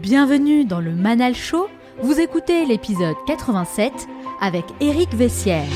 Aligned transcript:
Bienvenue 0.00 0.64
dans 0.64 0.80
le 0.80 0.92
Manal 0.92 1.34
Show. 1.34 1.66
Vous 2.00 2.20
écoutez 2.20 2.64
l'épisode 2.64 3.16
87 3.26 3.92
avec 4.40 4.64
Éric 4.80 5.12
Vessière. 5.12 5.66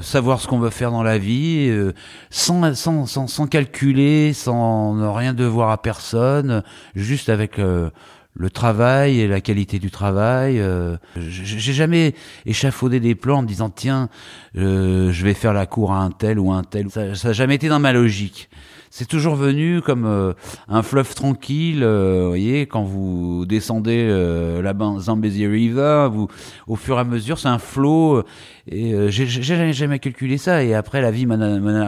savoir 0.00 0.40
ce 0.40 0.48
qu'on 0.48 0.58
veut 0.58 0.70
faire 0.70 0.90
dans 0.90 1.04
la 1.04 1.16
vie, 1.16 1.68
euh, 1.70 1.92
sans, 2.28 2.74
sans, 2.74 3.06
sans, 3.06 3.28
sans, 3.28 3.46
calculer, 3.46 4.32
sans 4.32 5.14
rien 5.14 5.32
devoir 5.32 5.70
à 5.70 5.80
personne, 5.80 6.64
juste 6.96 7.28
avec 7.28 7.60
euh, 7.60 7.88
le 8.34 8.50
travail 8.50 9.20
et 9.20 9.28
la 9.28 9.40
qualité 9.40 9.78
du 9.78 9.90
travail. 9.90 10.58
Euh, 10.58 10.96
J'ai 11.16 11.72
jamais 11.72 12.14
échafaudé 12.46 13.00
des 13.00 13.14
plans 13.14 13.38
en 13.38 13.42
me 13.42 13.46
disant 13.46 13.70
tiens, 13.70 14.08
euh, 14.56 15.12
je 15.12 15.24
vais 15.24 15.34
faire 15.34 15.52
la 15.52 15.66
cour 15.66 15.92
à 15.92 16.02
un 16.02 16.10
tel 16.10 16.38
ou 16.38 16.52
un 16.52 16.62
tel. 16.62 16.90
Ça 16.90 17.10
n'a 17.12 17.32
jamais 17.32 17.56
été 17.56 17.68
dans 17.68 17.80
ma 17.80 17.92
logique. 17.92 18.48
C'est 18.94 19.08
toujours 19.08 19.36
venu 19.36 19.80
comme 19.80 20.04
euh, 20.04 20.34
un 20.68 20.82
fleuve 20.82 21.14
tranquille. 21.14 21.82
Euh, 21.82 22.24
vous 22.24 22.28
voyez, 22.28 22.66
quand 22.66 22.82
vous 22.82 23.46
descendez 23.46 24.06
euh, 24.06 24.60
la 24.60 24.74
Zambezi 24.98 25.46
River, 25.46 26.08
vous, 26.12 26.28
au 26.66 26.76
fur 26.76 26.98
et 26.98 27.00
à 27.00 27.04
mesure, 27.04 27.38
c'est 27.38 27.48
un 27.48 27.58
flot. 27.58 28.22
Et 28.70 28.94
j'ai 29.08 29.26
jamais, 29.26 29.72
jamais 29.72 29.98
calculé 29.98 30.36
ça. 30.36 30.62
Et 30.62 30.74
après, 30.74 31.00
la 31.00 31.10
vie 31.10 31.24
m'a 31.24 31.38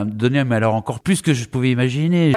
donné, 0.06 0.44
mais 0.44 0.56
alors 0.56 0.74
encore 0.74 1.00
plus 1.00 1.20
que 1.20 1.34
je 1.34 1.46
pouvais 1.46 1.70
imaginer. 1.70 2.32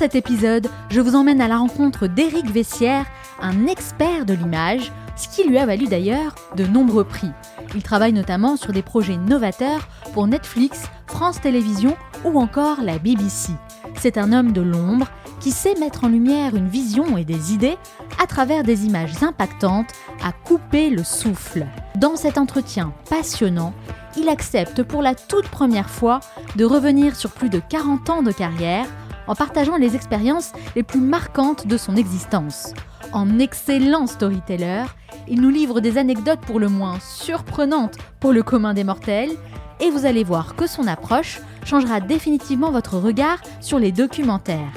Cet 0.00 0.14
épisode, 0.14 0.66
je 0.88 1.02
vous 1.02 1.14
emmène 1.14 1.42
à 1.42 1.46
la 1.46 1.58
rencontre 1.58 2.06
d'Éric 2.06 2.46
Vessière, 2.50 3.04
un 3.38 3.66
expert 3.66 4.24
de 4.24 4.32
l'image, 4.32 4.90
ce 5.14 5.28
qui 5.28 5.46
lui 5.46 5.58
a 5.58 5.66
valu 5.66 5.88
d'ailleurs 5.88 6.34
de 6.56 6.64
nombreux 6.64 7.04
prix. 7.04 7.28
Il 7.74 7.82
travaille 7.82 8.14
notamment 8.14 8.56
sur 8.56 8.72
des 8.72 8.80
projets 8.80 9.18
novateurs 9.18 9.86
pour 10.14 10.26
Netflix, 10.26 10.84
France 11.06 11.42
Télévisions 11.42 11.98
ou 12.24 12.40
encore 12.40 12.80
la 12.80 12.98
BBC. 12.98 13.52
C'est 13.98 14.16
un 14.16 14.32
homme 14.32 14.52
de 14.52 14.62
l'ombre 14.62 15.06
qui 15.38 15.50
sait 15.50 15.74
mettre 15.78 16.04
en 16.04 16.08
lumière 16.08 16.56
une 16.56 16.68
vision 16.68 17.18
et 17.18 17.24
des 17.26 17.52
idées 17.52 17.76
à 18.18 18.26
travers 18.26 18.62
des 18.62 18.86
images 18.86 19.22
impactantes 19.22 19.92
à 20.24 20.32
couper 20.32 20.88
le 20.88 21.04
souffle. 21.04 21.66
Dans 21.96 22.16
cet 22.16 22.38
entretien 22.38 22.94
passionnant, 23.10 23.74
il 24.16 24.30
accepte 24.30 24.82
pour 24.82 25.02
la 25.02 25.14
toute 25.14 25.48
première 25.48 25.90
fois 25.90 26.20
de 26.56 26.64
revenir 26.64 27.16
sur 27.16 27.32
plus 27.32 27.50
de 27.50 27.60
40 27.68 28.08
ans 28.08 28.22
de 28.22 28.32
carrière 28.32 28.86
en 29.30 29.36
partageant 29.36 29.76
les 29.76 29.94
expériences 29.94 30.52
les 30.74 30.82
plus 30.82 30.98
marquantes 30.98 31.68
de 31.68 31.76
son 31.76 31.94
existence. 31.94 32.74
En 33.12 33.38
excellent 33.38 34.08
storyteller, 34.08 34.82
il 35.28 35.40
nous 35.40 35.50
livre 35.50 35.78
des 35.78 35.98
anecdotes 35.98 36.40
pour 36.40 36.58
le 36.58 36.68
moins 36.68 36.98
surprenantes 36.98 37.96
pour 38.18 38.32
le 38.32 38.42
commun 38.42 38.74
des 38.74 38.82
mortels, 38.82 39.30
et 39.78 39.88
vous 39.90 40.04
allez 40.04 40.24
voir 40.24 40.56
que 40.56 40.66
son 40.66 40.88
approche 40.88 41.40
changera 41.64 42.00
définitivement 42.00 42.72
votre 42.72 42.98
regard 42.98 43.38
sur 43.60 43.78
les 43.78 43.92
documentaires. 43.92 44.72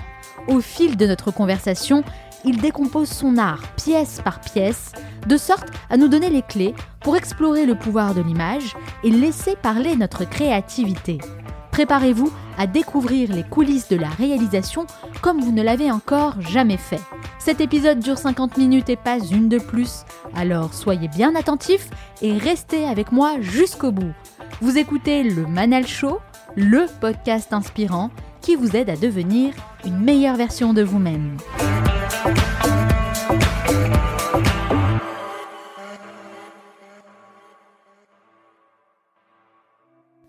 Au 0.48 0.62
fil 0.62 0.98
de 0.98 1.08
notre 1.08 1.32
conversation, 1.32 2.04
il 2.46 2.62
décompose 2.62 3.10
son 3.10 3.40
art 3.40 3.64
pièce 3.76 4.22
par 4.24 4.40
pièce, 4.40 4.92
de 5.26 5.38
sorte 5.38 5.70
à 5.90 5.98
nous 5.98 6.10
donner 6.10 6.30
les 6.30 6.44
clés 6.44 6.76
pour 7.00 7.18
explorer 7.18 7.66
le 7.66 7.74
pouvoir 7.74 8.14
de 8.14 8.22
l'image 8.22 8.76
et 9.04 9.10
laisser 9.10 9.56
parler 9.56 9.96
notre 9.96 10.26
créativité. 10.30 11.18
Préparez-vous 11.74 12.32
à 12.60 12.68
découvrir 12.68 13.34
les 13.34 13.42
coulisses 13.42 13.90
de 13.90 13.96
la 13.98 14.10
réalisation 14.10 14.86
comme 15.24 15.42
vous 15.42 15.52
ne 15.52 15.64
l'avez 15.64 15.90
encore 15.90 16.40
jamais 16.40 16.78
fait. 16.78 17.02
Cet 17.40 17.62
épisode 17.62 17.98
dure 17.98 18.20
50 18.20 18.58
minutes 18.58 18.90
et 18.90 18.96
pas 18.96 19.18
une 19.18 19.50
de 19.50 19.58
plus, 19.58 20.06
alors 20.36 20.72
soyez 20.76 21.08
bien 21.08 21.34
attentifs 21.34 21.90
et 22.22 22.38
restez 22.38 22.86
avec 22.86 23.12
moi 23.12 23.38
jusqu'au 23.42 23.92
bout. 23.92 24.14
Vous 24.62 24.78
écoutez 24.78 25.24
le 25.24 25.48
Manal 25.48 25.88
Show, 25.88 26.20
le 26.56 26.86
podcast 27.02 27.54
inspirant 27.54 28.12
qui 28.42 28.56
vous 28.56 28.76
aide 28.76 28.92
à 28.92 28.96
devenir 28.96 29.56
une 29.84 29.98
meilleure 29.98 30.36
version 30.36 30.76
de 30.76 30.84
vous-même. 30.84 31.38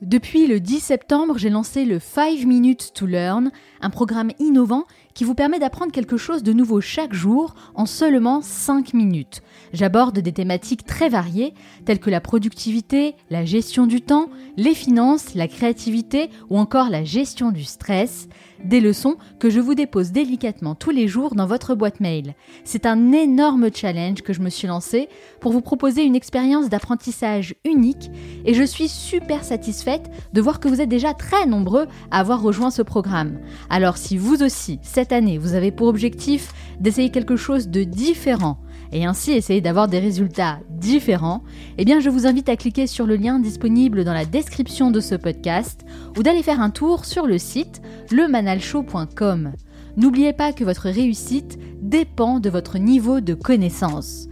Depuis 0.04 0.46
le 0.46 0.60
10 0.60 0.80
septembre, 0.80 1.38
j'ai 1.38 1.48
lancé 1.48 1.86
le 1.86 1.98
5 1.98 2.44
Minutes 2.44 2.92
to 2.92 3.06
Learn, 3.06 3.50
un 3.80 3.88
programme 3.88 4.32
innovant 4.38 4.84
qui 5.14 5.24
vous 5.24 5.34
permet 5.34 5.58
d'apprendre 5.58 5.92
quelque 5.92 6.18
chose 6.18 6.42
de 6.42 6.52
nouveau 6.52 6.82
chaque 6.82 7.14
jour 7.14 7.54
en 7.74 7.86
seulement 7.86 8.42
5 8.42 8.92
minutes. 8.92 9.40
J'aborde 9.72 10.18
des 10.18 10.32
thématiques 10.32 10.84
très 10.84 11.08
variées 11.08 11.54
telles 11.86 12.00
que 12.00 12.10
la 12.10 12.20
productivité, 12.20 13.14
la 13.30 13.46
gestion 13.46 13.86
du 13.86 14.02
temps, 14.02 14.28
les 14.58 14.74
finances, 14.74 15.34
la 15.34 15.48
créativité 15.48 16.28
ou 16.50 16.58
encore 16.58 16.90
la 16.90 17.02
gestion 17.02 17.50
du 17.50 17.64
stress. 17.64 18.28
Des 18.64 18.80
leçons 18.80 19.16
que 19.38 19.50
je 19.50 19.60
vous 19.60 19.74
dépose 19.74 20.10
délicatement 20.10 20.74
tous 20.74 20.90
les 20.90 21.06
jours 21.06 21.34
dans 21.34 21.46
votre 21.46 21.74
boîte 21.74 22.00
mail. 22.00 22.34
C'est 22.64 22.86
un 22.86 23.12
énorme 23.12 23.68
challenge 23.74 24.22
que 24.22 24.32
je 24.32 24.40
me 24.40 24.48
suis 24.48 24.66
lancé 24.66 25.08
pour 25.40 25.52
vous 25.52 25.60
proposer 25.60 26.02
une 26.02 26.16
expérience 26.16 26.70
d'apprentissage 26.70 27.54
unique 27.66 28.10
et 28.46 28.54
je 28.54 28.62
suis 28.62 28.88
super 28.88 29.44
satisfaite 29.44 30.10
de 30.32 30.40
voir 30.40 30.60
que 30.60 30.68
vous 30.68 30.80
êtes 30.80 30.88
déjà 30.88 31.12
très 31.12 31.44
nombreux 31.44 31.86
à 32.10 32.20
avoir 32.20 32.40
rejoint 32.40 32.70
ce 32.70 32.80
programme. 32.80 33.38
Alors 33.68 33.98
si 33.98 34.16
vous 34.16 34.42
aussi, 34.42 34.78
cette 34.82 35.12
année, 35.12 35.36
vous 35.36 35.54
avez 35.54 35.70
pour 35.70 35.88
objectif 35.88 36.52
d'essayer 36.80 37.10
quelque 37.10 37.36
chose 37.36 37.68
de 37.68 37.84
différent, 37.84 38.58
et 38.94 39.04
ainsi 39.04 39.32
essayer 39.32 39.60
d'avoir 39.60 39.88
des 39.88 39.98
résultats 39.98 40.60
différents, 40.70 41.42
eh 41.76 41.84
bien 41.84 41.98
je 41.98 42.08
vous 42.08 42.26
invite 42.26 42.48
à 42.48 42.56
cliquer 42.56 42.86
sur 42.86 43.06
le 43.06 43.16
lien 43.16 43.40
disponible 43.40 44.04
dans 44.04 44.14
la 44.14 44.24
description 44.24 44.92
de 44.92 45.00
ce 45.00 45.16
podcast 45.16 45.84
ou 46.16 46.22
d'aller 46.22 46.44
faire 46.44 46.60
un 46.60 46.70
tour 46.70 47.04
sur 47.04 47.26
le 47.26 47.38
site 47.38 47.82
lemanalshow.com. 48.12 49.52
N'oubliez 49.96 50.32
pas 50.32 50.52
que 50.52 50.62
votre 50.62 50.88
réussite 50.88 51.58
dépend 51.82 52.38
de 52.38 52.48
votre 52.48 52.78
niveau 52.78 53.20
de 53.20 53.34
connaissance. 53.34 54.28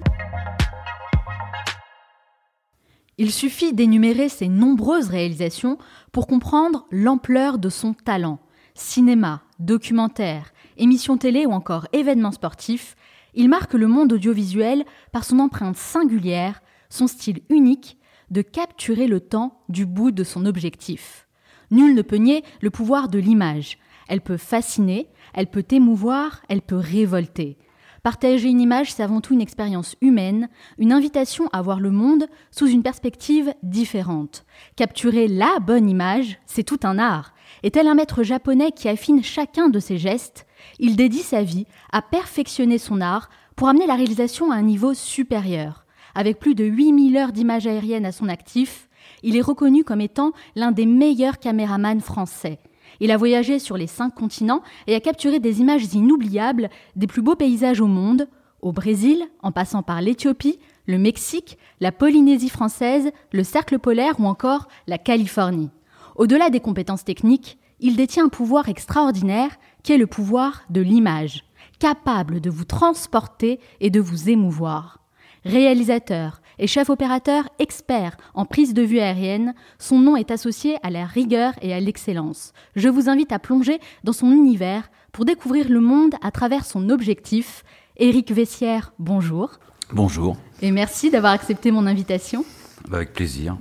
Il 3.19 3.33
suffit 3.33 3.73
d'énumérer 3.73 4.29
ses 4.29 4.49
nombreuses 4.49 5.09
réalisations 5.09 5.77
pour 6.12 6.27
comprendre 6.29 6.87
l'ampleur 6.91 7.59
de 7.59 7.69
son 7.69 7.94
talent. 7.94 8.39
Cinéma, 8.75 9.43
documentaire, 9.59 10.53
émissions 10.77 11.19
télé 11.19 11.47
ou 11.47 11.53
encore 11.53 11.87
événements 11.93 12.33
sportifs, 12.33 12.97
il 13.34 13.48
marque 13.48 13.75
le 13.75 13.87
monde 13.87 14.12
audiovisuel 14.12 14.84
par 15.12 15.25
son 15.25 15.38
empreinte 15.38 15.76
singulière, 15.76 16.62
son 16.91 17.06
style 17.06 17.41
unique 17.48 17.98
de 18.31 18.43
capturer 18.43 19.06
le 19.06 19.20
temps 19.20 19.62
du 19.69 19.87
bout 19.87 20.10
de 20.10 20.25
son 20.25 20.47
objectif. 20.47 21.28
Nul 21.70 21.94
ne 21.94 22.03
peut 22.03 22.16
nier 22.16 22.44
le 22.60 22.70
pouvoir 22.70 23.09
de 23.09 23.19
l'image. 23.19 23.78
Elle 24.09 24.20
peut 24.20 24.37
fasciner, 24.37 25.09
elle 25.32 25.47
peut 25.47 25.65
émouvoir, 25.70 26.43
elle 26.48 26.62
peut 26.62 26.76
révolter. 26.76 27.56
Partager 28.03 28.48
une 28.48 28.60
image, 28.60 28.93
c'est 28.93 29.04
avant 29.04 29.20
tout 29.20 29.32
une 29.32 29.41
expérience 29.41 29.94
humaine, 30.00 30.49
une 30.76 30.93
invitation 30.93 31.49
à 31.53 31.62
voir 31.62 31.78
le 31.78 31.93
monde 31.93 32.26
sous 32.50 32.66
une 32.66 32.82
perspective 32.82 33.54
différente. 33.62 34.44
Capturer 34.75 35.28
la 35.28 35.60
bonne 35.60 35.88
image, 35.88 36.41
c'est 36.44 36.64
tout 36.64 36.81
un 36.82 36.99
art. 36.99 37.32
Et 37.62 37.70
tel 37.70 37.87
un 37.87 37.94
maître 37.94 38.25
japonais 38.25 38.72
qui 38.72 38.88
affine 38.88 39.22
chacun 39.22 39.69
de 39.69 39.78
ses 39.78 39.99
gestes, 39.99 40.47
il 40.78 40.97
dédie 40.97 41.23
sa 41.23 41.43
vie 41.43 41.67
à 41.93 42.03
perfectionner 42.03 42.78
son 42.78 43.00
art 43.00 43.28
pour 43.56 43.69
amener 43.69 43.87
la 43.87 43.95
réalisation 43.95 44.50
à 44.50 44.56
un 44.56 44.62
niveau 44.62 44.95
supérieur. 44.95 45.84
Avec 46.15 46.39
plus 46.39 46.55
de 46.55 46.65
8000 46.65 47.17
heures 47.17 47.33
d'images 47.33 47.67
aériennes 47.67 48.06
à 48.06 48.12
son 48.12 48.28
actif, 48.28 48.89
il 49.23 49.37
est 49.37 49.43
reconnu 49.43 49.84
comme 49.84 50.00
étant 50.00 50.33
l'un 50.56 50.73
des 50.73 50.87
meilleurs 50.87 51.39
caméramans 51.39 52.00
français. 52.00 52.59
Il 53.00 53.11
a 53.11 53.17
voyagé 53.17 53.59
sur 53.59 53.77
les 53.77 53.87
cinq 53.87 54.15
continents 54.15 54.62
et 54.87 54.95
a 54.95 55.00
capturé 55.00 55.41
des 55.41 55.61
images 55.61 55.93
inoubliables 55.95 56.70
des 56.97 57.06
plus 57.06 57.23
beaux 57.23 57.37
paysages 57.37 57.81
au 57.81 57.87
monde, 57.87 58.29
au 58.61 58.73
Brésil, 58.73 59.25
en 59.43 59.50
passant 59.50 59.82
par 59.82 60.00
l'Éthiopie, 60.00 60.58
le 60.87 60.99
Mexique, 60.99 61.58
la 61.81 61.93
Polynésie 61.93 62.49
française, 62.49 63.11
le 63.32 63.44
cercle 63.44 63.79
polaire 63.79 64.20
ou 64.20 64.26
encore 64.26 64.69
la 64.87 64.99
Californie. 64.99 65.70
Au-delà 66.17 66.50
des 66.50 66.61
compétences 66.61 67.05
techniques, 67.05 67.58
il 67.81 67.97
détient 67.97 68.26
un 68.26 68.29
pouvoir 68.29 68.69
extraordinaire 68.69 69.50
qui 69.82 69.93
est 69.93 69.99
le 69.99 70.06
pouvoir 70.06 70.62
de 70.70 70.81
l'image, 70.81 71.44
capable 71.79 72.40
de 72.40 72.50
vous 72.50 72.64
transporter 72.64 73.61
et 73.81 73.90
de 73.90 74.00
vous 74.00 74.31
émouvoir. 74.31 75.00
Réalisateur 75.44 76.40
et 76.58 76.69
chef 76.69 76.90
opérateur 76.90 77.49
expert 77.58 78.17
en 78.34 78.44
prise 78.44 78.75
de 78.75 78.82
vue 78.82 79.00
aérienne, 79.00 79.55
son 79.79 79.99
nom 79.99 80.17
est 80.17 80.31
associé 80.31 80.76
à 80.82 80.90
la 80.90 81.05
rigueur 81.05 81.55
et 81.62 81.75
à 81.75 81.81
l'excellence. 81.81 82.52
Je 82.76 82.88
vous 82.88 83.08
invite 83.08 83.32
à 83.32 83.40
plonger 83.40 83.81
dans 84.05 84.12
son 84.12 84.31
univers 84.31 84.88
pour 85.11 85.25
découvrir 85.25 85.69
le 85.69 85.81
monde 85.81 86.14
à 86.23 86.31
travers 86.31 86.64
son 86.64 86.88
objectif. 86.88 87.64
Éric 87.96 88.31
Vessière, 88.31 88.93
bonjour. 88.99 89.58
Bonjour. 89.93 90.37
Et 90.62 90.70
merci 90.70 91.11
d'avoir 91.11 91.32
accepté 91.32 91.73
mon 91.73 91.87
invitation. 91.87 92.44
Avec 92.93 93.12
plaisir. 93.12 93.56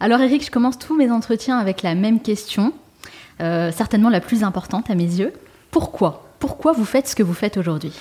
Alors 0.00 0.20
Éric, 0.20 0.46
je 0.46 0.50
commence 0.50 0.78
tous 0.78 0.96
mes 0.96 1.10
entretiens 1.10 1.58
avec 1.58 1.82
la 1.82 1.94
même 1.94 2.20
question, 2.20 2.72
certainement 3.38 4.10
la 4.10 4.20
plus 4.20 4.44
importante 4.44 4.90
à 4.90 4.94
mes 4.94 5.04
yeux. 5.04 5.32
Pourquoi? 5.70 6.28
Pourquoi 6.38 6.72
vous 6.72 6.84
faites 6.84 7.08
ce 7.08 7.16
que 7.16 7.22
vous 7.22 7.34
faites 7.34 7.56
aujourd'hui? 7.56 7.92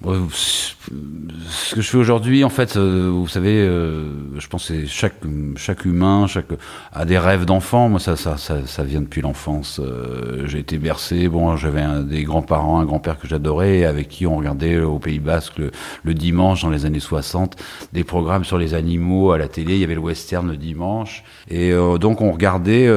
Ce 0.00 1.74
que 1.74 1.80
je 1.80 1.90
fais 1.90 1.96
aujourd'hui, 1.96 2.44
en 2.44 2.50
fait, 2.50 2.76
euh, 2.76 3.10
vous 3.12 3.26
savez, 3.26 3.58
euh, 3.58 4.04
je 4.38 4.46
pense 4.46 4.68
que 4.68 4.86
chaque 4.86 5.16
chaque 5.56 5.84
humain, 5.84 6.28
chaque 6.28 6.46
a 6.92 7.04
des 7.04 7.18
rêves 7.18 7.44
d'enfant. 7.44 7.88
Moi, 7.88 7.98
ça, 7.98 8.14
ça, 8.14 8.36
ça, 8.36 8.64
ça, 8.64 8.84
vient 8.84 9.00
depuis 9.00 9.22
l'enfance. 9.22 9.80
Euh, 9.82 10.46
j'ai 10.46 10.60
été 10.60 10.78
bercé. 10.78 11.26
Bon, 11.26 11.56
j'avais 11.56 11.82
des 12.04 12.22
grands-parents, 12.22 12.78
un 12.78 12.84
grand-père 12.84 13.18
que 13.18 13.26
j'adorais, 13.26 13.84
avec 13.84 14.08
qui 14.08 14.24
on 14.24 14.36
regardait 14.36 14.78
au 14.78 15.00
Pays 15.00 15.18
Basque 15.18 15.58
le, 15.58 15.72
le, 16.04 16.14
dimanche 16.14 16.62
dans 16.62 16.70
les 16.70 16.86
années 16.86 17.00
60 17.00 17.56
des 17.92 18.04
programmes 18.04 18.44
sur 18.44 18.56
les 18.56 18.74
animaux 18.74 19.32
à 19.32 19.38
la 19.38 19.48
télé. 19.48 19.74
Il 19.74 19.80
y 19.80 19.84
avait 19.84 19.94
le 19.94 20.00
western 20.00 20.48
le 20.48 20.56
dimanche, 20.56 21.24
et 21.50 21.72
donc 22.00 22.20
on 22.20 22.30
regardait 22.30 22.88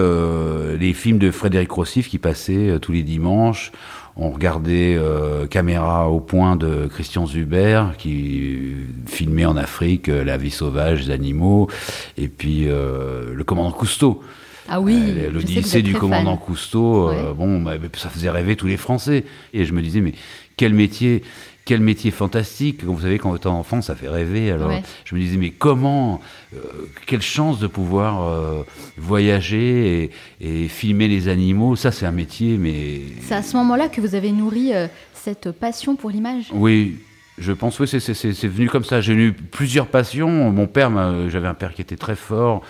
les 0.78 0.94
films 0.94 1.18
de 1.18 1.32
Frédéric 1.32 1.72
Rossif 1.72 2.10
qui 2.10 2.20
passaient 2.20 2.78
tous 2.80 2.92
les 2.92 3.04
dimanches 3.04 3.72
on 4.16 4.30
regardait 4.30 4.96
euh, 4.98 5.48
Caméra 5.48 6.10
au 6.10 6.20
point 6.20 6.56
de 6.56 6.88
Christian 6.88 7.26
Zuber 7.26 7.86
qui 7.98 8.74
filmait 9.08 9.46
en 9.46 9.56
Afrique 9.56 10.10
euh, 10.10 10.24
la 10.24 10.38
vie 10.38 10.52
sauvage 10.52 11.06
des 11.06 11.12
animaux 11.12 11.70
et 12.18 12.28
puis 12.28 12.66
euh, 12.68 13.34
le 13.34 13.44
commandant 13.44 13.72
Cousteau. 13.72 14.22
Ah 14.70 14.80
oui, 14.80 15.16
l'Odyssée 15.32 15.82
du 15.82 15.94
commandant 15.94 16.38
Cousteau, 16.38 17.12
bon, 17.36 17.60
bah, 17.60 17.74
ça 17.98 18.10
faisait 18.10 18.30
rêver 18.30 18.56
tous 18.56 18.68
les 18.68 18.78
Français. 18.78 19.26
Et 19.54 19.66
je 19.66 19.74
me 19.74 19.82
disais, 19.82 20.00
mais 20.00 20.14
quel 20.56 20.74
métier 20.74 21.24
quel 21.72 21.80
métier 21.80 22.12
fantastique. 22.12 22.84
Vous 22.84 23.00
savez, 23.00 23.18
quand 23.18 23.32
on 23.32 23.36
est 23.38 23.46
enfant, 23.46 23.82
ça 23.82 23.96
fait 23.96 24.10
rêver. 24.10 24.52
Alors, 24.52 24.74
je 25.06 25.16
me 25.16 25.22
disais, 25.22 25.38
mais 25.38 25.52
comment, 25.52 26.20
euh, 26.54 26.58
quelle 27.06 27.22
chance 27.22 27.60
de 27.60 27.68
pouvoir 27.68 28.28
euh, 28.28 28.64
voyager 28.98 30.12
et, 30.42 30.68
filmer 30.68 31.08
les 31.08 31.30
animaux. 31.30 31.78
Ça, 31.78 31.94
c'est 31.94 32.06
un 32.06 32.12
métier, 32.12 32.58
mais. 32.58 33.04
C'est 33.22 33.36
à 33.36 33.42
ce 33.42 33.56
moment-là 33.56 33.88
que 33.88 34.02
vous 34.02 34.16
avez 34.16 34.34
nourri 34.34 34.74
euh, 34.74 34.88
cette 35.14 35.52
passion 35.52 35.96
pour 35.96 36.10
l'image? 36.10 36.48
Oui. 36.52 36.98
Je 37.38 37.54
pense, 37.54 37.80
oui, 37.80 37.88
c'est 37.88 38.48
venu 38.48 38.68
comme 38.68 38.84
ça. 38.84 39.00
J'ai 39.00 39.14
eu 39.14 39.32
plusieurs 39.32 39.88
passions. 39.88 40.52
Mon 40.52 40.68
père, 40.68 40.92
j'avais 41.30 41.48
un 41.48 41.54
père 41.54 41.74
qui 41.74 41.82
était 41.82 41.96
très 41.96 42.18
fort, 42.18 42.64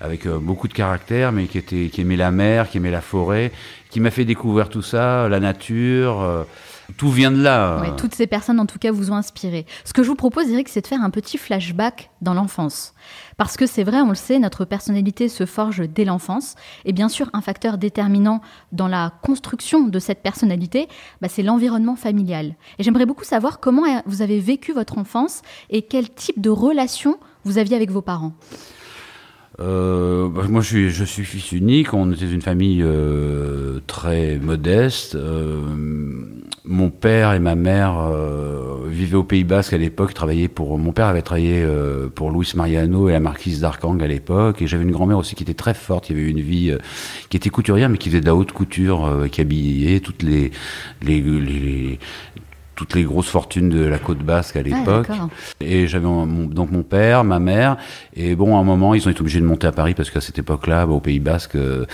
avec 0.00 0.26
beaucoup 0.26 0.66
de 0.66 0.74
caractère, 0.74 1.30
mais 1.30 1.46
qui, 1.46 1.56
était, 1.56 1.88
qui 1.88 2.00
aimait 2.00 2.16
la 2.16 2.32
mer, 2.32 2.68
qui 2.68 2.78
aimait 2.78 2.90
la 2.90 3.00
forêt, 3.00 3.52
qui 3.90 4.00
m'a 4.00 4.10
fait 4.10 4.24
découvrir 4.24 4.68
tout 4.68 4.82
ça, 4.82 5.28
la 5.28 5.38
nature. 5.38 6.46
Tout 6.96 7.10
vient 7.10 7.30
de 7.30 7.42
là. 7.42 7.94
toutes 7.96 8.14
ces 8.14 8.26
personnes, 8.26 8.60
en 8.60 8.66
tout 8.66 8.78
cas, 8.78 8.90
vous 8.92 9.10
ont 9.10 9.16
inspiré. 9.16 9.66
Ce 9.84 9.92
que 9.92 10.02
je 10.02 10.08
vous 10.08 10.14
propose, 10.14 10.48
Eric, 10.50 10.68
c'est 10.68 10.80
de 10.80 10.86
faire 10.86 11.02
un 11.02 11.10
petit 11.10 11.38
flashback 11.38 12.10
dans 12.20 12.34
l'enfance. 12.34 12.94
Parce 13.36 13.56
que 13.56 13.66
c'est 13.66 13.84
vrai, 13.84 14.00
on 14.00 14.10
le 14.10 14.14
sait, 14.14 14.38
notre 14.38 14.64
personnalité 14.64 15.28
se 15.28 15.46
forge 15.46 15.88
dès 15.88 16.04
l'enfance. 16.04 16.54
Et 16.84 16.92
bien 16.92 17.08
sûr, 17.08 17.30
un 17.32 17.40
facteur 17.40 17.78
déterminant 17.78 18.40
dans 18.72 18.88
la 18.88 19.12
construction 19.22 19.86
de 19.86 19.98
cette 19.98 20.22
personnalité, 20.22 20.88
bah, 21.20 21.28
c'est 21.28 21.42
l'environnement 21.42 21.96
familial. 21.96 22.54
Et 22.78 22.82
j'aimerais 22.82 23.06
beaucoup 23.06 23.24
savoir 23.24 23.60
comment 23.60 23.84
vous 24.06 24.22
avez 24.22 24.40
vécu 24.40 24.72
votre 24.72 24.98
enfance 24.98 25.42
et 25.70 25.82
quel 25.82 26.10
type 26.10 26.40
de 26.40 26.50
relation 26.50 27.18
vous 27.44 27.58
aviez 27.58 27.76
avec 27.76 27.90
vos 27.90 28.02
parents. 28.02 28.32
Euh, 29.60 30.28
bah, 30.28 30.42
moi, 30.48 30.62
je 30.62 30.66
suis, 30.66 30.90
je 30.90 31.04
suis 31.04 31.24
fils 31.24 31.52
unique. 31.52 31.92
On 31.92 32.12
était 32.12 32.30
une 32.30 32.40
famille 32.42 32.82
euh, 32.82 33.80
très 33.86 34.38
modeste. 34.38 35.14
Euh, 35.16 35.60
mon 36.64 36.90
père 36.90 37.32
et 37.32 37.40
ma 37.40 37.54
mère 37.54 37.98
euh, 37.98 38.86
vivaient 38.86 39.16
au 39.16 39.24
Pays 39.24 39.44
Basque 39.44 39.72
à 39.72 39.78
l'époque. 39.78 40.14
Travaillaient 40.14 40.48
pour. 40.48 40.78
Mon 40.78 40.92
père 40.92 41.06
avait 41.06 41.22
travaillé 41.22 41.62
euh, 41.62 42.08
pour 42.08 42.30
Louis 42.30 42.50
Mariano 42.54 43.08
et 43.08 43.12
la 43.12 43.20
marquise 43.20 43.60
d'Arcang 43.60 43.98
à 44.00 44.06
l'époque. 44.06 44.62
Et 44.62 44.66
j'avais 44.66 44.84
une 44.84 44.92
grand-mère 44.92 45.18
aussi 45.18 45.34
qui 45.34 45.42
était 45.42 45.54
très 45.54 45.74
forte. 45.74 46.06
Qui 46.06 46.12
avait 46.12 46.28
une 46.28 46.40
vie, 46.40 46.74
qui 47.28 47.36
était 47.36 47.50
couturière, 47.50 47.90
mais 47.90 47.98
qui 47.98 48.08
faisait 48.08 48.22
de 48.22 48.26
la 48.26 48.34
haute 48.34 48.52
couture, 48.52 49.26
qui 49.30 49.42
habillait 49.42 50.00
toutes 50.00 50.22
les, 50.22 50.52
les, 51.02 51.20
les 51.20 51.98
toutes 52.80 52.94
les 52.94 53.04
grosses 53.04 53.28
fortunes 53.28 53.68
de 53.68 53.84
la 53.84 53.98
côte 53.98 54.20
basque 54.20 54.56
à 54.56 54.60
ah, 54.60 54.62
l'époque. 54.62 55.08
et 55.60 55.86
j'avais 55.86 56.06
donc 56.06 56.70
mon 56.70 56.82
père, 56.82 57.24
ma 57.24 57.38
mère, 57.38 57.76
et 58.16 58.34
bon, 58.34 58.56
à 58.56 58.60
un 58.60 58.62
moment, 58.62 58.94
ils 58.94 59.06
ont 59.06 59.10
été 59.10 59.20
obligés 59.20 59.38
de 59.38 59.44
monter 59.44 59.66
à 59.66 59.72
Paris 59.72 59.92
parce 59.92 60.08
qu'à 60.08 60.22
cette 60.22 60.38
époque-là, 60.38 60.86
bah, 60.86 60.94
au 60.94 61.00
Pays 61.00 61.20
basque, 61.20 61.56
euh, 61.56 61.84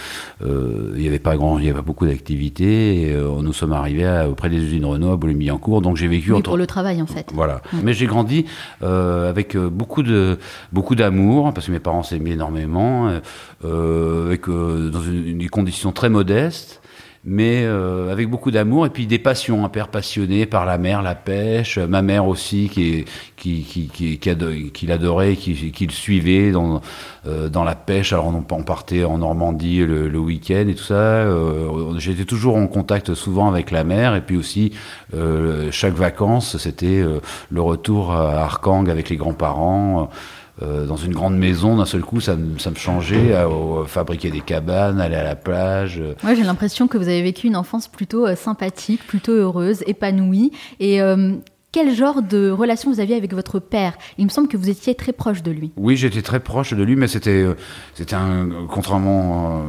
euh, 0.45 0.93
il 0.95 1.03
y 1.03 1.09
avait 1.09 1.19
pas 1.19 1.35
grand, 1.37 1.59
il 1.59 1.65
y 1.65 1.69
avait 1.69 1.79
pas 1.79 1.83
beaucoup 1.83 2.07
d'activités. 2.07 3.01
Et 3.01 3.13
euh, 3.13 3.43
nous 3.43 3.53
sommes 3.53 3.73
arrivés 3.73 4.25
auprès 4.31 4.49
des 4.49 4.59
usines 4.59 4.85
Renault 4.85 5.11
à 5.11 5.17
Boulogne-Billancourt, 5.17 5.83
donc 5.83 5.97
j'ai 5.97 6.07
vécu 6.07 6.33
oui, 6.33 6.41
pour 6.41 6.57
le 6.57 6.69
travail 6.69 7.03
en 7.03 7.07
fait. 7.07 7.31
Voilà. 7.35 7.63
Mais 7.83 7.93
j'ai 7.93 8.07
grandi 8.07 8.47
avec 8.81 9.57
beaucoup 9.57 10.05
de 10.05 10.39
beaucoup 10.73 10.95
d'amour 10.95 11.53
parce 11.53 11.67
que 11.67 11.73
mes 11.73 11.81
parents 11.81 12.05
s'aimaient 12.05 12.31
énormément, 12.31 13.09
avec 13.65 14.49
dans 14.49 15.03
une, 15.03 15.39
des 15.39 15.49
conditions 15.49 15.91
très 15.91 16.11
modestes 16.11 16.81
mais 17.27 17.65
euh, 17.65 18.13
avec 18.13 18.31
beaucoup 18.31 18.53
d'amour 18.53 18.87
et 18.87 18.91
puis 18.91 19.07
des 19.07 19.19
passions. 19.19 19.65
Un 19.65 19.69
père 19.69 19.89
passionné 19.89 20.47
par 20.47 20.65
la 20.65 20.79
mer, 20.79 21.03
la 21.03 21.17
pêche, 21.17 21.77
ma 21.77 22.01
mère 22.01 22.27
aussi 22.27 22.71
qui 22.73 23.05
qui 23.37 23.63
qui 23.65 23.89
qui, 23.89 24.19
qui, 24.19 24.71
qui 24.71 24.87
l'adorait, 24.87 25.35
qui, 25.35 25.73
qui 25.73 25.87
le 25.87 25.93
suivait 25.93 26.53
dans 26.53 26.81
euh, 27.27 27.49
dans 27.49 27.65
la 27.65 27.75
pêche. 27.75 28.13
Alors 28.13 28.27
on, 28.29 28.63
partait 28.63 29.05
en 29.05 29.19
Normandie 29.19 29.79
le, 29.79 30.09
le 30.09 30.19
week-end 30.19 30.67
et 30.69 30.75
tout 30.75 30.85
ça. 30.85 30.95
Euh, 30.95 31.99
J'étais 31.99 32.25
toujours 32.25 32.57
en 32.57 32.69
contact 32.69 33.15
souvent 33.15 33.49
avec 33.49 33.73
la 33.73 33.83
mer 33.83 34.15
et 34.15 34.21
puis 34.21 34.37
aussi 34.37 34.73
euh, 35.15 35.69
chaque 35.73 35.95
vacances 35.95 36.57
c'était 36.59 37.01
euh, 37.01 37.21
le 37.51 37.61
retour 37.61 38.13
à 38.13 38.43
Arkang 38.45 38.89
avec 38.89 39.09
les 39.11 39.17
grands-parents. 39.17 40.11
Euh, 40.63 40.87
dans 40.87 40.97
une 40.97 41.13
grande 41.13 41.37
maison, 41.37 41.77
d'un 41.77 41.85
seul 41.85 42.01
coup, 42.01 42.21
ça, 42.21 42.37
ça 42.59 42.71
me 42.71 42.77
changeait, 42.77 43.35
à, 43.35 43.47
fabriquer 43.87 44.31
des 44.31 44.41
cabanes, 44.41 45.01
aller 45.01 45.17
à 45.17 45.23
la 45.23 45.37
plage. 45.37 46.03
Moi, 46.23 46.35
j'ai 46.35 46.45
l'impression 46.45 46.89
que 46.89 46.97
vous 46.97 47.09
avez 47.09 47.23
vécu 47.23 47.47
une 47.47 47.57
enfance 47.57 47.89
plutôt 47.89 48.27
euh, 48.27 48.37
sympathique, 48.37 49.07
plutôt 49.07 49.33
heureuse, 49.33 49.83
épanouie. 49.87 50.53
Et 50.81 51.03
euh, 51.03 51.35
quel 51.73 51.95
genre 51.95 52.23
de 52.23 52.49
relation 52.51 52.91
vous 52.91 53.01
aviez 53.01 53.17
avec 53.17 53.35
votre 53.35 53.59
père? 53.59 53.99
Il 54.17 54.25
me 54.25 54.31
semble 54.31 54.49
que 54.49 54.57
vous 54.57 54.71
étiez 54.71 54.95
très 54.95 55.13
proche 55.13 55.43
de 55.43 55.51
lui. 55.51 55.73
Oui, 55.77 55.95
j'étais 55.97 56.23
très 56.23 56.41
proche 56.41 56.73
de 56.73 56.83
lui, 56.83 56.97
mais 56.97 57.07
c'était, 57.07 57.45
c'était 57.93 58.15
un, 58.15 58.49
contrairement 58.71 59.67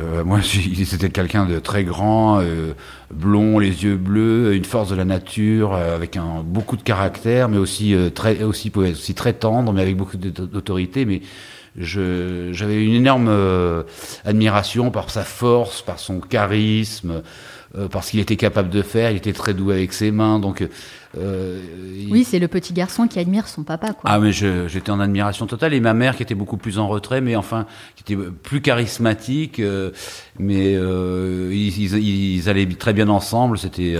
euh, 0.00 0.24
moi, 0.24 0.40
c'était 0.42 1.10
quelqu'un 1.10 1.46
de 1.46 1.58
très 1.58 1.84
grand, 1.84 2.40
euh, 2.40 2.72
blond, 3.12 3.58
les 3.58 3.84
yeux 3.84 3.96
bleus, 3.96 4.54
une 4.54 4.64
force 4.64 4.90
de 4.90 4.96
la 4.96 5.04
nature, 5.04 5.74
euh, 5.74 5.94
avec 5.94 6.16
un, 6.16 6.42
beaucoup 6.44 6.76
de 6.76 6.82
caractère, 6.82 7.48
mais 7.48 7.58
aussi 7.58 7.94
très, 8.14 8.42
aussi, 8.42 8.72
aussi 8.74 9.14
très 9.14 9.32
tendre, 9.32 9.72
mais 9.72 9.82
avec 9.82 9.96
beaucoup 9.96 10.16
d'autorité. 10.16 11.04
Mais 11.04 11.22
j'avais 11.76 12.84
une 12.84 12.94
énorme 12.94 13.30
admiration 14.24 14.90
par 14.90 15.10
sa 15.10 15.22
force, 15.22 15.82
par 15.82 15.98
son 15.98 16.20
charisme, 16.20 17.22
parce 17.90 18.10
qu'il 18.10 18.18
était 18.18 18.36
capable 18.36 18.70
de 18.70 18.82
faire. 18.82 19.12
Il 19.12 19.16
était 19.16 19.32
très 19.32 19.54
doux 19.54 19.70
avec 19.70 19.92
ses 19.92 20.10
mains, 20.10 20.40
donc 20.40 20.66
euh, 21.18 21.60
oui, 22.08 22.24
c'est 22.24 22.38
le 22.38 22.46
petit 22.46 22.72
garçon 22.72 23.08
qui 23.08 23.18
admire 23.18 23.48
son 23.48 23.64
papa. 23.64 23.92
Quoi. 23.92 24.02
Ah, 24.04 24.18
mais 24.20 24.32
j'étais 24.32 24.90
en 24.90 25.00
admiration 25.00 25.46
totale. 25.46 25.74
Et 25.74 25.80
ma 25.80 25.94
mère, 25.94 26.16
qui 26.16 26.22
était 26.22 26.34
beaucoup 26.34 26.56
plus 26.56 26.78
en 26.78 26.88
retrait, 26.88 27.20
mais 27.20 27.36
enfin, 27.36 27.66
qui 27.96 28.12
était 28.12 28.22
plus 28.42 28.60
charismatique. 28.60 29.58
Euh, 29.58 29.90
mais 30.38 30.74
euh, 30.76 31.50
ils, 31.52 31.96
ils, 31.96 32.48
allaient 32.48 32.66
très 32.66 32.92
bien 32.92 33.08
ensemble. 33.08 33.58
C'était, 33.58 33.96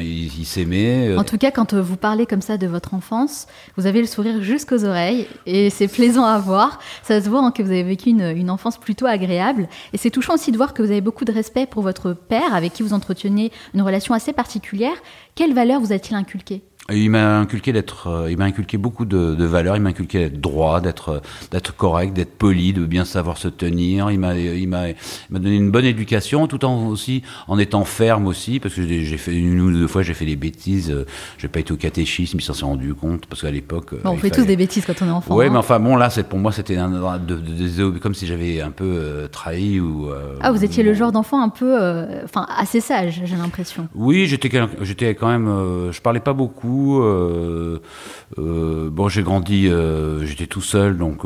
ils 0.00 0.46
s'aimaient. 0.46 1.16
En 1.16 1.24
tout 1.24 1.38
cas, 1.38 1.50
quand 1.50 1.74
vous 1.74 1.96
parlez 1.96 2.26
comme 2.26 2.42
ça 2.42 2.56
de 2.58 2.66
votre 2.66 2.94
enfance, 2.94 3.46
vous 3.76 3.86
avez 3.86 4.00
le 4.00 4.06
sourire 4.06 4.42
jusqu'aux 4.42 4.84
oreilles. 4.84 5.26
Et 5.46 5.70
c'est 5.70 5.88
plaisant 5.88 6.24
à 6.24 6.38
voir. 6.38 6.78
Ça 7.02 7.20
se 7.20 7.28
voit 7.28 7.40
hein, 7.40 7.50
que 7.50 7.62
vous 7.62 7.70
avez 7.70 7.82
vécu 7.82 8.10
une, 8.10 8.36
une 8.36 8.50
enfance 8.50 8.78
plutôt 8.78 9.06
agréable. 9.06 9.68
Et 9.92 9.98
c'est 9.98 10.10
touchant 10.10 10.34
aussi 10.34 10.52
de 10.52 10.56
voir 10.56 10.74
que 10.74 10.82
vous 10.82 10.90
avez 10.90 11.00
beaucoup 11.00 11.24
de 11.24 11.32
respect 11.32 11.66
pour 11.66 11.82
votre 11.82 12.12
père, 12.12 12.54
avec 12.54 12.72
qui 12.72 12.82
vous 12.82 12.92
entreteniez 12.92 13.50
une 13.74 13.82
relation 13.82 14.14
assez 14.14 14.32
particulière. 14.32 14.96
Quelle 15.36 15.52
valeur 15.52 15.82
vous 15.82 15.92
a-t-il 15.92 16.16
inculqué 16.16 16.62
il 16.92 17.10
m'a 17.10 17.38
inculqué 17.38 17.72
d'être, 17.72 18.06
euh, 18.06 18.30
il 18.30 18.36
m'a 18.36 18.44
inculqué 18.44 18.78
beaucoup 18.78 19.04
de, 19.04 19.34
de 19.34 19.44
valeurs. 19.44 19.76
Il 19.76 19.82
m'a 19.82 19.90
inculqué 19.90 20.20
d'être 20.20 20.40
droit, 20.40 20.80
d'être, 20.80 21.08
euh, 21.08 21.20
d'être 21.50 21.74
correct, 21.74 22.12
d'être 22.12 22.36
poli, 22.36 22.72
de 22.72 22.84
bien 22.84 23.04
savoir 23.04 23.38
se 23.38 23.48
tenir. 23.48 24.10
Il 24.10 24.20
m'a, 24.20 24.36
il 24.36 24.68
m'a, 24.68 24.90
il 24.90 24.96
m'a 25.30 25.38
donné 25.38 25.56
une 25.56 25.70
bonne 25.70 25.84
éducation, 25.84 26.46
tout 26.46 26.64
en 26.64 26.86
aussi 26.86 27.22
en 27.48 27.58
étant 27.58 27.84
ferme 27.84 28.26
aussi, 28.26 28.60
parce 28.60 28.74
que 28.74 28.86
j'ai 28.86 29.18
fait 29.18 29.34
une 29.34 29.60
ou 29.60 29.72
deux 29.72 29.88
fois 29.88 30.02
j'ai 30.02 30.14
fait 30.14 30.26
des 30.26 30.36
bêtises. 30.36 30.90
Euh, 30.90 31.06
j'ai 31.38 31.48
pas 31.48 31.60
été 31.60 31.72
au 31.72 31.76
catéchisme, 31.76 32.38
il 32.38 32.42
s'en 32.42 32.54
s'est 32.54 32.64
rendu 32.64 32.94
compte 32.94 33.26
parce 33.26 33.42
qu'à 33.42 33.50
l'époque. 33.50 33.94
on 34.04 34.16
fait 34.16 34.30
tous 34.30 34.46
des 34.46 34.56
bêtises 34.56 34.84
quand 34.86 35.02
on 35.02 35.06
est 35.06 35.10
enfant. 35.10 35.34
Oui, 35.34 35.46
hein. 35.46 35.50
mais 35.50 35.58
enfin 35.58 35.80
bon, 35.80 35.96
là, 35.96 36.10
c'est 36.10 36.24
pour 36.24 36.38
moi, 36.38 36.52
c'était 36.52 36.76
un, 36.76 37.18
de, 37.18 37.36
de, 37.36 37.98
comme 37.98 38.14
si 38.14 38.26
j'avais 38.26 38.60
un 38.60 38.70
peu 38.70 39.28
trahi 39.32 39.80
ou. 39.80 40.08
ah, 40.40 40.52
vous 40.52 40.64
étiez 40.64 40.84
le 40.84 40.94
genre 40.94 41.10
d'enfant 41.10 41.42
un 41.42 41.48
peu, 41.48 41.76
enfin, 42.24 42.46
assez 42.56 42.80
sage, 42.80 43.22
j'ai 43.24 43.36
l'impression. 43.36 43.88
Oui, 43.94 44.26
j'étais, 44.26 44.50
j'étais 44.82 45.14
quand 45.16 45.28
même, 45.28 45.90
je 45.90 46.00
parlais 46.00 46.20
pas 46.20 46.32
beaucoup. 46.32 46.75
Euh, 47.02 47.80
euh, 48.38 48.88
bon, 48.90 49.08
j'ai 49.08 49.22
grandi, 49.22 49.68
euh, 49.68 50.24
j'étais 50.24 50.46
tout 50.46 50.60
seul, 50.62 50.96
donc 50.96 51.22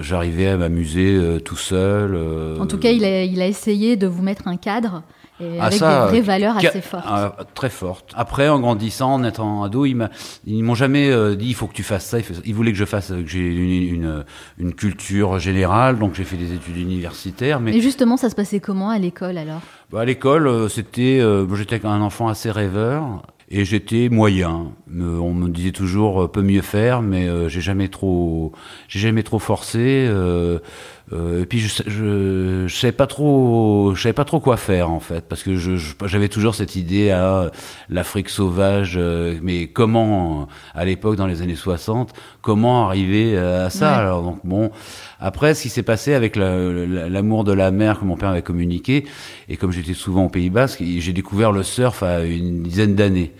j'arrivais 0.00 0.48
à 0.48 0.56
m'amuser 0.56 1.38
tout 1.44 1.56
seul. 1.56 2.16
En 2.60 2.66
tout 2.66 2.78
cas, 2.78 2.90
il 2.90 3.04
a, 3.04 3.24
il 3.24 3.40
a, 3.40 3.46
essayé 3.46 3.96
de 3.96 4.06
vous 4.06 4.22
mettre 4.22 4.48
un 4.48 4.56
cadre 4.56 5.02
Et 5.40 5.58
Ah, 5.58 5.66
avec 5.66 5.78
ça, 5.78 6.04
des 6.04 6.10
vraies 6.10 6.20
valeurs 6.20 6.56
assez 6.56 6.80
fortes. 6.80 7.04
ah, 7.06 7.36
très 7.54 7.70
fortes. 7.70 8.12
Après, 8.14 8.48
en 8.48 8.60
grandissant, 8.60 9.14
en 9.14 9.24
étant 9.24 9.62
ado, 9.64 9.84
ils 9.84 10.08
ils 10.46 10.62
m'ont 10.62 10.74
jamais 10.74 11.10
euh, 11.10 11.34
dit 11.34 11.48
il 11.48 11.54
faut 11.54 11.66
que 11.66 11.74
tu 11.74 11.82
fasses 11.82 12.06
ça. 12.06 12.18
Ils 12.44 12.54
voulaient 12.54 12.72
que 12.72 12.78
je 12.78 12.84
fasse, 12.84 13.08
que 13.08 13.26
j'ai 13.26 13.40
une, 13.40 13.94
une, 13.94 14.24
une 14.58 14.74
culture 14.74 15.38
générale, 15.38 15.98
donc 15.98 16.14
j'ai 16.14 16.24
fait 16.24 16.36
des 16.36 16.52
études 16.52 16.76
universitaires. 16.76 17.60
Mais 17.60 17.76
Et 17.76 17.80
justement, 17.80 18.16
ça 18.16 18.30
se 18.30 18.34
passait 18.34 18.60
comment 18.60 18.90
à 18.90 18.98
l'école 18.98 19.38
alors? 19.38 19.60
Bah, 19.90 20.00
à 20.00 20.04
l'école, 20.04 20.70
c'était, 20.70 21.20
euh, 21.20 21.46
j'étais 21.54 21.84
un 21.84 22.00
enfant 22.00 22.28
assez 22.28 22.50
rêveur. 22.50 23.22
Et 23.54 23.66
j'étais 23.66 24.08
moyen. 24.08 24.72
On 24.90 25.34
me 25.34 25.48
disait 25.50 25.72
toujours 25.72 26.22
euh, 26.22 26.28
peut 26.28 26.40
mieux 26.40 26.62
faire, 26.62 27.02
mais 27.02 27.28
euh, 27.28 27.50
j'ai 27.50 27.60
jamais 27.60 27.88
trop, 27.88 28.52
j'ai 28.88 28.98
jamais 28.98 29.22
trop 29.22 29.38
forcé. 29.38 30.06
euh, 30.08 30.58
et 31.12 31.46
puis 31.46 31.58
je, 31.60 31.82
je, 31.86 32.64
je 32.68 32.74
savais 32.76 32.92
pas 32.92 33.06
trop, 33.06 33.92
je 33.94 34.00
savais 34.02 34.12
pas 34.12 34.24
trop 34.24 34.40
quoi 34.40 34.56
faire 34.56 34.90
en 34.90 35.00
fait, 35.00 35.24
parce 35.28 35.42
que 35.42 35.56
je- 35.56 35.76
je- 35.76 35.94
j'avais 36.06 36.28
toujours 36.28 36.54
cette 36.54 36.74
idée 36.76 37.10
à 37.10 37.50
l'Afrique 37.90 38.28
sauvage, 38.28 38.94
euh, 38.96 39.38
mais 39.42 39.66
comment 39.66 40.48
à 40.74 40.84
l'époque 40.84 41.16
dans 41.16 41.26
les 41.26 41.42
années 41.42 41.54
60, 41.56 42.12
comment 42.40 42.86
arriver 42.88 43.36
à 43.36 43.68
ça? 43.70 43.90
Ouais. 43.92 43.98
Alors 43.98 44.22
donc 44.22 44.40
bon, 44.44 44.70
après 45.20 45.54
ce 45.54 45.62
qui 45.62 45.68
s'est 45.68 45.82
passé 45.82 46.14
avec 46.14 46.36
la- 46.36 46.56
la- 46.72 47.08
l'amour 47.08 47.44
de 47.44 47.52
la 47.52 47.70
mer 47.70 48.00
que 48.00 48.04
mon 48.04 48.16
père 48.16 48.30
avait 48.30 48.42
communiqué, 48.42 49.04
et 49.48 49.56
comme 49.56 49.72
j'étais 49.72 49.94
souvent 49.94 50.24
au 50.24 50.28
Pays 50.30 50.50
Basque, 50.50 50.82
j'ai 50.82 51.12
découvert 51.12 51.52
le 51.52 51.62
surf 51.62 52.02
à 52.02 52.24
une 52.24 52.62
dizaine 52.62 52.94
d'années, 52.94 53.32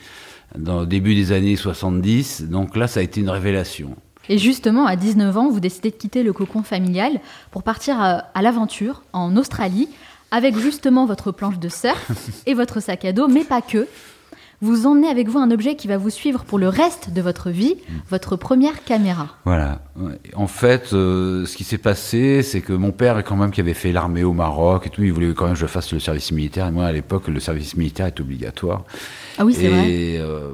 dans 0.58 0.80
le 0.80 0.86
début 0.86 1.14
des 1.14 1.32
années 1.32 1.56
70. 1.56 2.42
Donc 2.50 2.76
là, 2.76 2.86
ça 2.86 3.00
a 3.00 3.02
été 3.02 3.20
une 3.20 3.30
révélation. 3.30 3.96
Et 4.28 4.38
justement, 4.38 4.86
à 4.86 4.96
19 4.96 5.36
ans, 5.36 5.50
vous 5.50 5.60
décidez 5.60 5.90
de 5.90 5.96
quitter 5.96 6.22
le 6.22 6.32
cocon 6.32 6.62
familial 6.62 7.20
pour 7.50 7.62
partir 7.62 8.00
à, 8.00 8.24
à 8.34 8.42
l'aventure 8.42 9.02
en 9.12 9.36
Australie 9.36 9.88
avec 10.30 10.56
justement 10.58 11.06
votre 11.06 11.32
planche 11.32 11.58
de 11.58 11.68
surf 11.68 12.10
et 12.46 12.54
votre 12.54 12.80
sac 12.80 13.04
à 13.04 13.12
dos, 13.12 13.28
mais 13.28 13.44
pas 13.44 13.60
que. 13.60 13.86
Vous 14.64 14.86
emmenez 14.86 15.08
avec 15.08 15.28
vous 15.28 15.40
un 15.40 15.50
objet 15.50 15.74
qui 15.74 15.88
va 15.88 15.96
vous 15.96 16.08
suivre 16.08 16.44
pour 16.44 16.56
le 16.56 16.68
reste 16.68 17.10
de 17.12 17.20
votre 17.20 17.50
vie, 17.50 17.74
votre 18.08 18.36
première 18.36 18.84
caméra. 18.84 19.26
Voilà. 19.44 19.82
En 20.36 20.46
fait, 20.46 20.92
euh, 20.92 21.44
ce 21.46 21.56
qui 21.56 21.64
s'est 21.64 21.78
passé, 21.78 22.44
c'est 22.44 22.60
que 22.60 22.72
mon 22.72 22.92
père, 22.92 23.24
quand 23.24 23.34
même, 23.34 23.50
qui 23.50 23.60
avait 23.60 23.74
fait 23.74 23.90
l'armée 23.90 24.22
au 24.22 24.32
Maroc 24.32 24.86
et 24.86 24.90
tout, 24.90 25.02
il 25.02 25.12
voulait 25.12 25.34
quand 25.34 25.46
même 25.46 25.54
que 25.54 25.58
je 25.58 25.66
fasse 25.66 25.92
le 25.92 25.98
service 25.98 26.30
militaire. 26.30 26.68
Et 26.68 26.70
moi, 26.70 26.84
à 26.84 26.92
l'époque, 26.92 27.26
le 27.26 27.40
service 27.40 27.76
militaire 27.76 28.06
est 28.06 28.20
obligatoire. 28.20 28.84
Ah 29.36 29.44
oui, 29.44 29.52
c'est 29.52 29.66
vrai. 29.66 30.18
euh, 30.20 30.52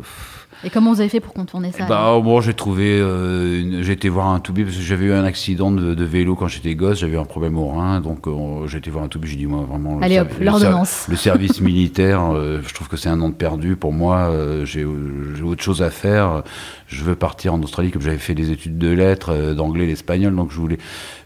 Et 0.65 0.71
comment 0.71 0.93
vous 0.93 1.01
avez 1.01 1.09
fait 1.09 1.21
pour 1.21 1.35
contourner 1.35 1.71
ça 1.73 1.87
bah, 1.87 2.19
bon, 2.23 2.41
j'ai 2.41 2.53
trouvé, 2.55 2.99
euh, 3.01 3.61
une- 3.61 3.83
j'ai 3.83 3.93
été 3.93 4.09
voir 4.09 4.27
un 4.29 4.41
toubib 4.41 4.67
parce 4.67 4.77
que 4.77 4.83
j'avais 4.83 5.07
eu 5.07 5.13
un 5.13 5.25
accident 5.25 5.71
de, 5.71 5.95
de 5.95 6.05
vélo 6.05 6.35
quand 6.35 6.49
j'étais 6.49 6.75
gosse, 6.75 6.99
j'avais 6.99 7.17
un 7.17 7.25
problème 7.25 7.57
au 7.57 7.69
rein, 7.69 8.01
donc 8.01 8.27
euh, 8.27 8.67
j'ai 8.67 8.79
été 8.79 8.91
voir 8.91 9.05
un 9.05 9.09
toubib. 9.09 9.29
J'ai 9.31 9.37
dit 9.37 9.47
moi 9.47 9.65
vraiment. 9.69 9.97
le 9.99 10.05
Allez, 10.05 10.19
hop, 10.19 10.29
le 10.39 10.45
l'ordonnance. 10.47 11.07
Le, 11.09 11.17
service 11.17 11.61
militaire, 11.61 12.33
euh, 12.35 12.61
je 12.67 12.75
trouve 12.75 12.89
que 12.89 12.97
c'est 12.97 13.09
un 13.09 13.21
an 13.21 13.29
de 13.29 13.35
perdu 13.35 13.77
pour 13.77 13.93
moi. 13.93 14.31
j'ai 14.65 14.85
autre 14.85 15.63
chose 15.63 15.83
à 15.83 15.91
faire. 15.91 16.43
Je 16.89 17.05
veux 17.05 17.15
partir 17.17 17.53
en 17.55 17.63
Australie 17.63 17.91
comme 17.91 18.01
j'avais 18.03 18.17
fait 18.19 18.35
des 18.35 18.51
études 18.51 18.79
de 18.79 18.89
lettres, 18.89 19.53
d'anglais, 19.55 19.87
l'espagnol, 19.87 20.35
donc 20.35 20.51
je 20.51 20.57
voulais. 20.57 20.79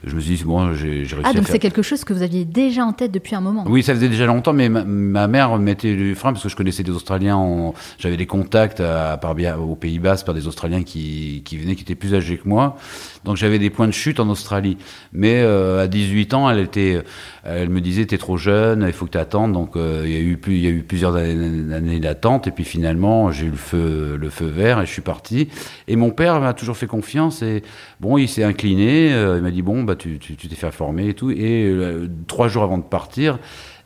Je 0.04 0.16
me 0.16 0.20
suis 0.20 0.34
dit 0.34 0.44
bon, 0.44 0.74
j'ai 0.74 0.88
réussi 0.98 1.14
Ah, 1.22 1.32
donc 1.32 1.44
faire. 1.44 1.52
c'est 1.52 1.58
quelque 1.60 1.82
chose 1.82 2.02
que 2.04 2.12
vous 2.12 2.22
aviez 2.22 2.44
déjà 2.44 2.84
en 2.84 2.92
tête 2.92 3.12
depuis 3.12 3.36
un 3.36 3.40
moment. 3.40 3.64
Oui, 3.68 3.82
ça 3.84 3.94
faisait 3.94 4.08
déjà 4.08 4.26
longtemps, 4.26 4.52
mais 4.52 4.68
ma, 4.68 4.82
ma 4.84 5.28
mère 5.28 5.56
mettait 5.58 5.94
le 5.94 6.14
frein 6.16 6.32
parce 6.32 6.42
que 6.42 6.48
je 6.48 6.56
connaissais 6.56 6.82
des 6.82 6.90
Australiens. 6.90 7.36
en- 7.36 7.74
J'avais 7.98 8.16
des 8.16 8.26
contacts 8.26 8.80
à, 8.80 9.16
par 9.22 9.34
bien 9.34 9.56
au 9.56 9.76
Pays 9.76 9.98
Basque 9.98 10.26
par 10.26 10.34
des 10.34 10.46
Australiens 10.46 10.82
qui, 10.82 11.42
qui 11.46 11.56
venaient, 11.56 11.76
qui 11.76 11.82
étaient 11.82 11.94
plus 11.94 12.14
âgés 12.14 12.36
que 12.36 12.46
moi. 12.46 12.76
Donc 13.24 13.36
j'avais 13.36 13.58
des 13.58 13.70
points 13.70 13.86
de 13.86 13.92
chute 13.92 14.20
en 14.20 14.28
Australie. 14.28 14.76
Mais 15.12 15.40
euh, 15.42 15.82
à 15.82 15.86
18 15.86 16.34
ans, 16.34 16.50
elle 16.50 16.58
était, 16.58 17.02
elle 17.44 17.70
me 17.70 17.80
disait 17.80 18.04
t'es 18.04 18.18
trop 18.18 18.36
jeune, 18.36 18.84
il 18.86 18.92
faut 18.92 19.06
que 19.06 19.12
tu 19.12 19.18
attendes. 19.18 19.52
Donc 19.52 19.76
euh, 19.76 20.02
il 20.04 20.12
y 20.12 20.66
a 20.66 20.70
eu 20.70 20.82
plusieurs 20.82 21.16
années, 21.16 22.00
d'attente 22.00 22.48
et 22.48 22.50
puis 22.50 22.64
finalement 22.64 23.30
j'ai 23.30 23.46
eu 23.46 23.50
le 23.50 23.56
feu, 23.56 24.18
le 24.20 24.28
feu 24.28 24.46
vert 24.46 24.80
et 24.82 24.86
je 24.86 24.90
suis 24.90 25.02
parti. 25.02 25.48
Et 25.86 25.96
mon 25.96 26.10
père 26.10 26.40
m'a 26.40 26.52
toujours 26.52 26.76
fait 26.76 26.88
confiance 26.88 27.42
et 27.42 27.62
bon, 28.00 28.18
il 28.18 28.28
s'est 28.28 28.44
incliné. 28.44 29.12
euh, 29.12 29.36
il 29.36 29.42
m'a 29.42 29.52
dit 29.52 29.62
bon 29.62 29.84
bah 29.84 29.94
tu 29.96 30.18
t'es 30.18 30.56
fait 30.56 30.70
former 30.72 31.08
et 31.08 31.14
tout. 31.14 31.30
Et 31.30 31.64
euh, 31.64 32.08
trois 32.26 32.48
jours 32.48 32.64
avant 32.64 32.78
de 32.78 32.82
partir. 32.82 33.38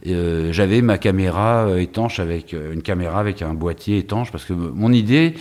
Euh, 0.09 0.53
j'avais 0.53 0.83
ma 0.83 0.99
caméra 0.99 1.67
euh, 1.67 1.79
étanche 1.79 2.21
avec 2.21 2.55
euh, 2.55 2.73
une 2.73 2.83
caméra 2.83 3.19
avec 3.19 3.43
un 3.43 3.55
boîtier 3.55 3.99
étanche 3.99 4.31
parce 4.31 4.45
que 4.45 4.53
mon 4.53 4.93
idée 4.93 5.35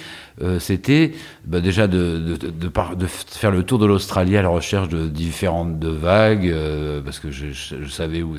c'était 0.59 1.13
bah, 1.45 1.61
déjà 1.61 1.87
de, 1.87 2.17
de, 2.19 2.35
de, 2.35 2.49
de 2.49 2.67
par- 2.67 2.97
de 2.97 3.05
faire 3.07 3.51
le 3.51 3.63
tour 3.63 3.79
de 3.79 3.85
l'Australie 3.85 4.35
à 4.35 4.41
la 4.41 4.49
recherche 4.49 4.89
de 4.89 5.07
différentes 5.07 5.79
de 5.79 5.87
vagues 5.87 6.53
parce 7.05 7.19
que 7.19 7.31
je, 7.31 7.53
savais 7.87 8.21
où 8.21 8.35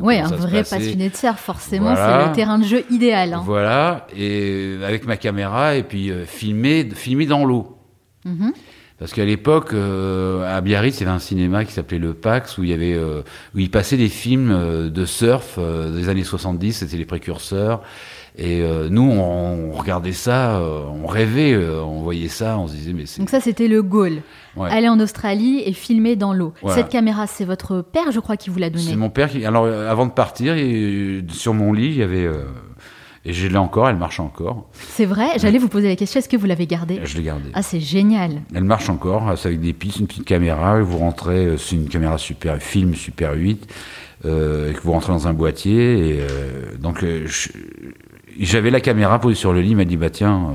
Oui, 0.00 0.16
un 0.18 0.28
vrai 0.28 0.62
passionné 0.64 1.10
de 1.10 1.14
surf, 1.16 1.38
forcément, 1.38 1.92
Voilà. 1.92 2.20
c'est 2.22 2.28
le 2.30 2.34
terrain 2.34 2.58
de 2.58 2.64
jeu 2.64 2.84
idéal. 2.90 3.34
hein. 3.34 3.42
Voilà, 3.44 4.06
et 4.16 4.76
avec 4.86 5.06
ma 5.06 5.18
caméra, 5.18 5.76
et 5.76 5.82
puis 5.82 6.10
filmer, 6.26 6.88
filmer 6.94 7.26
dans 7.26 7.44
l'eau. 7.44 7.76
Mhm. 8.24 8.52
Parce 8.98 9.12
qu'à 9.12 9.24
l'époque, 9.24 9.72
euh, 9.74 10.56
à 10.56 10.60
Biarritz, 10.60 10.98
il 11.00 11.04
y 11.04 11.06
avait 11.06 11.16
un 11.16 11.18
cinéma 11.18 11.64
qui 11.64 11.72
s'appelait 11.72 11.98
le 11.98 12.14
Pax, 12.14 12.58
où 12.58 12.62
il 12.64 12.70
y 12.70 12.72
avait, 12.72 12.94
euh, 12.94 13.22
où 13.54 13.58
il 13.58 13.68
passait 13.70 13.96
des 13.96 14.08
films 14.08 14.50
euh, 14.52 14.88
de 14.88 15.04
surf 15.04 15.56
euh, 15.58 15.90
des 15.94 16.08
années 16.08 16.22
70, 16.22 16.72
c'était 16.74 16.96
les 16.96 17.04
précurseurs. 17.04 17.82
Et 18.36 18.62
euh, 18.62 18.88
nous, 18.90 19.02
on, 19.02 19.70
on 19.70 19.72
regardait 19.72 20.12
ça, 20.12 20.56
euh, 20.58 20.82
on 21.02 21.06
rêvait, 21.06 21.52
euh, 21.52 21.82
on 21.82 22.02
voyait 22.02 22.28
ça, 22.28 22.56
on 22.58 22.66
se 22.68 22.72
disait, 22.74 22.92
mais 22.92 23.06
c'est... 23.06 23.20
Donc 23.20 23.30
ça, 23.30 23.40
c'était 23.40 23.68
le 23.68 23.82
goal. 23.82 24.22
Ouais. 24.56 24.70
Aller 24.70 24.88
en 24.88 24.98
Australie 25.00 25.62
et 25.66 25.72
filmer 25.72 26.14
dans 26.16 26.32
l'eau. 26.32 26.52
Voilà. 26.62 26.76
Cette 26.76 26.88
caméra, 26.88 27.26
c'est 27.26 27.44
votre 27.44 27.80
père, 27.82 28.10
je 28.12 28.20
crois, 28.20 28.36
qui 28.36 28.50
vous 28.50 28.58
l'a 28.58 28.66
C'est 28.68 28.84
donnée. 28.84 28.96
mon 28.96 29.10
père 29.10 29.28
qui. 29.28 29.44
Alors, 29.44 29.66
avant 29.66 30.06
de 30.06 30.12
partir, 30.12 30.54
sur 31.32 31.54
mon 31.54 31.72
lit, 31.72 31.86
il 31.86 31.96
y 31.96 32.02
avait. 32.02 32.28
Et 33.26 33.32
je 33.32 33.48
l'ai 33.48 33.56
encore, 33.56 33.88
elle 33.88 33.96
marche 33.96 34.20
encore. 34.20 34.66
C'est 34.72 35.06
vrai, 35.06 35.38
j'allais 35.38 35.58
vous 35.58 35.68
poser 35.68 35.88
la 35.88 35.96
question, 35.96 36.18
est-ce 36.18 36.28
que 36.28 36.36
vous 36.36 36.46
l'avez 36.46 36.66
gardée? 36.66 37.00
Je 37.04 37.16
l'ai 37.16 37.22
gardée. 37.22 37.50
Ah, 37.54 37.62
c'est 37.62 37.80
génial. 37.80 38.42
Elle 38.54 38.64
marche 38.64 38.90
encore, 38.90 39.32
c'est 39.38 39.48
avec 39.48 39.60
des 39.60 39.72
pistes, 39.72 39.98
une 40.00 40.06
petite 40.06 40.24
caméra, 40.26 40.80
vous 40.80 40.98
rentrez, 40.98 41.46
euh, 41.46 41.56
c'est 41.56 41.76
une 41.76 41.88
caméra 41.88 42.18
super, 42.18 42.58
film 42.58 42.94
super 42.94 43.32
8, 43.34 43.66
euh, 44.26 44.70
et 44.70 44.74
que 44.74 44.80
vous 44.80 44.92
rentrez 44.92 45.12
dans 45.12 45.26
un 45.26 45.32
boîtier, 45.32 46.16
et 46.16 46.18
euh, 46.20 46.76
donc 46.78 47.02
euh, 47.02 47.26
j'avais 48.38 48.70
la 48.70 48.80
caméra 48.80 49.18
posée 49.18 49.34
sur 49.34 49.52
le 49.52 49.60
lit, 49.60 49.70
il 49.70 49.76
m'a 49.76 49.84
dit, 49.84 49.96
bah 49.96 50.10
tiens, 50.10 50.54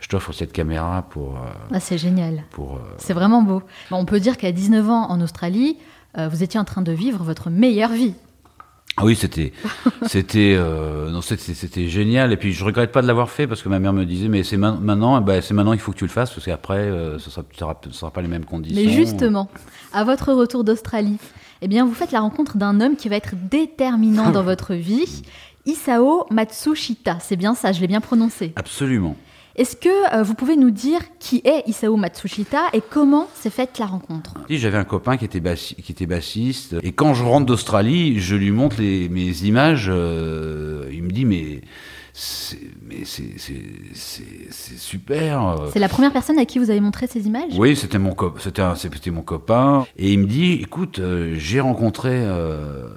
je 0.00 0.08
t'offre 0.08 0.32
cette 0.32 0.52
caméra 0.52 1.06
pour... 1.10 1.38
Ah, 1.72 1.80
c'est 1.80 1.98
génial. 1.98 2.44
pour 2.50 2.80
C'est 2.98 3.14
vraiment 3.14 3.42
beau. 3.42 3.62
On 3.90 4.04
peut 4.04 4.20
dire 4.20 4.36
qu'à 4.36 4.52
19 4.52 4.90
ans 4.90 5.10
en 5.10 5.20
Australie, 5.20 5.78
vous 6.16 6.42
étiez 6.42 6.60
en 6.60 6.64
train 6.64 6.82
de 6.82 6.92
vivre 6.92 7.24
votre 7.24 7.50
meilleure 7.50 7.92
vie. 7.92 8.14
Ah 8.96 9.04
oui, 9.04 9.16
c'était, 9.16 9.52
c'était, 10.06 10.54
euh, 10.56 11.10
non, 11.10 11.20
c'était, 11.20 11.54
c'était 11.54 11.88
génial. 11.88 12.32
Et 12.32 12.36
puis 12.36 12.52
je 12.52 12.64
regrette 12.64 12.92
pas 12.92 13.02
de 13.02 13.06
l'avoir 13.06 13.28
fait 13.30 13.46
parce 13.46 13.62
que 13.62 13.68
ma 13.68 13.78
mère 13.78 13.92
me 13.92 14.04
disait, 14.04 14.28
mais 14.28 14.42
c'est 14.44 14.56
ma- 14.56 14.72
maintenant, 14.72 15.20
ben, 15.20 15.40
c'est 15.42 15.52
maintenant 15.54 15.72
qu'il 15.72 15.80
faut 15.80 15.92
que 15.92 15.98
tu 15.98 16.04
le 16.04 16.10
fasses 16.10 16.30
parce 16.32 16.44
qu'après, 16.46 16.78
euh, 16.78 17.18
ce 17.18 17.28
sera, 17.30 17.42
sera, 17.58 17.80
sera 17.90 18.10
pas 18.12 18.22
les 18.22 18.28
mêmes 18.28 18.44
conditions. 18.44 18.80
Mais 18.80 18.88
justement, 18.92 19.48
à 19.92 20.04
votre 20.04 20.32
retour 20.32 20.62
d'Australie, 20.64 21.18
eh 21.62 21.68
bien, 21.68 21.84
vous 21.84 21.94
faites 21.94 22.12
la 22.12 22.20
rencontre 22.20 22.56
d'un 22.56 22.80
homme 22.80 22.96
qui 22.96 23.08
va 23.08 23.16
être 23.16 23.34
déterminant 23.50 24.30
dans 24.30 24.42
votre 24.42 24.74
vie, 24.74 25.22
Isao 25.66 26.26
Matsushita. 26.30 27.18
C'est 27.20 27.36
bien 27.36 27.54
ça, 27.54 27.72
je 27.72 27.80
l'ai 27.80 27.86
bien 27.88 28.00
prononcé. 28.00 28.52
Absolument. 28.56 29.16
Est-ce 29.56 29.76
que 29.76 29.88
euh, 30.16 30.22
vous 30.24 30.34
pouvez 30.34 30.56
nous 30.56 30.70
dire 30.72 31.00
qui 31.20 31.40
est 31.44 31.62
Isao 31.68 31.96
Matsushita 31.96 32.70
et 32.72 32.80
comment 32.80 33.28
s'est 33.34 33.50
faite 33.50 33.78
la 33.78 33.86
rencontre? 33.86 34.34
J'avais 34.50 34.78
un 34.78 34.84
copain 34.84 35.16
qui 35.16 35.24
était, 35.24 35.40
bassi- 35.40 35.76
qui 35.76 35.92
était 35.92 36.06
bassiste. 36.06 36.74
Et 36.82 36.90
quand 36.92 37.14
je 37.14 37.22
rentre 37.22 37.46
d'Australie, 37.46 38.18
je 38.20 38.34
lui 38.34 38.50
montre 38.50 38.80
les, 38.80 39.08
mes 39.08 39.42
images. 39.44 39.86
euh, 39.88 40.88
il 40.92 41.04
me 41.04 41.10
dit, 41.10 41.24
mais 41.24 41.60
c'est, 42.12 42.58
mais 42.84 43.04
c'est, 43.04 43.38
super. 44.76 45.56
C'est 45.72 45.78
la 45.78 45.88
première 45.88 46.12
personne 46.12 46.38
à 46.38 46.44
qui 46.44 46.58
vous 46.58 46.70
avez 46.70 46.80
montré 46.80 47.06
ces 47.06 47.26
images? 47.26 47.52
Oui, 47.56 47.76
c'était 47.76 47.98
mon, 47.98 48.14
c'était, 48.38 49.10
mon 49.10 49.22
copain. 49.22 49.86
Et 49.96 50.12
il 50.12 50.18
me 50.18 50.26
dit, 50.26 50.54
écoute, 50.54 50.98
euh, 50.98 51.34
j'ai 51.38 51.60
rencontré 51.60 52.10
euh, 52.12 52.88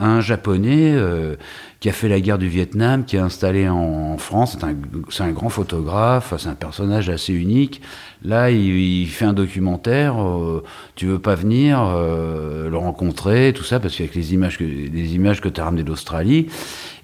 un 0.00 0.20
japonais 0.20 0.92
euh, 0.94 1.36
qui 1.78 1.88
a 1.88 1.92
fait 1.92 2.08
la 2.08 2.20
guerre 2.20 2.38
du 2.38 2.48
Vietnam, 2.48 3.04
qui 3.04 3.16
est 3.16 3.20
installé 3.20 3.68
en, 3.68 3.76
en 4.14 4.18
France. 4.18 4.56
C'est 4.58 4.64
un, 4.64 4.74
c'est 5.10 5.22
un 5.22 5.32
grand 5.32 5.48
photographe, 5.50 6.34
c'est 6.38 6.48
un 6.48 6.54
personnage 6.54 7.08
assez 7.08 7.32
unique. 7.32 7.80
Là, 8.24 8.50
il, 8.50 8.76
il 8.76 9.06
fait 9.06 9.26
un 9.26 9.32
documentaire. 9.32 10.20
euh, 10.20 10.62
tu 10.94 11.06
veux 11.06 11.18
pas 11.18 11.34
venir 11.34 11.80
euh, 11.82 12.68
le 12.68 12.76
rencontrer, 12.76 13.52
tout 13.54 13.64
ça, 13.64 13.78
parce 13.80 13.96
qu'avec 13.96 14.14
les 14.14 14.34
images 14.34 14.58
que, 14.58 14.64
les 14.64 15.14
images 15.14 15.40
que 15.40 15.48
tu 15.48 15.60
as 15.60 15.64
ramenées 15.64 15.84
d'Australie. 15.84 16.48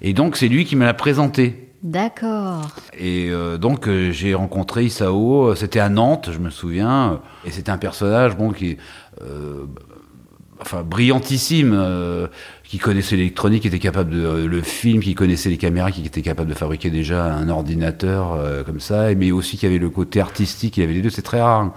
Et 0.01 0.13
donc, 0.13 0.35
c'est 0.35 0.47
lui 0.47 0.65
qui 0.65 0.75
me 0.75 0.85
l'a 0.85 0.93
présenté. 0.93 1.63
D'accord. 1.83 2.69
Et 2.97 3.29
euh, 3.29 3.59
donc 3.59 3.87
euh, 3.87 4.11
j'ai 4.11 4.33
rencontré 4.33 4.85
Isao, 4.85 5.49
euh, 5.49 5.55
c'était 5.55 5.79
à 5.79 5.89
Nantes, 5.89 6.31
je 6.33 6.39
me 6.39 6.49
souviens, 6.49 7.21
et 7.45 7.51
c'était 7.51 7.69
un 7.69 7.77
personnage 7.77 8.35
bon 8.35 8.49
qui 8.51 8.77
euh, 9.21 9.65
enfin 10.61 10.83
brillantissime, 10.83 11.73
euh, 11.75 12.27
qui 12.63 12.77
connaissait 12.79 13.15
l'électronique, 13.15 13.61
qui 13.61 13.67
était 13.69 13.79
capable 13.79 14.11
de 14.11 14.25
euh, 14.25 14.47
le 14.47 14.61
film, 14.61 15.01
qui 15.01 15.15
connaissait 15.15 15.49
les 15.49 15.57
caméras, 15.57 15.91
qui 15.91 16.05
était 16.05 16.21
capable 16.21 16.49
de 16.49 16.55
fabriquer 16.55 16.89
déjà 16.89 17.33
un 17.33 17.47
ordinateur 17.49 18.33
euh, 18.33 18.63
comme 18.63 18.79
ça, 18.79 19.13
mais 19.15 19.31
aussi 19.31 19.57
qui 19.57 19.65
avait 19.65 19.77
le 19.77 19.89
côté 19.89 20.19
artistique, 20.19 20.77
il 20.77 20.83
avait 20.83 20.93
les 20.93 21.01
deux, 21.01 21.09
c'est 21.09 21.21
très 21.21 21.41
rare. 21.41 21.61
hein. 21.61 21.73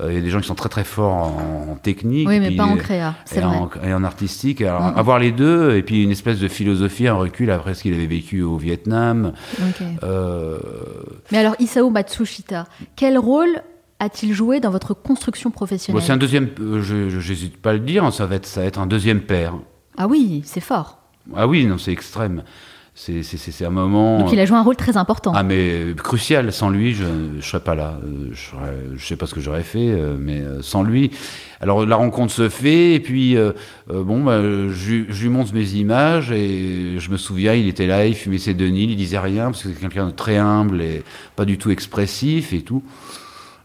Euh, 0.00 0.12
Il 0.12 0.14
y 0.14 0.18
a 0.18 0.20
des 0.20 0.30
gens 0.30 0.40
qui 0.40 0.46
sont 0.46 0.54
très 0.54 0.68
très 0.68 0.84
forts 0.84 1.12
en, 1.12 1.72
en 1.72 1.74
technique. 1.74 2.28
Oui, 2.28 2.38
mais 2.38 2.48
puis, 2.48 2.56
pas 2.56 2.66
en 2.66 2.76
créa, 2.76 3.16
c'est 3.24 3.38
et 3.38 3.40
vrai. 3.40 3.56
en, 3.56 3.68
et 3.84 3.92
en 3.92 4.04
artistique. 4.04 4.60
Alors, 4.62 4.82
Mm. 4.92 4.96
avoir 4.96 5.18
les 5.18 5.32
deux, 5.32 5.74
et 5.76 5.82
puis 5.82 6.04
une 6.04 6.12
espèce 6.12 6.38
de 6.38 6.46
philosophie, 6.46 7.08
un 7.08 7.14
recul 7.14 7.50
après 7.50 7.74
ce 7.74 7.82
qu'il 7.82 7.94
avait 7.94 8.06
vécu 8.06 8.42
au 8.42 8.56
Vietnam. 8.58 9.32
Ok. 9.60 9.84
Euh, 10.04 10.58
Mais 11.32 11.38
alors, 11.38 11.56
Isao 11.58 11.90
Matsushita, 11.90 12.66
quel 12.94 13.18
rôle 13.18 13.60
a-t-il 14.00 14.32
joué 14.32 14.60
dans 14.60 14.70
votre 14.70 14.94
construction 14.94 15.50
bon, 15.50 15.54
professionnelle 15.54 16.02
c'est 16.02 16.12
un 16.12 16.16
deuxième, 16.16 16.48
euh, 16.60 16.82
je 16.82 17.18
j'hésite 17.20 17.56
pas 17.56 17.70
à 17.70 17.72
le 17.74 17.80
dire, 17.80 18.12
ça 18.12 18.26
va 18.26 18.36
être, 18.36 18.46
ça 18.46 18.60
va 18.60 18.66
être 18.66 18.78
un 18.78 18.86
deuxième 18.86 19.20
père. 19.20 19.54
Ah 19.96 20.06
oui, 20.06 20.42
c'est 20.44 20.60
fort. 20.60 20.98
Ah 21.36 21.46
oui, 21.48 21.66
non, 21.66 21.78
c'est 21.78 21.92
extrême. 21.92 22.42
C'est 22.94 23.22
c'est- 23.22 23.36
c'est- 23.36 23.52
c'est 23.52 23.64
un 23.64 23.70
moment. 23.70 24.18
Donc 24.18 24.32
il 24.32 24.40
a 24.40 24.44
joué 24.44 24.56
un 24.56 24.62
rôle 24.62 24.74
très 24.74 24.96
important. 24.96 25.32
Ah 25.34 25.44
mais 25.44 25.94
crucial, 25.96 26.52
sans 26.52 26.68
lui 26.68 26.94
je 26.94 27.04
ne 27.04 27.40
serais 27.40 27.62
pas 27.62 27.76
là. 27.76 27.96
Euh, 28.02 28.30
Je, 28.32 28.96
je 28.96 29.06
sais 29.06 29.14
pas 29.14 29.26
ce 29.26 29.34
que 29.34 29.40
j'aurais 29.40 29.62
fait, 29.62 29.90
euh, 29.90 30.16
mais 30.18 30.40
euh, 30.40 30.62
sans 30.62 30.82
lui. 30.82 31.12
Alors 31.60 31.86
la 31.86 31.94
rencontre 31.94 32.32
se 32.32 32.48
fait 32.48 32.94
et 32.94 33.00
puis 33.00 33.36
euh, 33.36 33.52
euh, 33.92 34.02
bon, 34.02 34.24
bah, 34.24 34.40
je, 34.42 34.90
lui- 34.90 35.06
je 35.10 35.22
lui 35.22 35.28
montre 35.28 35.54
mes 35.54 35.74
images 35.74 36.32
et 36.32 36.98
je 36.98 37.10
me 37.12 37.16
souviens, 37.16 37.54
il 37.54 37.68
était 37.68 37.86
là, 37.86 38.04
il 38.04 38.16
fumait 38.16 38.38
ses 38.38 38.54
denils, 38.54 38.90
il 38.90 38.96
disait 38.96 39.18
rien 39.20 39.44
parce 39.52 39.62
que 39.62 39.68
c'est 39.68 39.78
quelqu'un 39.80 40.06
de 40.06 40.10
très 40.12 40.36
humble 40.36 40.82
et 40.82 41.04
pas 41.36 41.44
du 41.44 41.56
tout 41.56 41.70
expressif 41.70 42.52
et 42.52 42.62
tout. 42.62 42.82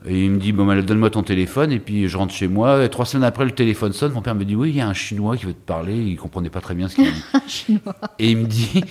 Et 0.06 0.26
il 0.26 0.32
me 0.32 0.38
dit 0.38 0.52
bon 0.52 0.66
bah, 0.66 0.82
donne-moi 0.82 1.10
ton 1.10 1.24
téléphone 1.24 1.72
et 1.72 1.80
puis 1.80 2.08
je 2.08 2.18
rentre 2.18 2.34
chez 2.34 2.48
moi. 2.48 2.84
Et 2.84 2.90
trois 2.90 3.06
semaines 3.06 3.24
après 3.24 3.46
le 3.46 3.52
téléphone 3.52 3.94
sonne, 3.94 4.12
mon 4.12 4.22
père 4.22 4.36
me 4.36 4.44
dit 4.44 4.56
oui 4.56 4.72
il 4.72 4.76
y 4.76 4.82
a 4.82 4.88
un 4.88 4.94
chinois 4.94 5.38
qui 5.38 5.46
veut 5.46 5.54
te 5.54 5.66
parler. 5.66 5.96
Il 5.96 6.18
comprenait 6.18 6.50
pas 6.50 6.62
très 6.62 6.76
bien 6.76 6.90
ce 6.90 6.96
qu'il 6.96 7.06
dit. 7.06 7.24
Chinois. 7.48 7.96
Et 8.20 8.32
il 8.32 8.38
me 8.38 8.46
dit, 8.46 8.84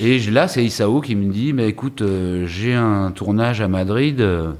et 0.00 0.18
là 0.30 0.48
c'est 0.48 0.64
Isao 0.64 1.00
qui 1.00 1.16
me 1.16 1.30
dit, 1.30 1.52
mais 1.52 1.68
écoute, 1.68 2.02
euh, 2.02 2.46
j'ai 2.46 2.74
un 2.74 3.10
tournage 3.10 3.60
à 3.60 3.68
Madrid 3.68 4.20
euh, 4.20 4.52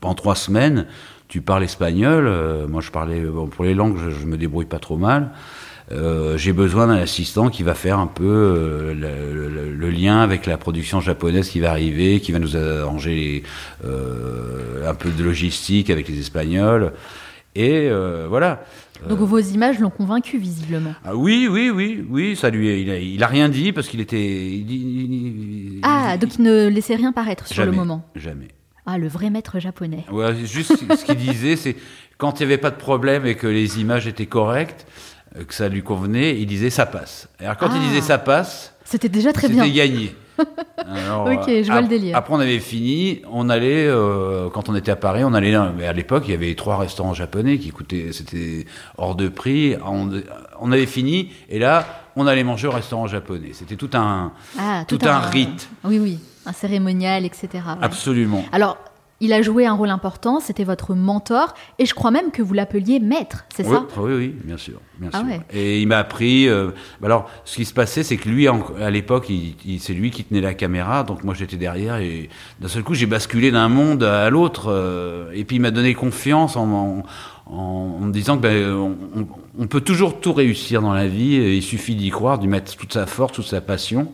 pendant 0.00 0.14
trois 0.14 0.36
semaines. 0.36 0.86
Tu 1.28 1.40
parles 1.40 1.64
espagnol, 1.64 2.26
euh, 2.26 2.68
moi 2.68 2.82
je 2.82 2.90
parlais 2.90 3.20
bon, 3.20 3.46
pour 3.46 3.64
les 3.64 3.74
langues, 3.74 3.96
je, 3.98 4.10
je 4.10 4.26
me 4.26 4.36
débrouille 4.36 4.66
pas 4.66 4.78
trop 4.78 4.98
mal. 4.98 5.32
Euh, 5.92 6.38
j'ai 6.38 6.52
besoin 6.54 6.86
d'un 6.86 6.96
assistant 6.96 7.50
qui 7.50 7.62
va 7.62 7.74
faire 7.74 7.98
un 7.98 8.06
peu 8.06 8.24
euh, 8.24 8.94
le, 8.94 9.48
le- 9.48 9.74
le 9.74 9.90
lien 9.90 10.20
avec 10.20 10.46
la 10.46 10.56
production 10.56 11.00
japonaise 11.00 11.50
qui 11.50 11.60
va 11.60 11.70
arriver, 11.70 12.20
qui 12.20 12.32
va 12.32 12.38
nous 12.38 12.56
arranger 12.56 13.42
euh, 13.84 14.88
un 14.88 14.94
peu 14.94 15.10
de 15.10 15.22
logistique 15.22 15.90
avec 15.90 16.08
les 16.08 16.18
Espagnols. 16.18 16.92
Et 17.54 17.88
voilà. 18.28 18.64
Donc 19.08 19.18
vos 19.20 19.38
images 19.38 19.78
l'ont 19.78 19.90
convaincu 19.90 20.38
visiblement. 20.38 20.94
Ah 21.04 21.14
oui, 21.14 21.46
oui, 21.50 21.70
oui, 21.70 22.04
oui, 22.08 22.34
ça 22.36 22.50
lui, 22.50 22.80
il 22.82 22.90
a, 22.90 22.98
il 22.98 23.22
a 23.22 23.26
rien 23.26 23.48
dit 23.48 23.72
parce 23.72 23.86
qu'il 23.88 24.00
était. 24.00 24.16
il- 24.46 24.70
il- 24.70 25.12
il- 25.76 25.80
Ah, 25.82 26.16
donc 26.16 26.36
il 26.38 26.42
ne 26.42 26.68
laissait 26.68 26.96
rien 26.96 27.12
paraître 27.12 27.46
sur 27.46 27.56
jamais, 27.56 27.70
le 27.70 27.76
moment. 27.76 28.08
Jamais. 28.16 28.48
Ah, 28.86 28.98
le 28.98 29.06
vrai 29.08 29.30
maître 29.30 29.60
japonais. 29.60 30.04
Ouais, 30.10 30.34
juste 30.44 30.76
ce 30.96 31.04
qu'il 31.04 31.16
disait, 31.16 31.56
c'est 31.56 31.76
quand 32.18 32.40
il 32.40 32.46
n'y 32.46 32.52
avait 32.52 32.60
pas 32.60 32.70
de 32.70 32.76
problème 32.76 33.24
et 33.26 33.34
que 33.34 33.46
les 33.46 33.80
images 33.80 34.06
étaient 34.06 34.26
correctes, 34.26 34.86
que 35.46 35.54
ça 35.54 35.68
lui 35.68 35.82
convenait, 35.82 36.38
il 36.38 36.46
disait 36.46 36.70
ça 36.70 36.86
passe. 36.86 37.28
Alors 37.40 37.56
quand 37.56 37.68
il 37.74 37.80
Ah. 37.82 37.88
disait 37.88 38.00
ça 38.00 38.18
passe, 38.18 38.72
C'était 38.84 39.08
déjà 39.08 39.32
très 39.32 39.48
bien. 39.48 39.64
c'était 39.64 39.76
gagné. 39.76 40.14
Alors, 40.78 41.26
Ok, 41.26 41.44
je 41.48 41.66
vois 41.70 41.80
le 41.80 41.86
délire. 41.88 42.16
Après, 42.16 42.34
on 42.34 42.40
avait 42.40 42.58
fini. 42.58 43.22
On 43.30 43.48
allait, 43.48 43.86
euh, 43.86 44.50
quand 44.50 44.68
on 44.68 44.74
était 44.74 44.90
à 44.90 44.96
Paris, 44.96 45.22
on 45.24 45.32
allait. 45.32 45.52
là, 45.52 45.72
Mais 45.76 45.86
à 45.86 45.92
l'époque, 45.92 46.24
il 46.26 46.32
y 46.32 46.34
avait 46.34 46.54
trois 46.56 46.76
restaurants 46.76 47.14
japonais 47.14 47.58
qui 47.58 47.70
coûtaient, 47.70 48.08
c'était 48.12 48.64
hors 48.98 49.14
de 49.14 49.28
prix. 49.28 49.76
On, 49.86 50.10
on 50.60 50.72
avait 50.72 50.86
fini, 50.86 51.30
et 51.48 51.60
là, 51.60 51.86
on 52.16 52.26
allait 52.26 52.42
manger 52.44 52.66
au 52.66 52.72
restaurant 52.72 53.06
japonais. 53.06 53.50
C'était 53.52 53.76
tout 53.76 53.90
un, 53.94 54.32
Ah, 54.58 54.84
tout 54.88 54.98
un 55.02 55.20
rite. 55.20 55.68
Oui, 55.84 56.00
oui, 56.00 56.18
un 56.46 56.52
cérémonial, 56.52 57.24
etc. 57.24 57.48
ouais. 57.54 57.60
absolument. 57.80 58.44
Alors, 58.50 58.76
il 59.24 59.32
a 59.32 59.42
joué 59.42 59.66
un 59.66 59.72
rôle 59.74 59.90
important, 59.90 60.38
c'était 60.40 60.64
votre 60.64 60.94
mentor, 60.94 61.54
et 61.78 61.86
je 61.86 61.94
crois 61.94 62.10
même 62.10 62.30
que 62.30 62.42
vous 62.42 62.54
l'appeliez 62.54 63.00
maître, 63.00 63.44
c'est 63.54 63.66
Oui, 63.66 63.74
ça 63.74 64.00
oui, 64.00 64.12
oui, 64.14 64.34
bien 64.44 64.56
sûr. 64.56 64.80
Bien 64.98 65.10
Ah 65.12 65.18
sûr. 65.20 65.26
ouais. 65.28 65.40
Et 65.52 65.80
il 65.80 65.88
m'a 65.88 65.98
appris. 65.98 66.46
euh, 66.48 66.68
bah 67.00 67.06
alors, 67.06 67.28
ce 67.44 67.56
qui 67.56 67.64
se 67.64 67.74
passait, 67.74 68.02
c'est 68.04 68.16
que 68.16 68.28
lui, 68.28 68.46
à 68.48 68.90
l'époque, 68.90 69.26
il, 69.28 69.56
il- 69.66 69.80
c'est 69.80 69.92
lui 69.94 70.10
qui 70.10 70.22
tenait 70.24 70.40
la 70.40 70.54
caméra, 70.54 71.02
donc 71.02 71.24
moi 71.24 71.34
j'étais 71.34 71.56
derrière, 71.56 71.96
et 71.96 72.28
d'un 72.60 72.68
seul 72.68 72.82
coup, 72.84 72.94
j'ai 72.94 73.06
basculé 73.06 73.50
d'un 73.50 73.68
monde 73.68 74.02
à 74.04 74.30
l'autre. 74.30 74.66
euh, 74.70 75.30
et 75.34 75.44
puis 75.44 75.56
il 75.56 75.60
m'a 75.62 75.70
donné 75.72 75.94
confiance 75.94 76.56
en, 76.56 76.68
en, 76.70 77.02
en- 77.46 77.54
en 77.56 78.00
me 78.00 78.12
disant 78.12 78.36
que 78.36 78.42
ben, 78.42 78.72
on, 78.72 78.96
on- 79.16 79.26
on 79.58 79.66
peut 79.66 79.80
toujours 79.80 80.20
tout 80.20 80.32
réussir 80.32 80.80
dans 80.82 80.92
la 80.92 81.08
vie. 81.08 81.34
et 81.36 81.56
il 81.56 81.62
suffit 81.62 81.94
d'y 81.96 82.10
croire, 82.10 82.38
d'y 82.38 82.46
mettre 82.48 82.76
toute 82.76 82.92
sa 82.92 83.06
force, 83.06 83.32
toute 83.32 83.46
sa 83.46 83.60
passion. 83.60 84.12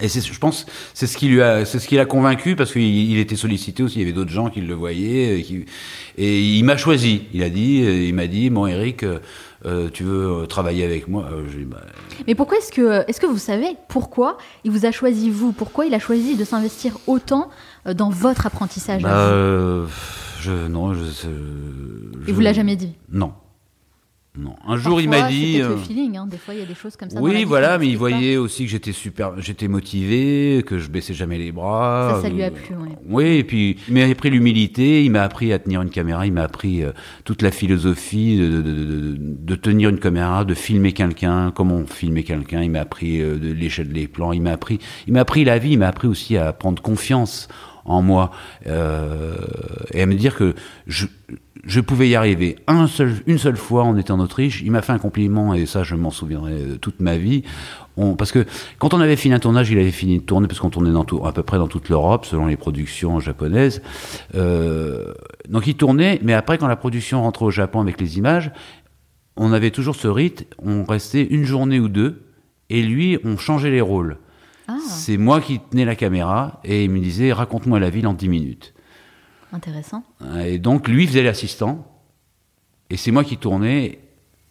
Et 0.00 0.08
c'est, 0.08 0.20
je 0.20 0.38
pense, 0.38 0.66
c'est 0.94 1.06
ce 1.06 1.16
qui 1.16 1.28
lui 1.28 1.42
a, 1.42 1.64
c'est 1.64 1.78
ce 1.78 1.86
qui 1.88 1.96
l'a 1.96 2.06
convaincu 2.06 2.56
parce 2.56 2.72
qu'il 2.72 2.82
il 2.82 3.18
était 3.18 3.36
sollicité 3.36 3.82
aussi. 3.82 3.96
Il 3.96 4.00
y 4.00 4.04
avait 4.04 4.12
d'autres 4.12 4.30
gens 4.30 4.48
qui 4.50 4.60
le 4.60 4.74
voyaient 4.74 5.38
et, 5.40 5.42
qui- 5.42 5.64
et 6.18 6.40
il 6.40 6.64
m'a 6.64 6.76
choisi. 6.76 7.22
Il 7.34 7.42
a 7.42 7.50
dit, 7.50 7.82
euh, 7.82 7.92
il 8.08 8.14
m'a 8.14 8.26
dit, 8.26 8.50
bon 8.50 8.66
Eric, 8.66 9.02
euh, 9.02 9.18
euh, 9.66 9.90
tu 9.92 10.04
veux 10.04 10.42
euh, 10.42 10.46
travailler 10.46 10.84
avec 10.84 11.06
moi 11.08 11.28
Euh, 11.32 11.42
dit, 11.56 11.64
bah, 11.64 11.82
Mais 12.26 12.34
pourquoi 12.34 12.58
est-ce 12.58 12.72
que, 12.72 13.04
est-ce 13.08 13.20
que 13.20 13.26
vous 13.26 13.38
savez 13.38 13.66
pourquoi 13.88 14.38
il 14.64 14.70
vous 14.70 14.86
a 14.86 14.90
choisi 14.92 15.28
vous? 15.30 15.52
Pourquoi 15.52 15.84
il 15.86 15.92
a 15.94 15.98
choisi 15.98 16.34
de 16.36 16.44
s'investir 16.44 16.96
autant 17.06 17.50
euh, 17.86 17.92
dans 17.94 18.08
votre 18.10 18.46
apprentissage? 18.46 19.02
Bah, 19.02 19.10
euh, 19.28 19.86
je, 20.40 20.52
non, 20.66 20.94
je, 20.94 21.04
je- 21.04 21.28
Il 22.22 22.28
je- 22.28 22.32
vous 22.32 22.40
l'a 22.40 22.52
jamais 22.54 22.76
dit? 22.76 22.92
Non, 23.12 23.32
non. 24.38 24.54
Un 24.66 24.76
jour, 24.76 25.00
il 25.00 25.08
m'a 25.08 25.28
dit. 25.28 25.54
Peut-être 25.54 25.64
euh, 25.70 25.74
le 25.74 25.80
feeling, 25.80 26.16
hein. 26.16 26.26
des 26.30 26.38
fois 26.38 26.54
il 26.54 26.60
y 26.60 26.62
a 26.62 26.66
des 26.66 26.74
choses 26.74 26.94
comme 26.96 27.10
ça. 27.10 27.16
dans 27.16 27.26
la 27.26 27.30
Oui, 27.32 27.38
vie 27.38 27.44
voilà, 27.44 27.78
mais 27.78 27.88
il 27.88 27.94
pas. 27.94 27.98
voyait 27.98 28.36
aussi 28.36 28.64
que 28.64 28.70
j'étais 28.70 28.92
super, 28.92 29.32
j'étais 29.40 29.66
motivé, 29.66 30.62
que 30.64 30.78
je 30.78 30.88
baissais 30.88 31.14
jamais 31.14 31.36
les 31.36 31.50
bras. 31.50 32.12
Ça, 32.16 32.22
ça 32.22 32.28
lui 32.28 32.42
a 32.42 32.46
euh, 32.46 32.50
plu, 32.50 32.76
ouais. 32.76 32.88
Oui, 33.08 33.24
et 33.38 33.44
puis 33.44 33.76
il 33.88 33.94
m'a 33.94 34.04
appris 34.04 34.30
l'humilité, 34.30 35.04
il 35.04 35.10
m'a 35.10 35.22
appris 35.22 35.52
à 35.52 35.58
tenir 35.58 35.82
une 35.82 35.90
caméra, 35.90 36.26
il 36.26 36.32
m'a 36.32 36.42
appris 36.44 36.82
euh, 36.84 36.92
toute 37.24 37.42
la 37.42 37.50
philosophie 37.50 38.36
de, 38.38 38.46
de, 38.46 38.62
de- 38.62 38.84
de- 38.84 39.16
de 39.18 39.54
tenir 39.56 39.88
une 39.90 39.98
caméra, 39.98 40.44
de 40.44 40.54
filmer 40.54 40.92
quelqu'un, 40.92 41.50
comment 41.50 41.84
filmer 41.86 42.22
quelqu'un. 42.22 42.62
Il 42.62 42.70
m'a 42.70 42.80
appris 42.82 43.20
euh, 43.20 43.36
de 43.36 43.52
l'échelle 43.52 43.92
des 43.92 44.06
plans, 44.06 44.32
il 44.32 44.42
m'a 44.42 44.52
appris, 44.52 44.78
il 45.08 45.12
m'a 45.12 45.20
appris 45.20 45.42
la 45.44 45.58
vie, 45.58 45.72
il 45.72 45.78
m'a 45.78 45.88
appris 45.88 46.06
aussi 46.06 46.36
à 46.36 46.52
prendre 46.52 46.80
confiance 46.80 47.48
en 47.84 48.00
moi 48.02 48.30
euh, 48.68 49.34
et 49.92 50.02
à 50.02 50.06
me 50.06 50.14
dire 50.14 50.36
que 50.36 50.54
je, 50.86 51.06
je 51.64 51.80
pouvais 51.80 52.08
y 52.08 52.14
arriver. 52.14 52.56
Un 52.66 52.86
seul, 52.86 53.14
une 53.26 53.38
seule 53.38 53.56
fois, 53.56 53.84
on 53.84 53.96
était 53.96 54.10
en 54.10 54.20
Autriche, 54.20 54.62
il 54.62 54.70
m'a 54.70 54.82
fait 54.82 54.92
un 54.92 54.98
compliment 54.98 55.54
et 55.54 55.66
ça, 55.66 55.82
je 55.82 55.94
m'en 55.94 56.10
souviendrai 56.10 56.52
euh, 56.52 56.76
toute 56.78 57.00
ma 57.00 57.16
vie. 57.16 57.42
On, 57.96 58.14
parce 58.14 58.32
que 58.32 58.46
quand 58.78 58.94
on 58.94 59.00
avait 59.00 59.16
fini 59.16 59.34
un 59.34 59.38
tournage, 59.38 59.70
il 59.70 59.78
avait 59.78 59.90
fini 59.90 60.18
de 60.18 60.24
tourner, 60.24 60.46
parce 60.46 60.60
qu'on 60.60 60.70
tournait 60.70 60.92
dans 60.92 61.04
tout, 61.04 61.26
à 61.26 61.32
peu 61.32 61.42
près 61.42 61.58
dans 61.58 61.68
toute 61.68 61.88
l'Europe, 61.88 62.24
selon 62.24 62.46
les 62.46 62.56
productions 62.56 63.20
japonaises. 63.20 63.82
Euh, 64.34 65.12
donc 65.48 65.66
il 65.66 65.74
tournait, 65.74 66.18
mais 66.22 66.32
après, 66.32 66.56
quand 66.56 66.68
la 66.68 66.76
production 66.76 67.22
rentrait 67.22 67.46
au 67.46 67.50
Japon 67.50 67.80
avec 67.80 68.00
les 68.00 68.18
images, 68.18 68.52
on 69.36 69.52
avait 69.52 69.70
toujours 69.70 69.96
ce 69.96 70.08
rite, 70.08 70.46
on 70.58 70.84
restait 70.84 71.24
une 71.24 71.44
journée 71.44 71.80
ou 71.80 71.88
deux, 71.88 72.22
et 72.68 72.82
lui, 72.82 73.18
on 73.24 73.36
changeait 73.36 73.70
les 73.70 73.80
rôles. 73.80 74.18
Ah, 74.68 74.76
C'est 74.86 75.16
moi 75.16 75.40
qui 75.40 75.58
tenais 75.58 75.84
la 75.84 75.96
caméra, 75.96 76.60
et 76.64 76.84
il 76.84 76.90
me 76.90 77.00
disait, 77.00 77.32
raconte-moi 77.32 77.80
la 77.80 77.90
ville 77.90 78.06
en 78.06 78.14
10 78.14 78.28
minutes. 78.28 78.74
Intéressant. 79.52 80.02
Et 80.46 80.58
donc, 80.58 80.88
lui 80.88 81.06
faisait 81.06 81.22
l'assistant, 81.22 81.86
et 82.90 82.96
c'est 82.96 83.10
moi 83.10 83.24
qui 83.24 83.36
tournais, 83.36 83.98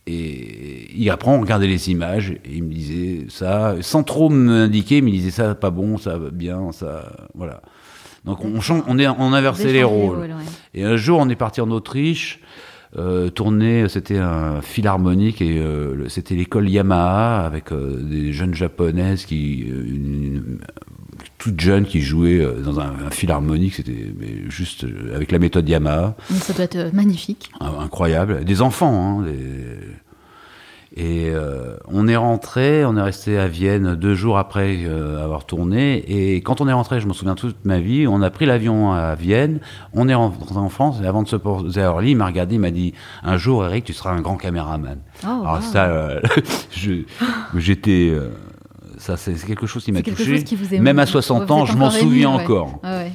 et, 0.07 1.03
et 1.03 1.09
après, 1.09 1.29
on 1.31 1.39
regardait 1.41 1.67
les 1.67 1.91
images, 1.91 2.31
et 2.31 2.55
il 2.55 2.63
me 2.63 2.73
disait 2.73 3.25
ça, 3.29 3.75
sans 3.81 4.03
trop 4.03 4.29
m'indiquer, 4.29 5.01
mais 5.01 5.11
il 5.11 5.15
disait 5.17 5.31
ça, 5.31 5.55
pas 5.55 5.69
bon, 5.69 5.97
ça 5.97 6.17
va 6.17 6.29
bien, 6.31 6.71
ça, 6.71 7.11
voilà. 7.35 7.61
Donc, 8.25 8.43
on, 8.43 8.59
change, 8.59 8.83
on, 8.87 8.99
est, 8.99 9.07
on 9.07 9.33
inversait 9.33 9.71
les 9.71 9.83
rôles. 9.83 10.17
ouais. 10.19 10.29
Et 10.73 10.83
un 10.83 10.97
jour, 10.97 11.19
on 11.19 11.29
est 11.29 11.35
parti 11.35 11.61
en 11.61 11.71
Autriche, 11.71 12.41
euh, 12.97 13.29
tourner, 13.29 13.87
c'était 13.87 14.17
un 14.17 14.61
philharmonique 14.61 15.41
et 15.41 15.59
euh, 15.59 16.09
c'était 16.09 16.33
l'école 16.35 16.67
Yamaha 16.67 17.45
avec 17.45 17.71
euh, 17.71 18.01
des 18.01 18.33
jeunes 18.33 18.55
japonaises 18.55 19.25
qui, 19.25 19.59
une- 19.59 20.59
une- 21.21 21.27
toutes 21.37 21.59
jeunes 21.59 21.85
qui 21.85 22.01
jouaient 22.01 22.39
euh, 22.39 22.61
dans 22.61 22.79
un, 22.79 22.91
un 23.07 23.09
philharmonique, 23.11 23.75
c'était 23.75 24.13
juste 24.49 24.83
euh, 24.83 25.15
avec 25.15 25.31
la 25.31 25.39
méthode 25.39 25.67
Yamaha, 25.67 26.15
Mais 26.29 26.37
ça 26.37 26.53
doit 26.53 26.65
être 26.65 26.75
euh, 26.77 26.89
magnifique. 26.93 27.49
Ah, 27.59 27.71
incroyable, 27.81 28.43
des 28.45 28.61
enfants. 28.61 29.19
Hein, 29.19 29.23
des- 29.23 29.79
Et 30.95 31.29
euh, 31.29 31.77
on 31.87 32.07
est 32.07 32.15
rentré, 32.15 32.83
on 32.83 32.97
est 32.97 33.01
resté 33.01 33.37
à 33.37 33.47
Vienne 33.47 33.95
deux 33.95 34.15
jours 34.15 34.39
après 34.39 34.79
euh, 34.85 35.23
avoir 35.23 35.45
tourné. 35.45 35.97
Et 36.07 36.37
quand 36.41 36.61
on 36.61 36.67
est 36.67 36.73
rentré, 36.73 36.99
je 36.99 37.07
me 37.07 37.13
souviens 37.13 37.35
toute 37.35 37.63
ma 37.63 37.79
vie, 37.79 38.07
on 38.07 38.21
a 38.23 38.29
pris 38.31 38.47
l'avion 38.47 38.91
à 38.91 39.13
Vienne, 39.13 39.59
on 39.93 40.09
est 40.09 40.15
rentré 40.15 40.57
en 40.57 40.67
France. 40.69 40.97
Et 41.03 41.05
avant 41.07 41.21
de 41.21 41.27
se 41.27 41.35
poser 41.35 41.83
à 41.83 41.91
Orly, 41.91 42.11
il 42.11 42.17
m'a 42.17 42.25
regardé, 42.25 42.55
il 42.55 42.59
m'a 42.59 42.71
dit 42.71 42.93
un 43.23 43.37
jour, 43.37 43.63
Eric, 43.65 43.85
tu 43.85 43.93
seras 43.93 44.11
un 44.13 44.21
grand 44.21 44.35
caméraman. 44.37 44.97
Oh, 45.23 45.27
Alors 45.27 45.55
wow. 45.57 45.61
ça, 45.61 45.85
euh, 45.85 46.19
j'étais, 47.55 48.11
ça 48.99 49.17
c'est 49.17 49.33
quelque 49.33 49.65
chose 49.65 49.83
qui 49.83 49.91
m'a 49.91 50.03
touché. 50.03 50.25
chose 50.25 50.43
qui 50.43 50.55
vous. 50.55 50.77
Même 50.77 50.99
à 50.99 51.05
Vous 51.05 51.11
60 51.11 51.43
êtes 51.43 51.51
ans, 51.51 51.65
je 51.65 51.75
m'en 51.75 51.89
souviens 51.89 52.35
ouais. 52.35 52.43
encore. 52.43 52.79
Ouais. 52.83 53.11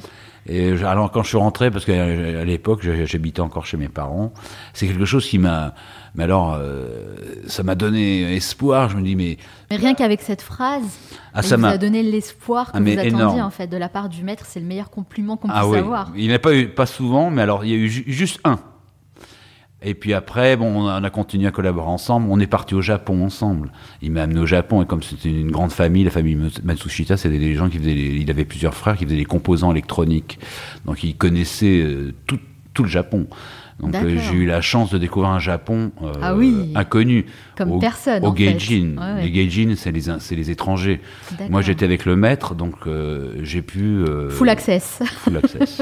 Et 0.47 0.73
alors 0.83 1.09
quand 1.11 1.23
je 1.23 1.29
suis 1.29 1.37
rentré, 1.37 1.71
parce 1.71 1.85
qu'à 1.85 2.05
l'époque 2.43 2.81
j'habitais 3.05 3.39
encore 3.41 3.65
chez 3.65 3.77
mes 3.77 3.87
parents, 3.87 4.31
c'est 4.73 4.85
quelque 4.85 5.05
chose 5.05 5.25
qui 5.27 5.39
m'a, 5.39 5.73
mais 6.13 6.23
alors 6.25 6.53
euh, 6.59 7.15
ça 7.47 7.63
m'a 7.63 7.73
donné 7.73 8.35
espoir. 8.35 8.89
Je 8.89 8.97
me 8.97 9.01
dis 9.01 9.15
mais 9.15 9.37
Mais 9.71 9.77
rien 9.77 9.95
qu'avec 9.95 10.21
cette 10.21 10.43
phrase, 10.43 10.83
ah 11.33 11.41
ça 11.41 11.57
m'a 11.57 11.79
donné 11.79 12.03
l'espoir 12.03 12.71
que 12.71 12.77
Ah, 12.77 12.79
vous 12.79 12.89
attendiez 12.91 13.07
énorme. 13.09 13.39
en 13.39 13.49
fait 13.49 13.65
de 13.65 13.77
la 13.77 13.89
part 13.89 14.07
du 14.07 14.23
maître. 14.23 14.43
C'est 14.47 14.59
le 14.59 14.67
meilleur 14.67 14.91
compliment 14.91 15.35
qu'on 15.35 15.49
ah 15.49 15.61
puisse 15.61 15.71
oui, 15.71 15.77
avoir. 15.79 16.11
il 16.15 16.27
n'y 16.27 16.31
en 16.31 16.35
a 16.35 16.39
pas 16.39 16.53
eu 16.53 16.67
pas 16.67 16.85
souvent, 16.85 17.31
mais 17.31 17.41
alors 17.41 17.65
il 17.65 17.71
y 17.71 17.73
a 17.73 17.77
eu 17.77 17.89
ju- 17.89 18.03
juste 18.05 18.39
un. 18.43 18.59
Et 19.87 19.93
puis 19.93 20.15
après, 20.15 20.57
bon, 20.57 20.87
on 20.87 21.03
a 21.03 21.09
continué 21.11 21.47
à 21.47 21.51
collaborer 21.51 21.87
ensemble. 21.87 22.25
On 22.31 22.39
est 22.39 22.47
parti 22.47 22.73
au 22.73 22.81
Japon 22.81 23.23
ensemble. 23.23 23.71
Il 24.01 24.11
m'a 24.11 24.23
amené 24.23 24.39
au 24.39 24.47
Japon 24.47 24.81
et 24.81 24.87
comme 24.87 25.03
c'était 25.03 25.29
une 25.29 25.51
grande 25.51 25.71
famille, 25.71 26.03
la 26.03 26.09
famille 26.09 26.35
Matsushita, 26.63 27.17
c'était 27.17 27.37
des 27.37 27.53
gens 27.53 27.69
qui 27.69 27.77
faisaient. 27.77 27.93
il 27.93 28.29
avait 28.31 28.45
plusieurs 28.45 28.73
frères 28.73 28.97
qui 28.97 29.05
faisaient 29.05 29.15
des 29.15 29.25
composants 29.25 29.71
électroniques, 29.71 30.39
donc 30.85 31.03
il 31.03 31.15
connaissait 31.15 31.81
euh, 31.83 32.13
tout, 32.25 32.39
tout 32.73 32.81
le 32.81 32.89
Japon. 32.89 33.27
Donc 33.79 33.93
euh, 33.93 34.17
j'ai 34.17 34.35
eu 34.35 34.45
la 34.45 34.61
chance 34.61 34.89
de 34.89 34.97
découvrir 34.97 35.31
un 35.31 35.39
Japon 35.39 35.91
euh, 36.01 36.13
ah 36.21 36.33
oui. 36.33 36.71
inconnu. 36.75 37.25
Comme 37.57 37.79
personne. 37.79 38.25
Au 38.25 38.31
Gaijin. 38.31 38.95
Les 39.21 39.31
Gaijin, 39.31 39.75
c'est 39.75 39.91
les, 39.91 40.03
les 40.35 40.51
étrangers. 40.51 41.01
Moi 41.49 41.61
j'étais 41.61 41.83
avec 41.83 42.05
le 42.05 42.15
maître, 42.15 42.55
donc 42.55 42.75
euh, 42.87 43.33
j'ai 43.43 43.61
pu. 43.61 44.05
full 44.29 44.49
access. 44.49 44.99
Full 45.25 45.37
access. 45.37 45.81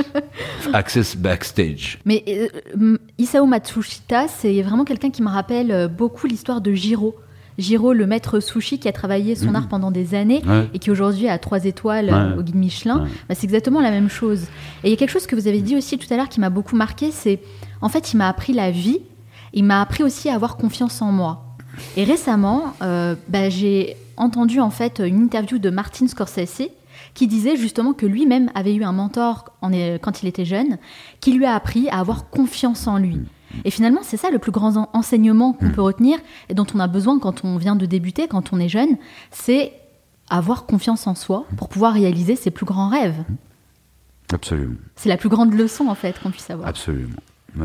access 0.73 1.15
backstage. 1.15 1.99
Mais 2.05 2.23
Isao 3.17 3.45
Matsushita, 3.45 4.27
c'est 4.27 4.61
vraiment 4.61 4.85
quelqu'un 4.85 5.11
qui 5.11 5.21
me 5.21 5.29
rappelle 5.29 5.89
beaucoup 5.95 6.25
l'histoire 6.27 6.61
de 6.61 6.73
Jiro. 6.73 7.15
Giro, 7.59 7.93
le 7.93 8.07
maître 8.07 8.39
sushi 8.39 8.79
qui 8.79 8.87
a 8.87 8.91
travaillé 8.91 9.35
son 9.35 9.51
mm. 9.51 9.55
art 9.55 9.67
pendant 9.67 9.91
des 9.91 10.15
années 10.15 10.41
et 10.73 10.79
qui 10.79 10.89
aujourd'hui 10.89 11.27
a 11.27 11.37
trois 11.37 11.65
étoiles 11.65 12.35
au 12.37 12.41
guide 12.41 12.55
Michelin, 12.55 13.07
bah, 13.29 13.35
c'est 13.35 13.43
exactement 13.43 13.81
la 13.81 13.91
même 13.91 14.09
chose. 14.09 14.47
Et 14.83 14.87
il 14.87 14.89
y 14.89 14.93
a 14.93 14.97
quelque 14.97 15.11
chose 15.11 15.27
que 15.27 15.35
vous 15.35 15.47
avez 15.47 15.61
dit 15.61 15.75
aussi 15.75 15.99
tout 15.99 16.11
à 16.11 16.17
l'heure 16.17 16.29
qui 16.29 16.39
m'a 16.39 16.49
beaucoup 16.49 16.75
marqué, 16.75 17.11
c'est 17.11 17.39
en 17.83 17.89
fait, 17.89 18.13
il 18.13 18.17
m'a 18.17 18.29
appris 18.29 18.53
la 18.53 18.71
vie, 18.71 19.01
il 19.51 19.65
m'a 19.65 19.81
appris 19.81 20.03
aussi 20.03 20.29
à 20.29 20.35
avoir 20.35 20.55
confiance 20.55 21.01
en 21.01 21.11
moi. 21.11 21.43
Et 21.97 22.05
récemment, 22.05 22.73
euh, 22.81 23.15
bah, 23.27 23.49
j'ai 23.49 23.97
entendu 24.15 24.61
en 24.61 24.69
fait 24.69 24.99
une 24.99 25.21
interview 25.21 25.59
de 25.59 25.69
Martin 25.69 26.07
Scorsese 26.07 26.69
qui 27.13 27.27
disait 27.27 27.57
justement 27.57 27.91
que 27.91 28.05
lui-même 28.05 28.49
avait 28.55 28.73
eu 28.73 28.85
un 28.85 28.93
mentor 28.93 29.51
quand 29.59 30.23
il 30.23 30.27
était 30.29 30.45
jeune, 30.45 30.77
qui 31.19 31.33
lui 31.33 31.45
a 31.45 31.55
appris 31.55 31.89
à 31.89 31.99
avoir 31.99 32.29
confiance 32.29 32.87
en 32.87 32.97
lui. 32.97 33.19
Et 33.65 33.69
finalement, 33.69 34.01
c'est 34.01 34.17
ça 34.17 34.31
le 34.31 34.39
plus 34.39 34.53
grand 34.53 34.89
enseignement 34.93 35.51
qu'on 35.51 35.65
mm. 35.65 35.71
peut 35.73 35.81
retenir 35.81 36.19
et 36.47 36.53
dont 36.53 36.65
on 36.73 36.79
a 36.79 36.87
besoin 36.87 37.19
quand 37.19 37.43
on 37.43 37.57
vient 37.57 37.75
de 37.75 37.85
débuter, 37.85 38.29
quand 38.29 38.53
on 38.53 38.59
est 38.59 38.69
jeune, 38.69 38.95
c'est 39.29 39.73
avoir 40.29 40.65
confiance 40.65 41.05
en 41.05 41.15
soi 41.15 41.45
pour 41.57 41.67
pouvoir 41.67 41.93
réaliser 41.93 42.37
ses 42.37 42.49
plus 42.49 42.65
grands 42.65 42.87
rêves. 42.87 43.25
Absolument. 44.31 44.77
C'est 44.95 45.09
la 45.09 45.17
plus 45.17 45.29
grande 45.29 45.53
leçon 45.53 45.87
en 45.87 45.95
fait 45.95 46.17
qu'on 46.21 46.31
puisse 46.31 46.49
avoir. 46.49 46.69
Absolument. 46.69 47.17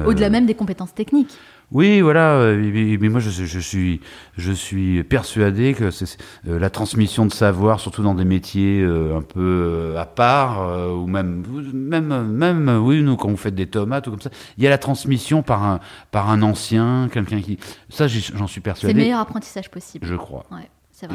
Au-delà 0.07 0.27
euh, 0.27 0.31
même 0.31 0.47
des 0.47 0.55
compétences 0.55 0.95
techniques. 0.95 1.37
Oui, 1.71 2.01
voilà. 2.01 2.33
Euh, 2.37 2.97
mais 3.01 3.09
moi, 3.09 3.21
je, 3.21 3.59
suis, 3.59 4.01
je 4.37 4.53
suis 4.53 5.05
persuadé 5.05 5.75
que 5.75 5.91
c'est 5.91 6.17
euh, 6.47 6.59
la 6.59 6.71
transmission 6.71 7.27
de 7.27 7.33
savoir, 7.33 7.81
surtout 7.81 8.03
dans 8.03 8.15
des 8.15 8.25
métiers 8.25 8.83
un 8.83 9.23
peu 9.23 9.95
à 9.99 10.07
part, 10.07 10.95
ou 10.97 11.07
même, 11.07 11.45
même, 11.73 12.27
même, 12.29 12.81
oui, 12.83 13.03
nous, 13.03 13.17
quand 13.17 13.29
vous 13.29 13.37
faites 13.37 13.55
des 13.55 13.67
tomates 13.67 14.07
ou 14.07 14.11
comme 14.11 14.21
ça, 14.21 14.31
il 14.57 14.65
y 14.65 14.67
a 14.67 14.71
la 14.71 14.79
transmission 14.79 15.43
par 15.43 15.63
un, 15.63 15.81
par 16.11 16.31
un 16.31 16.43
ancien, 16.43 17.09
quelqu'un 17.13 17.41
qui. 17.41 17.59
Ça, 17.91 18.07
j'en 18.09 18.47
suis 18.47 18.61
persuadé. 18.61 18.93
C'est 18.93 18.99
le 18.99 19.05
meilleur 19.05 19.21
apprentissage 19.21 19.71
possible. 19.71 20.07
Je 20.07 20.15
crois. 20.15 20.47
Ouais. 20.51 20.69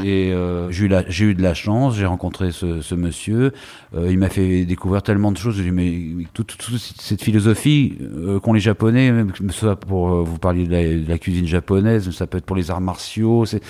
Et 0.03 0.31
euh, 0.31 0.71
j'ai 0.71 0.85
eu, 0.85 1.29
eu, 1.29 1.35
de 1.35 1.41
la 1.41 1.53
chance, 1.53 1.95
j'ai 1.95 2.05
rencontré 2.05 2.51
ce, 2.51 2.81
ce 2.81 2.95
monsieur. 2.95 3.51
Euh, 3.95 4.11
il 4.11 4.17
m'a 4.17 4.29
fait 4.29 4.65
découvrir 4.65 5.03
tellement 5.03 5.31
de 5.31 5.37
choses. 5.37 5.61
Mais 5.61 5.93
toute, 6.33 6.55
cette 6.99 7.21
philosophie 7.21 7.97
euh, 8.01 8.39
qu'ont 8.39 8.53
les 8.53 8.59
Japonais, 8.59 9.11
même 9.11 9.33
soit 9.49 9.75
pour 9.75 10.23
vous 10.23 10.37
parliez 10.37 10.65
de 10.65 11.07
la, 11.07 11.17
cuisine 11.17 11.47
japonaise, 11.47 12.09
ça 12.11 12.27
peut 12.27 12.37
être 12.37 12.45
pour 12.45 12.55
les 12.55 12.71
arts 12.71 12.81
martiaux. 12.81 13.45
C'est, 13.45 13.61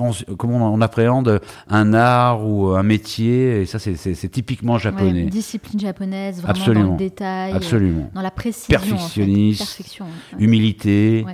on, 0.00 0.12
comment 0.36 0.72
on, 0.72 0.80
appréhende 0.80 1.40
un 1.68 1.94
art 1.94 2.46
ou 2.46 2.68
un 2.68 2.82
métier. 2.82 3.62
Et 3.62 3.66
ça, 3.66 3.78
c'est, 3.78 4.28
typiquement 4.28 4.78
japonais. 4.78 5.24
Ouais, 5.24 5.30
discipline 5.30 5.80
japonaise, 5.80 6.42
vraiment 6.42 6.50
Absolument. 6.50 6.84
dans 6.86 6.92
le 6.92 6.98
détail, 6.98 7.52
Absolument. 7.52 8.10
dans 8.14 8.22
la 8.22 8.30
précision, 8.30 8.78
perfectionnisme, 8.78 9.62
en 9.62 9.66
fait. 9.66 9.76
Perfection, 9.76 10.06
humilité. 10.38 11.24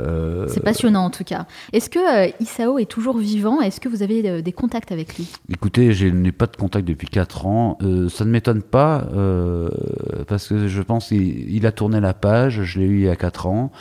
Euh, 0.00 0.46
c'est 0.48 0.62
passionnant 0.62 1.04
en 1.04 1.10
tout 1.10 1.24
cas. 1.24 1.46
Est-ce 1.72 1.90
que 1.90 1.98
euh, 1.98 2.30
Isao 2.40 2.78
est 2.78 2.90
toujours 2.90 3.18
vivant? 3.18 3.60
Est-ce 3.60 3.80
que 3.80 3.88
vous 3.88 4.02
avez 4.02 4.28
euh, 4.28 4.42
des 4.42 4.52
contacts 4.52 4.92
avec 4.92 5.16
lui? 5.16 5.28
Écoutez, 5.50 5.92
je 5.92 6.06
n'ai 6.06 6.32
pas 6.32 6.46
de 6.46 6.56
contact 6.56 6.86
depuis 6.86 7.08
4 7.08 7.46
ans. 7.46 7.78
ça 8.08 8.24
ne 8.24 8.30
m'étonne 8.30 8.62
pas 8.62 9.06
parce 10.28 10.48
que 10.48 10.68
je 10.68 10.82
pense 10.82 11.08
qu'il 11.08 11.66
a 11.66 11.72
tourné 11.72 12.00
la 12.00 12.14
page. 12.14 12.62
Je 12.62 12.78
l'ai 12.78 12.86
eu 12.86 12.98
il 13.00 13.04
y 13.04 13.08
a 13.08 13.16
4 13.16 13.46
ans. 13.46 13.72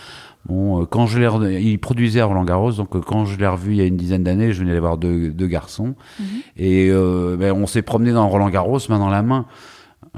Bon, 0.45 0.86
quand 0.86 1.06
je 1.06 1.19
l'ai, 1.19 1.62
il 1.62 1.78
produisait 1.78 2.19
à 2.19 2.26
Roland 2.26 2.43
Garros, 2.43 2.71
donc 2.71 3.00
quand 3.06 3.26
je 3.26 3.38
l'ai 3.38 3.45
revu 3.45 3.74
il 3.74 3.78
y 3.78 3.82
a 3.82 3.86
une 3.86 3.97
dizaine 3.97 4.24
d'années, 4.24 4.54
je 4.54 4.62
venais 4.62 4.74
d'avoir 4.74 4.97
deux, 4.97 5.30
deux 5.30 5.45
garçons, 5.45 5.93
mhm. 6.19 6.26
et 6.58 6.89
ben, 7.38 7.52
on 7.54 7.67
s'est 7.67 7.84
promené 7.84 8.12
dans 8.12 8.28
Roland 8.28 8.50
Garros, 8.50 8.80
main 8.89 8.97
dans 8.97 9.10
la 9.10 9.21
main. 9.21 9.45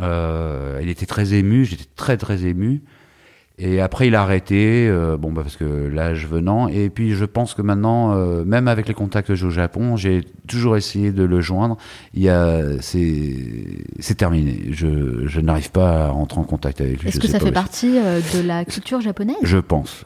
il 0.01 0.87
était 0.87 1.05
très 1.05 1.33
ému, 1.33 1.65
j'étais 1.65 1.89
très 1.95 2.15
très 2.15 2.45
ému. 2.45 2.83
Et 3.59 3.81
après, 3.81 4.07
il 4.07 4.15
a 4.15 4.23
arrêté, 4.23 4.87
euh, 4.89 5.15
bon, 5.15 5.31
bah, 5.31 5.43
parce 5.43 5.57
que 5.57 5.63
l'âge 5.63 6.25
venant. 6.25 6.67
Et 6.67 6.89
puis, 6.89 7.11
je 7.13 7.25
pense 7.25 7.53
que 7.53 7.61
maintenant, 7.61 8.15
euh, 8.15 8.43
même 8.43 8.67
avec 8.67 8.87
les 8.87 8.95
contacts 8.95 9.27
que 9.27 9.35
j'ai 9.35 9.45
au 9.45 9.51
Japon, 9.51 9.95
j'ai 9.95 10.23
toujours 10.47 10.75
essayé 10.75 11.11
de 11.11 11.23
le 11.23 11.39
joindre. 11.39 11.77
Il 12.15 12.23
y 12.23 12.29
a, 12.29 12.61
c'est, 12.81 13.35
c'est 13.99 14.15
terminé. 14.15 14.69
Je, 14.71 15.27
je 15.27 15.39
n'arrive 15.39 15.69
pas 15.69 16.05
à 16.05 16.07
rentrer 16.09 16.39
en 16.39 16.45
contact 16.45 16.81
avec 16.81 17.01
lui. 17.01 17.09
Est-ce 17.09 17.19
que 17.19 17.27
ça 17.27 17.39
fait 17.39 17.51
partie 17.51 17.99
euh, 17.99 18.21
de 18.35 18.41
la 18.41 18.65
culture 18.65 19.01
japonaise? 19.01 19.37
Je 19.43 19.59
pense 19.59 20.05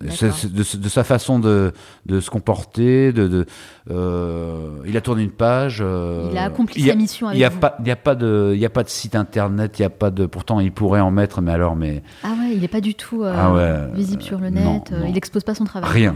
de, 0.00 0.88
sa 0.88 1.04
façon 1.04 1.38
de, 1.38 1.72
de 2.06 2.20
se 2.20 2.30
comporter, 2.30 3.12
de, 3.12 3.28
de 3.28 3.46
euh, 3.90 4.78
il 4.86 4.96
a 4.96 5.00
tourné 5.00 5.22
une 5.22 5.30
page. 5.30 5.80
Euh, 5.80 6.30
il 6.32 6.38
a 6.38 6.44
accompli 6.44 6.82
sa 6.82 6.94
mission 6.94 7.28
avec 7.28 7.38
il 7.38 7.42
y 7.42 7.44
a 7.44 7.50
Pas, 7.50 7.76
il 7.80 7.84
n'y 7.84 7.90
a 7.90 7.96
pas 7.96 8.14
de, 8.14 8.52
il 8.54 8.60
y 8.60 8.64
a 8.64 8.70
pas 8.70 8.82
de 8.82 8.88
site 8.88 9.14
internet, 9.14 9.78
il 9.78 9.82
y 9.82 9.84
a 9.84 9.90
pas 9.90 10.10
de. 10.10 10.26
Pourtant, 10.26 10.60
il 10.60 10.72
pourrait 10.72 11.00
en 11.00 11.10
mettre, 11.10 11.42
mais 11.42 11.52
alors, 11.52 11.76
mais. 11.76 12.02
Ah 12.22 12.30
ouais, 12.30 12.54
il 12.54 12.60
n'est 12.60 12.68
pas 12.68 12.80
du 12.80 12.94
tout 12.94 13.22
euh, 13.22 13.34
ah 13.36 13.94
visible 13.94 14.22
sur 14.22 14.38
le 14.38 14.48
net. 14.48 14.92
il 15.06 15.12
n'expose 15.12 15.44
pas 15.44 15.54
son 15.54 15.64
travail. 15.64 15.90
Rien. 15.90 16.14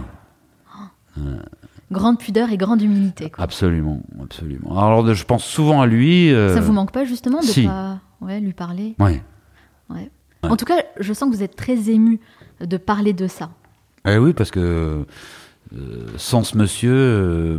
Oh. 0.78 1.22
Grande 1.92 2.18
pudeur 2.18 2.50
et 2.50 2.56
grande 2.56 2.80
humilité. 2.80 3.28
Quoi. 3.30 3.44
Absolument, 3.44 4.00
absolument. 4.22 4.78
Alors, 4.78 5.14
je 5.14 5.24
pense 5.24 5.44
souvent 5.44 5.82
à 5.82 5.86
lui. 5.86 6.32
Ça 6.32 6.60
vous 6.60 6.72
manque 6.72 6.90
pas 6.92 7.04
justement 7.04 7.40
de 7.40 7.66
pas, 7.66 7.98
ouais, 8.22 8.40
lui 8.40 8.54
parler? 8.54 8.94
Ouais. 8.98 9.22
ouais. 9.90 10.10
En 10.42 10.56
tout 10.56 10.64
cas, 10.64 10.82
je 10.98 11.12
sens 11.12 11.30
que 11.30 11.36
vous 11.36 11.42
êtes 11.42 11.56
très 11.56 11.90
ému 11.90 12.20
de 12.60 12.76
parler 12.78 13.12
de 13.12 13.26
ça. 13.26 13.50
Eh 14.06 14.18
oui, 14.18 14.34
parce 14.34 14.50
que 14.50 15.04
euh, 15.74 16.06
sans 16.18 16.44
ce 16.44 16.58
monsieur, 16.58 16.92
euh, 16.92 17.58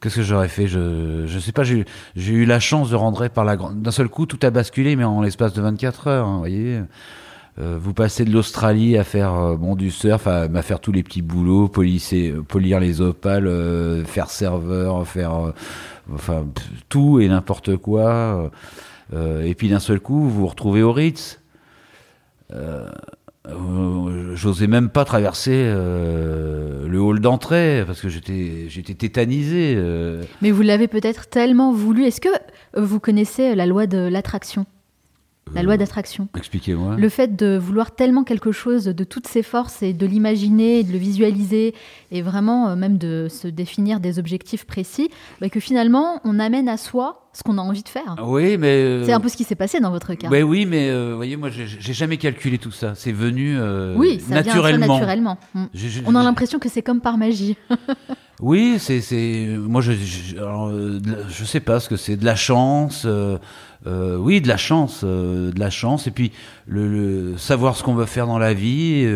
qu'est-ce 0.00 0.16
que 0.16 0.22
j'aurais 0.22 0.48
fait? 0.48 0.66
Je 0.66 1.24
je 1.26 1.38
sais 1.38 1.52
pas. 1.52 1.62
J'ai 1.64 1.84
eu 2.16 2.44
la 2.44 2.60
chance 2.60 2.90
de 2.90 2.96
rentrer 2.96 3.30
par 3.30 3.44
la 3.44 3.56
grande. 3.56 3.80
D'un 3.80 3.90
seul 3.90 4.08
coup, 4.08 4.26
tout 4.26 4.38
a 4.42 4.50
basculé, 4.50 4.96
mais 4.96 5.04
en 5.04 5.22
l'espace 5.22 5.54
de 5.54 5.62
24 5.62 6.08
heures. 6.08 6.26
Hein, 6.26 6.32
vous 6.34 6.38
voyez. 6.40 6.80
Euh, 7.58 7.78
vous 7.80 7.94
passez 7.94 8.24
de 8.26 8.30
l'Australie 8.30 8.98
à 8.98 9.04
faire 9.04 9.56
bon 9.56 9.74
du 9.76 9.90
surf, 9.90 10.26
à, 10.26 10.46
faire 10.62 10.80
tous 10.80 10.92
les 10.92 11.02
petits 11.02 11.22
boulots, 11.22 11.68
polisser, 11.68 12.34
polir 12.46 12.80
les 12.80 13.00
opales, 13.00 14.04
faire 14.06 14.30
serveur, 14.30 15.06
faire 15.08 15.52
enfin 16.12 16.46
tout 16.88 17.18
et 17.18 17.28
n'importe 17.28 17.76
quoi. 17.78 18.50
et 19.12 19.54
puis 19.56 19.70
d'un 19.70 19.80
seul 19.80 20.00
coup, 20.00 20.20
vous 20.20 20.30
vous 20.30 20.46
retrouvez 20.46 20.82
au 20.82 20.92
Ritz. 20.92 21.40
Euh, 22.52 22.88
j'osais 24.38 24.66
même 24.66 24.88
pas 24.88 25.04
traverser 25.04 25.64
euh, 25.66 26.86
le 26.86 27.00
hall 27.00 27.20
d'entrée 27.20 27.82
parce 27.86 28.00
que 28.00 28.08
j'étais 28.08 28.66
j'étais 28.68 28.94
tétanisé. 28.94 29.74
Euh. 29.76 30.22
Mais 30.42 30.50
vous 30.50 30.62
l'avez 30.62 30.88
peut-être 30.88 31.28
tellement 31.28 31.72
voulu. 31.72 32.04
Est-ce 32.04 32.20
que 32.20 32.28
vous 32.76 33.00
connaissez 33.00 33.54
la 33.54 33.66
loi 33.66 33.86
de 33.86 33.98
l'attraction? 33.98 34.64
La 35.54 35.62
loi 35.62 35.76
d'attraction. 35.76 36.28
Expliquez-moi. 36.36 36.96
Le 36.96 37.08
fait 37.08 37.36
de 37.36 37.56
vouloir 37.56 37.94
tellement 37.94 38.24
quelque 38.24 38.52
chose 38.52 38.84
de 38.84 39.04
toutes 39.04 39.26
ses 39.26 39.42
forces 39.42 39.82
et 39.82 39.92
de 39.92 40.06
l'imaginer, 40.06 40.82
de 40.82 40.92
le 40.92 40.98
visualiser 40.98 41.74
et 42.10 42.22
vraiment 42.22 42.74
même 42.76 42.98
de 42.98 43.28
se 43.28 43.48
définir 43.48 44.00
des 44.00 44.18
objectifs 44.18 44.64
précis, 44.64 45.10
bah, 45.40 45.48
que 45.48 45.60
finalement 45.60 46.20
on 46.24 46.38
amène 46.38 46.68
à 46.68 46.76
soi 46.76 47.28
ce 47.38 47.44
qu'on 47.44 47.56
a 47.58 47.60
envie 47.60 47.84
de 47.84 47.88
faire. 47.88 48.16
Oui, 48.24 48.56
mais 48.58 48.82
euh, 48.82 49.04
c'est 49.04 49.12
un 49.12 49.20
peu 49.20 49.28
ce 49.28 49.36
qui 49.36 49.44
s'est 49.44 49.54
passé 49.54 49.78
dans 49.78 49.92
votre 49.92 50.14
cas. 50.14 50.28
Ben 50.28 50.42
oui, 50.42 50.66
mais 50.66 50.90
euh, 50.90 51.12
voyez, 51.14 51.36
moi, 51.36 51.50
j'ai 51.50 51.92
jamais 51.92 52.16
calculé 52.16 52.58
tout 52.58 52.72
ça. 52.72 52.94
C'est 52.96 53.12
venu 53.12 53.56
euh, 53.56 53.94
oui, 53.96 54.20
ça 54.20 54.34
naturellement. 54.34 54.98
naturellement. 54.98 55.38
On 56.06 56.16
a 56.16 56.22
l'impression 56.22 56.58
que 56.58 56.68
c'est 56.68 56.82
comme 56.82 57.00
par 57.00 57.16
magie. 57.16 57.56
oui, 58.40 58.78
c'est 58.80 59.46
moi 59.56 59.80
je 59.80 59.92
je, 59.92 61.44
sais 61.44 61.60
pas 61.60 61.78
ce 61.78 61.88
que 61.88 61.96
c'est 61.96 62.16
de 62.16 62.24
la 62.24 62.34
chance. 62.34 63.06
Oui, 64.18 64.40
de 64.40 64.48
la 64.48 64.56
chance, 64.56 65.04
de 65.04 65.58
la 65.58 65.70
chance, 65.70 66.06
et 66.06 66.10
puis 66.10 66.32
le, 66.66 67.36
savoir 67.36 67.76
ce 67.76 67.82
qu'on 67.82 67.94
veut 67.94 68.06
faire 68.06 68.26
dans 68.26 68.38
la 68.38 68.54
vie, 68.54 69.06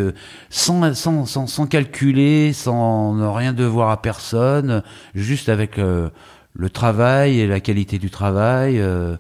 sans, 0.51 0.95
sans, 0.95 1.27
sans, 1.27 1.47
sans, 1.47 1.67
calculer, 1.67 2.53
sans 2.53 3.15
ne 3.15 3.27
rien 3.27 3.53
devoir 3.53 3.91
à 3.91 4.01
personne, 4.01 4.83
juste 5.15 5.49
avec 5.49 5.77
le 5.77 6.71
travail 6.71 7.41
et 7.41 7.47
la 7.47 7.61
qualité 7.61 7.99
du 7.99 8.11
travail. 8.11 8.81
Euh, 8.81 9.17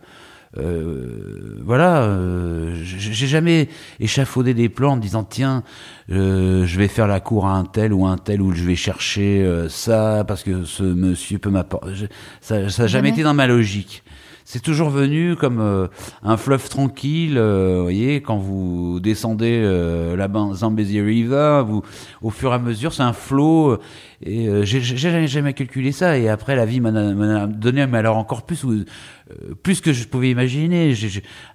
euh, 0.58 1.58
voilà, 1.64 2.02
euh, 2.02 2.74
j'ai 2.84 3.26
jamais 3.26 3.68
échafaudé 4.00 4.52
des 4.52 4.68
plans 4.68 4.92
en 4.92 4.96
disant 4.98 5.24
tiens, 5.24 5.62
euh, 6.10 6.66
je 6.66 6.78
vais 6.78 6.88
faire 6.88 7.06
la 7.06 7.20
cour 7.20 7.46
à 7.46 7.54
un 7.56 7.64
tel 7.64 7.94
ou 7.94 8.06
un 8.06 8.18
tel 8.18 8.42
ou 8.42 8.52
je 8.52 8.62
vais 8.64 8.76
chercher 8.76 9.46
ça 9.68 10.24
parce 10.26 10.42
que 10.42 10.64
ce 10.64 10.82
monsieur 10.82 11.38
peut 11.38 11.50
m'apporter. 11.50 12.08
Ça, 12.40 12.68
ça 12.68 12.82
n'a 12.82 12.88
jamais 12.88 13.10
été 13.10 13.22
dans 13.22 13.34
ma 13.34 13.46
logique. 13.46 14.02
C'est 14.44 14.60
toujours 14.62 14.90
venu 14.90 15.36
comme 15.36 15.60
euh, 15.60 15.86
un 16.22 16.36
fleuve 16.36 16.68
tranquille. 16.68 17.36
euh, 17.38 17.76
vous 17.78 17.82
voyez, 17.82 18.20
quand 18.22 18.36
vous 18.38 19.00
descendez 19.00 19.60
euh, 19.62 20.16
la 20.16 20.28
Zambezi 20.54 21.00
River, 21.00 21.62
vous, 21.66 21.82
au 22.22 22.30
fur 22.30 22.50
et 22.52 22.54
à 22.54 22.58
mesure, 22.58 22.92
c'est 22.92 23.02
un 23.02 23.12
flot. 23.12 23.72
euh, 23.72 23.78
Et 24.24 24.48
euh, 24.48 24.64
j'ai 24.64 24.80
jamais 25.26 25.52
calculé 25.54 25.92
ça. 25.92 26.16
Et 26.18 26.28
après, 26.28 26.54
la 26.56 26.64
vie 26.66 26.80
m'en 26.80 26.90
a, 26.94 27.12
m'en 27.12 27.42
a 27.42 27.46
donné, 27.46 27.86
mais 27.86 27.98
alors 27.98 28.16
encore 28.16 28.42
plus, 28.42 28.62
où- 28.64 28.84
plus 29.62 29.80
que 29.80 29.92
je 29.92 30.06
pouvais 30.06 30.30
imaginer. 30.30 30.94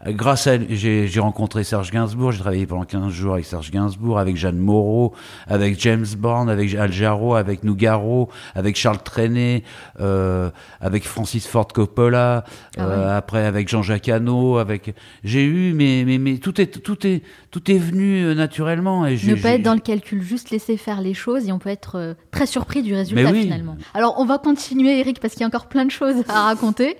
Grâce 0.08 0.48
à, 0.48 0.58
j'ai 0.70 1.20
rencontré 1.20 1.63
Serge 1.63 1.92
Gainsbourg. 1.92 2.32
J'ai 2.32 2.40
travaillé 2.40 2.66
pendant 2.66 2.86
15 2.86 3.12
jours 3.12 3.34
avec 3.34 3.46
Serge 3.46 3.72
Gainsbourg, 3.72 4.20
avec 4.20 4.36
Jeanne 4.36 4.58
Moreau, 4.58 5.13
avec 5.48 5.80
James 5.82 6.06
Bond, 6.18 6.48
avec 6.48 6.74
Al 6.76 6.92
Jarreau, 6.92 7.36
avec 7.36 7.63
Nougaro, 7.63 8.30
avec 8.56 8.76
Charles 8.76 9.02
Trenet, 9.04 9.63
euh, 10.00 10.50
avec 10.82 11.06
Francis 11.06 11.48
Ford 11.48 11.68
Coppola, 11.68 12.44
Ah 12.78 12.82
euh, 12.82 13.18
après 13.18 13.46
avec 13.46 13.70
Jean-Jacques 13.70 14.10
Hano, 14.10 14.58
avec 14.58 14.96
j'ai 15.24 15.44
eu 15.44 15.74
mais 15.74 16.04
mais 16.06 16.18
mais 16.18 16.38
tout 16.38 16.60
est 16.62 16.82
tout 16.84 17.06
est 17.06 17.24
tout 17.52 17.72
est 17.72 17.78
venu 17.78 18.24
euh, 18.24 18.34
naturellement 18.34 19.06
et 19.06 19.16
Ne 19.16 19.36
pas 19.36 19.52
être 19.52 19.63
dans 19.63 19.74
le 19.74 19.80
calcul, 19.80 20.22
juste 20.22 20.50
laisser 20.50 20.78
faire 20.78 21.02
les 21.02 21.13
choses 21.13 21.48
et 21.48 21.52
on 21.52 21.60
peut 21.60 21.70
être 21.70 21.96
euh, 21.96 22.13
très 22.32 22.46
surpris 22.46 22.84
du 22.84 22.94
résultat 22.94 23.32
oui. 23.32 23.44
finalement. 23.44 23.78
Alors 23.94 24.16
on 24.20 24.26
va 24.26 24.38
continuer 24.38 25.00
Eric 25.00 25.20
parce 25.20 25.34
qu'il 25.34 25.42
y 25.42 25.44
a 25.44 25.48
encore 25.48 25.68
plein 25.68 25.86
de 25.86 25.92
choses 25.92 26.24
à 26.28 26.44
raconter. 26.44 26.98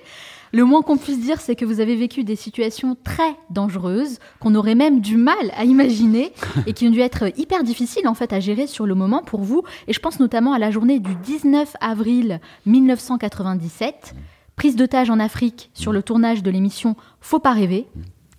Le 0.54 0.64
moins 0.64 0.82
qu'on 0.82 0.98
puisse 0.98 1.20
dire, 1.20 1.42
c'est 1.42 1.56
que 1.56 1.66
vous 1.66 1.80
avez 1.80 1.96
vécu 1.96 2.24
des 2.24 2.36
situations 2.36 2.96
très 3.04 3.36
dangereuses, 3.50 4.20
qu'on 4.40 4.56
aurait 4.56 4.76
même 4.76 5.02
du 5.02 5.18
mal 5.18 5.52
à 5.56 5.66
imaginer 5.66 6.32
et 6.66 6.74
qui 6.74 6.88
ont 6.88 6.92
dû 6.92 7.00
être 7.00 7.38
hyper 7.38 7.64
difficiles 7.64 8.08
en 8.08 8.14
fait 8.14 8.34
à 8.34 8.40
gérer 8.40 8.68
sur 8.68 8.86
le 8.86 8.96
moment 8.96 9.24
pour 9.24 9.42
vous. 9.42 9.64
Et 9.88 9.94
je 9.94 10.00
pense 10.00 10.20
notamment 10.20 10.54
à 10.54 10.60
la 10.60 10.72
journée 10.72 11.00
du 11.00 11.16
19 11.16 11.76
avril 11.82 12.40
1997, 12.66 14.16
prise 14.56 14.76
d'otage 14.76 15.10
en 15.10 15.20
Afrique 15.20 15.70
sur 15.74 15.92
le 15.92 16.02
tournage 16.02 16.44
de 16.44 16.52
l'émission 16.52 16.96
Faut 17.20 17.40
pas 17.40 17.54
rêver. 17.54 17.88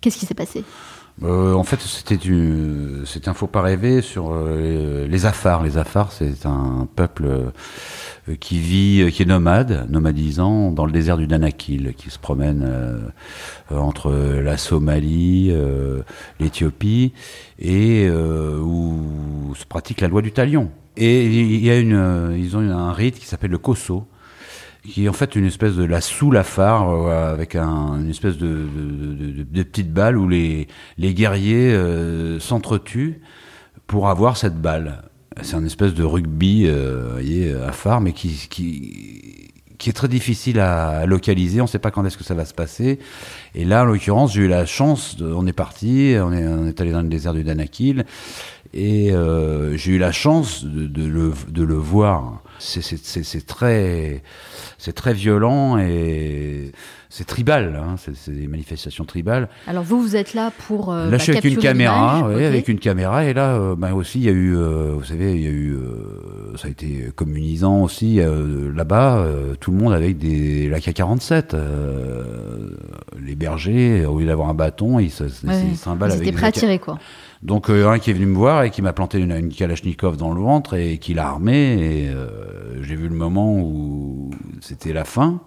Qu'est-ce 0.01 0.17
qui 0.17 0.25
s'est 0.25 0.33
passé? 0.33 0.63
Euh, 1.23 1.53
en 1.53 1.63
fait, 1.63 1.81
c'était 1.81 2.15
du, 2.15 3.01
c'était 3.05 3.27
un 3.27 3.33
faux 3.33 3.47
pas 3.47 3.61
rêver 3.61 4.01
sur 4.01 4.31
euh, 4.31 5.05
les 5.07 5.25
Afars. 5.25 5.63
Les 5.63 5.77
Afars, 5.77 6.11
c'est 6.11 6.45
un 6.45 6.87
peuple 6.95 7.25
euh, 7.25 8.35
qui 8.39 8.59
vit, 8.59 9.01
euh, 9.01 9.09
qui 9.09 9.23
est 9.23 9.25
nomade, 9.25 9.87
nomadisant 9.89 10.71
dans 10.71 10.85
le 10.85 10.93
désert 10.93 11.17
du 11.17 11.27
Danakil, 11.27 11.93
qui 11.95 12.09
se 12.09 12.19
promène 12.19 12.67
entre 13.69 14.11
la 14.11 14.57
Somalie, 14.57 15.53
l'Éthiopie, 16.39 17.13
et 17.59 18.09
où 18.09 19.53
se 19.55 19.65
pratique 19.65 20.01
la 20.01 20.07
loi 20.07 20.21
du 20.21 20.31
talion. 20.31 20.71
Et 20.95 21.25
il 21.25 21.63
y 21.63 21.69
a 21.69 21.77
une, 21.77 22.35
ils 22.37 22.55
ont 22.55 22.61
un 22.61 22.93
rite 22.93 23.19
qui 23.19 23.25
s'appelle 23.25 23.51
le 23.51 23.57
Koso 23.57 24.07
qui 24.87 25.05
est 25.05 25.09
en 25.09 25.13
fait 25.13 25.35
une 25.35 25.45
espèce 25.45 25.75
de 25.75 25.83
la 25.83 26.01
sous 26.01 26.31
la 26.31 26.43
phare 26.43 26.89
euh, 26.89 27.33
avec 27.33 27.55
un, 27.55 27.99
une 27.99 28.09
espèce 28.09 28.37
de, 28.37 28.47
de, 28.47 29.43
de, 29.43 29.63
petite 29.63 29.91
balle 29.91 30.17
où 30.17 30.27
les, 30.27 30.67
les 30.97 31.13
guerriers 31.13 31.73
euh, 31.73 32.39
s'entretuent 32.39 33.21
pour 33.87 34.09
avoir 34.09 34.37
cette 34.37 34.61
balle. 34.61 35.03
C'est 35.41 35.55
un 35.55 35.65
espèce 35.65 35.93
de 35.93 36.03
rugby, 36.03 36.65
euh, 36.67 37.67
à 37.67 37.71
phare, 37.71 38.01
mais 38.01 38.13
qui, 38.13 38.47
qui, 38.49 39.89
est 39.89 39.93
très 39.93 40.07
difficile 40.07 40.59
à 40.59 41.05
localiser. 41.05 41.61
On 41.61 41.65
ne 41.65 41.69
sait 41.69 41.79
pas 41.79 41.91
quand 41.91 42.05
est-ce 42.05 42.17
que 42.17 42.23
ça 42.23 42.33
va 42.33 42.45
se 42.45 42.53
passer. 42.53 42.99
Et 43.55 43.65
là, 43.65 43.83
en 43.83 43.85
l'occurrence, 43.85 44.33
j'ai 44.33 44.41
eu 44.41 44.47
la 44.47 44.65
chance. 44.65 45.17
On 45.21 45.47
est 45.47 45.53
parti, 45.53 46.15
on 46.19 46.33
est, 46.33 46.81
allé 46.81 46.91
dans 46.91 47.01
le 47.01 47.07
désert 47.07 47.33
du 47.33 47.43
Danakil, 47.43 48.05
et 48.73 49.13
j'ai 49.75 49.91
eu 49.91 49.97
la 49.97 50.11
chance 50.11 50.65
de, 50.65 51.07
le, 51.07 51.33
de 51.47 51.63
le 51.63 51.75
voir. 51.75 52.41
C'est- 52.59 53.45
très, 53.47 54.21
c'est 54.79 54.93
très 54.93 55.13
violent 55.13 55.77
et 55.77 56.71
c'est 57.09 57.25
tribal. 57.25 57.75
Hein, 57.75 57.95
c'est 57.97 58.33
des 58.33 58.47
manifestations 58.47 59.03
tribales. 59.03 59.49
Alors 59.67 59.83
vous, 59.83 60.01
vous 60.01 60.15
êtes 60.15 60.33
là 60.33 60.51
pour 60.67 60.91
euh, 60.91 61.05
Là, 61.05 61.11
bah, 61.11 61.17
je 61.17 61.23
suis 61.23 61.31
avec 61.33 61.43
une 61.43 61.57
caméra, 61.57 62.27
ouais, 62.27 62.35
ok. 62.35 62.41
avec 62.41 62.67
une 62.67 62.79
caméra, 62.79 63.25
et 63.25 63.33
là, 63.33 63.55
euh, 63.55 63.75
ben 63.75 63.93
aussi, 63.93 64.19
il 64.19 64.25
y 64.25 64.29
a 64.29 64.31
eu, 64.31 64.55
euh, 64.55 64.93
vous 64.95 65.03
savez, 65.03 65.35
il 65.35 65.41
y 65.41 65.47
a 65.47 65.51
eu, 65.51 65.73
euh, 65.73 66.55
ça 66.55 66.67
a 66.67 66.71
été 66.71 67.11
communisant 67.15 67.81
aussi 67.81 68.19
là-bas, 68.19 69.25
tout 69.59 69.71
le 69.71 69.77
monde 69.77 69.93
avec 69.93 70.17
des 70.17 70.69
l'AK-47, 70.69 71.53
euh, 71.53 72.69
les 73.21 73.35
bergers, 73.35 74.05
au 74.05 74.19
lieu 74.19 74.25
d'avoir 74.27 74.49
un 74.49 74.53
bâton, 74.53 74.99
ils 74.99 75.11
se, 75.11 75.23
Ouais, 75.23 75.63
ils 75.71 75.77
se 75.77 75.89
avec 75.89 76.13
étiez 76.15 76.25
des 76.25 76.31
prêt 76.31 76.47
à 76.47 76.51
tirer 76.51 76.79
quoi. 76.79 76.97
Donc 77.41 77.69
euh, 77.69 77.89
un 77.89 77.99
qui 77.99 78.09
est 78.09 78.13
venu 78.13 78.25
me 78.25 78.35
voir 78.35 78.63
et 78.63 78.69
qui 78.69 78.81
m'a 78.81 78.91
planté 78.91 79.17
une, 79.17 79.31
une 79.31 79.53
Kalachnikov 79.53 80.17
dans 80.17 80.33
le 80.33 80.41
ventre 80.41 80.73
et 80.75 80.97
qui 80.97 81.13
l'a 81.13 81.27
armé 81.27 81.53
et 81.53 82.09
euh, 82.09 82.83
j'ai 82.83 82.95
vu 82.95 83.07
le 83.07 83.15
moment 83.15 83.53
où 83.53 84.31
c'était 84.69 84.93
la 84.93 85.03
fin. 85.05 85.41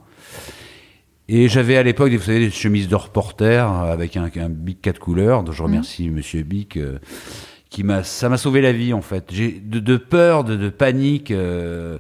Et 1.29 1.49
j'avais 1.49 1.77
à 1.77 1.83
l'époque, 1.83 2.13
vous 2.13 2.21
savez, 2.23 2.41
des 2.41 2.51
chemises 2.51 2.89
de 2.89 2.95
reporter 2.97 3.67
avec 3.71 4.17
un, 4.17 4.29
un 4.37 4.49
bic 4.49 4.83
quatre 4.83 4.99
couleurs, 4.99 5.45
dont 5.45 5.53
je 5.53 5.63
remercie 5.63 6.11
Monsieur 6.11 6.43
Bic, 6.43 6.77
euh, 6.77 6.99
qui 7.71 7.85
m'a, 7.85 8.03
ça 8.03 8.29
m'a 8.29 8.37
sauvé 8.37 8.61
la 8.61 8.73
vie 8.73 8.93
en 8.93 9.01
fait. 9.03 9.31
J'ai 9.33 9.53
de, 9.53 9.79
de 9.79 9.97
peur, 9.97 10.45
de, 10.45 10.57
de 10.57 10.69
panique. 10.69 11.31
euh, 11.31 11.99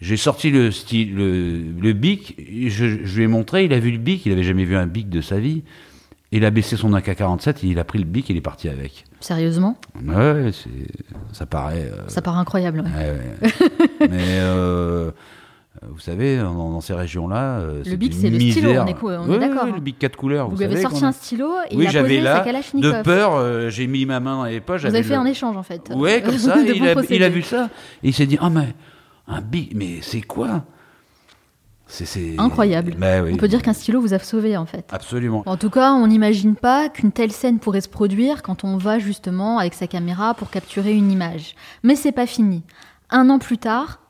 j'ai 0.00 0.16
sorti 0.18 0.50
le 0.50 0.70
style, 0.70 1.14
le, 1.14 1.62
le 1.80 1.92
bic, 1.92 2.34
et 2.38 2.68
je, 2.68 3.04
je 3.04 3.16
lui 3.16 3.22
ai 3.24 3.26
montré, 3.28 3.64
il 3.64 3.72
a 3.72 3.78
vu 3.78 3.90
le 3.92 3.98
bic, 3.98 4.26
il 4.26 4.32
avait 4.32 4.42
jamais 4.42 4.64
vu 4.64 4.76
un 4.76 4.86
bic 4.86 5.08
de 5.08 5.20
sa 5.20 5.38
vie. 5.38 5.62
Il 6.32 6.44
a 6.44 6.50
baissé 6.50 6.76
son 6.76 6.92
AK-47, 6.94 7.58
il 7.62 7.78
a 7.78 7.84
pris 7.84 8.00
le 8.00 8.04
bic 8.04 8.28
et 8.28 8.32
il 8.34 8.36
est 8.36 8.40
parti 8.42 8.68
avec. 8.68 9.04
Sérieusement, 9.20 9.78
Ouais, 10.04 10.50
c'est, 10.52 11.32
ça 11.32 11.46
paraît. 11.46 11.88
euh, 11.92 12.08
ça 12.08 12.20
paraît 12.22 12.40
incroyable. 12.40 12.80
ouais. 12.80 12.90
ouais, 12.90 13.58
ouais. 14.00 14.08
Mais 14.10 14.40
vous 15.82 15.98
savez, 15.98 16.38
dans, 16.38 16.54
dans 16.54 16.80
ces 16.80 16.94
régions-là, 16.94 17.58
euh, 17.58 17.82
Le 17.84 17.96
bic, 17.96 18.14
c'est 18.14 18.30
le 18.30 18.38
stylo, 18.38 18.70
on 18.70 18.86
est 18.86 19.38
d'accord, 19.38 19.64
ouais, 19.64 19.70
hein. 19.70 19.72
Le 19.74 19.80
bic 19.80 19.98
quatre 19.98 20.16
couleurs. 20.16 20.48
Vous, 20.48 20.62
avez 20.62 20.72
savez 20.76 20.82
sorti 20.82 21.04
un 21.04 21.12
stylo 21.12 21.50
et 21.70 21.76
Oui, 21.76 21.86
il 21.90 21.96
a 21.96 22.02
posé 22.02 22.20
là, 22.20 22.36
sa 22.38 22.44
Kalachnikov. 22.44 22.96
de 22.98 23.02
peur, 23.02 23.34
euh, 23.34 23.70
j'ai 23.70 23.86
mis 23.86 24.06
ma 24.06 24.20
main 24.20 24.36
dans 24.36 24.44
les 24.44 24.60
poches. 24.60 24.82
Vous 24.82 24.86
avez 24.86 25.02
fait 25.02 25.14
le- 25.14 25.20
un 25.20 25.26
échange 25.26 25.56
en 25.56 25.62
fait. 25.64 25.90
Ouais, 25.94 26.22
comme 26.22 26.38
ça. 26.38 26.56
Il, 26.60 26.86
a, 26.88 26.92
procédés. 26.92 27.16
il 27.16 27.22
a 27.24 27.28
vu 27.28 27.42
ça. 27.42 27.70
Et 28.02 28.08
il 28.08 28.14
s'est 28.14 28.26
dit, 28.26 28.38
ah 28.40 28.50
mais 28.50 28.74
un 29.26 29.40
bic, 29.40 29.72
mais 29.74 29.98
c'est 30.00 30.22
quoi? 30.22 30.62
C'est, 31.86 32.06
c'est- 32.06 32.36
Incroyable. 32.38 32.94
Bah 32.96 33.22
oui. 33.22 33.32
On 33.34 33.36
peut 33.36 33.48
dire 33.48 33.60
qu'un 33.60 33.72
stylo 33.74 34.00
vous 34.00 34.14
a 34.14 34.18
sauvé 34.18 34.56
en 34.56 34.66
fait. 34.66 34.86
Absolument. 34.92 35.42
En 35.44 35.56
tout 35.56 35.70
cas, 35.70 35.92
on 35.92 36.06
n'imagine 36.06 36.54
pas 36.56 36.88
qu'une 36.88 37.12
telle 37.12 37.30
scène 37.32 37.58
pourrait 37.58 37.82
se 37.82 37.88
produire 37.90 38.42
quand 38.42 38.64
on 38.64 38.78
va 38.78 38.98
justement 38.98 39.58
avec 39.58 39.74
sa 39.74 39.86
caméra 39.86 40.34
pour 40.34 40.50
capturer 40.50 40.94
une 40.94 41.10
image. 41.12 41.54
Mais 41.82 41.94
c'est 41.96 42.12
pas 42.12 42.26
fini. 42.26 42.62
Un 43.10 43.28
an 43.28 43.38
plus 43.38 43.58
tard, 43.58 44.00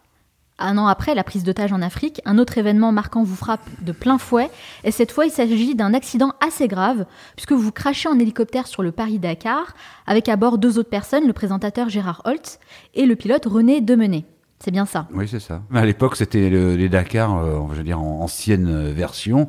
un 0.59 0.79
an 0.79 0.87
après 0.87 1.15
la 1.15 1.25
prise 1.25 1.43
d'otage 1.43 1.73
en 1.73 1.83
Afrique, 1.83 2.21
un 2.25 2.39
autre 2.39 2.59
événement 2.59 2.93
marquant 2.93 3.25
vous 3.25 3.35
frappe 3.35 3.69
de 3.83 3.93
plein 3.93 4.19
fouet. 4.19 4.51
Et 4.85 4.91
cette 4.93 5.11
fois, 5.11 5.27
il 5.27 5.31
s'agit 5.31 5.75
d'un 5.75 5.95
accident 5.95 6.33
assez 6.41 6.69
grave, 6.69 7.07
puisque 7.35 7.53
vous 7.53 7.73
crachez 7.73 8.09
en 8.09 8.19
hélicoptère 8.19 8.67
sur 8.69 8.83
le 8.83 8.93
Paris-Dakar, 8.93 9.75
avec 10.07 10.29
à 10.29 10.37
bord 10.37 10.59
deux 10.59 10.79
autres 10.79 10.91
personnes, 10.91 11.27
le 11.27 11.33
présentateur 11.33 11.89
Gérard 11.89 12.23
Holtz 12.25 12.59
et 12.95 13.05
le 13.07 13.17
pilote 13.17 13.47
René 13.47 13.81
Demenet. 13.81 14.25
C'est 14.61 14.71
bien 14.71 14.87
ça? 14.87 15.09
Oui, 15.13 15.27
c'est 15.29 15.41
ça. 15.41 15.63
À 15.75 15.85
l'époque, 15.85 16.17
c'était 16.17 16.49
le- 16.49 16.77
les 16.77 16.89
Dakar, 16.89 17.37
euh, 17.37 17.59
je 17.77 17.83
dire, 17.83 18.01
en 18.01 18.21
ancienne 18.23 18.67
euh, 18.69 18.93
version. 18.95 19.49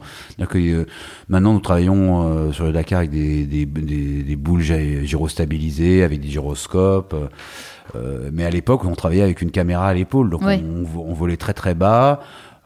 Euh, 0.56 0.86
maintenant, 1.30 1.54
nous 1.54 1.60
travaillons 1.62 2.24
euh, 2.28 2.52
sur 2.52 2.66
le 2.66 2.74
Dakar 2.74 3.00
avec 3.00 3.12
des, 3.12 3.46
des, 3.46 3.66
des, 3.66 4.24
des 4.24 4.36
boules 4.36 4.62
gy- 4.64 5.06
gyrostabilisées, 5.06 6.04
avec 6.04 6.20
des 6.20 6.28
gyroscopes. 6.28 7.16
Euh, 7.96 8.30
mais 8.34 8.46
à 8.46 8.50
l'époque, 8.50 8.86
on 8.86 8.96
travaillait 8.96 9.24
avec 9.24 9.42
une 9.42 9.52
caméra 9.52 9.88
à 9.88 9.94
l'épaule, 9.94 10.30
donc 10.30 10.42
Ouais. 10.44 10.62
on, 10.64 11.00
on 11.00 11.14
volait 11.14 11.38
très 11.38 11.54
très 11.54 11.74
bas. 11.76 12.20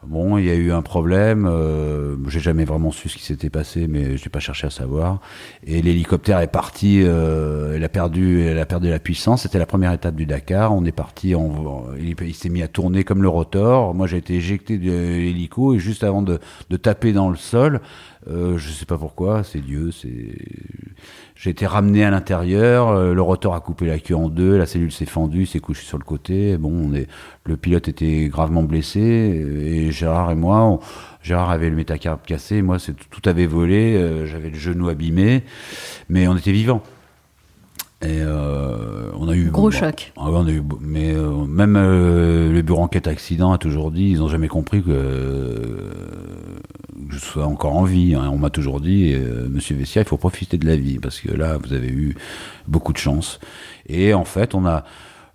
Bon, 0.07 0.37
il 0.37 0.45
y 0.45 0.49
a 0.49 0.55
eu 0.55 0.71
un 0.71 0.81
problème. 0.81 1.45
Euh, 1.45 2.15
j'ai 2.29 2.39
jamais 2.39 2.63
vraiment 2.63 2.89
su 2.89 3.09
ce 3.09 3.17
qui 3.17 3.23
s'était 3.23 3.49
passé, 3.49 3.85
mais 3.87 4.15
je 4.15 4.23
n'ai 4.23 4.29
pas 4.29 4.39
cherché 4.39 4.65
à 4.65 4.69
savoir. 4.69 5.19
Et 5.67 5.81
l'hélicoptère 5.81 6.39
est 6.39 6.47
parti. 6.47 7.01
Euh, 7.03 7.73
il 7.75 7.83
a 7.83 7.89
perdu, 7.89 8.49
il 8.49 8.57
a 8.57 8.65
perdu 8.65 8.89
la 8.89 8.99
puissance. 8.99 9.41
C'était 9.41 9.59
la 9.59 9.65
première 9.65 9.91
étape 9.91 10.15
du 10.15 10.25
Dakar. 10.25 10.73
On 10.73 10.85
est 10.85 10.93
parti. 10.93 11.33
Il, 11.99 12.15
il 12.21 12.33
s'est 12.33 12.47
mis 12.47 12.63
à 12.63 12.69
tourner 12.69 13.03
comme 13.03 13.21
le 13.21 13.27
rotor. 13.27 13.93
Moi, 13.93 14.07
j'ai 14.07 14.15
été 14.17 14.35
éjecté 14.35 14.77
de 14.77 14.89
l'hélico 14.89 15.73
et 15.73 15.79
juste 15.79 16.05
avant 16.05 16.21
de, 16.21 16.39
de 16.69 16.77
taper 16.77 17.11
dans 17.11 17.29
le 17.29 17.35
sol, 17.35 17.81
euh, 18.29 18.57
je 18.57 18.69
sais 18.69 18.85
pas 18.85 18.97
pourquoi. 18.97 19.43
C'est 19.43 19.59
Dieu. 19.61 19.91
C'est 19.91 20.35
j'ai 21.35 21.51
été 21.51 21.65
ramené 21.65 22.03
à 22.03 22.09
l'intérieur, 22.11 22.89
euh, 22.89 23.13
le 23.13 23.21
rotor 23.21 23.55
a 23.55 23.61
coupé 23.61 23.85
la 23.85 23.97
queue 23.99 24.15
en 24.15 24.27
deux, 24.27 24.57
la 24.57 24.65
cellule 24.65 24.91
s'est 24.91 25.05
fendue, 25.05 25.45
s'est 25.45 25.61
couché 25.61 25.85
sur 25.85 25.97
le 25.97 26.03
côté. 26.03 26.57
Bon, 26.57 26.91
on 26.91 27.05
le 27.45 27.57
pilote 27.57 27.87
était 27.87 28.27
gravement 28.27 28.63
blessé 28.63 28.99
et 28.99 29.89
Gérard 29.91 30.31
et 30.31 30.35
moi, 30.35 30.59
on- 30.65 30.79
Gérard 31.23 31.49
avait 31.49 31.69
le 31.69 31.77
métacarpe 31.77 32.25
cassé, 32.25 32.61
moi 32.61 32.77
tout 33.09 33.21
avait 33.29 33.45
volé, 33.45 33.95
euh, 33.95 34.25
j'avais 34.25 34.49
le 34.49 34.57
genou 34.57 34.89
abîmé, 34.89 35.43
mais 36.09 36.27
on 36.27 36.35
était 36.35 36.51
vivants. 36.51 36.83
Et 38.01 38.21
euh, 38.21 39.11
on 39.19 39.27
a 39.27 39.35
eu 39.35 39.49
Gros 39.51 39.71
choc. 39.71 40.13
ah 40.15 40.27
on 40.27 40.47
a 40.47 40.51
eu, 40.51 40.63
mais 40.79 41.11
euh, 41.13 41.43
même 41.45 41.75
euh, 41.75 42.49
le 42.49 42.61
bureau 42.61 42.81
enquête 42.83 43.07
accident 43.07 43.51
a 43.51 43.57
toujours 43.57 43.91
dit, 43.91 44.11
ils 44.11 44.19
n'ont 44.19 44.29
jamais 44.29 44.47
compris 44.47 44.81
que, 44.81 44.89
euh, 44.89 45.89
que 47.09 47.13
je 47.13 47.19
sois 47.19 47.45
encore 47.45 47.75
en 47.75 47.83
vie. 47.83 48.15
hein. 48.15 48.29
On 48.31 48.37
m'a 48.37 48.49
toujours 48.49 48.79
dit, 48.79 49.13
euh, 49.13 49.47
Monsieur 49.49 49.75
Vessia, 49.75 50.01
il 50.01 50.07
faut 50.07 50.17
profiter 50.17 50.57
de 50.57 50.65
la 50.65 50.75
vie 50.77 50.97
parce 50.99 51.19
que 51.19 51.31
là, 51.33 51.57
vous 51.57 51.73
avez 51.73 51.89
eu 51.89 52.15
beaucoup 52.67 52.93
de 52.93 52.97
chance. 52.97 53.39
Et 53.87 54.13
en 54.13 54.23
fait, 54.25 54.55
on 54.55 54.65
a 54.65 54.83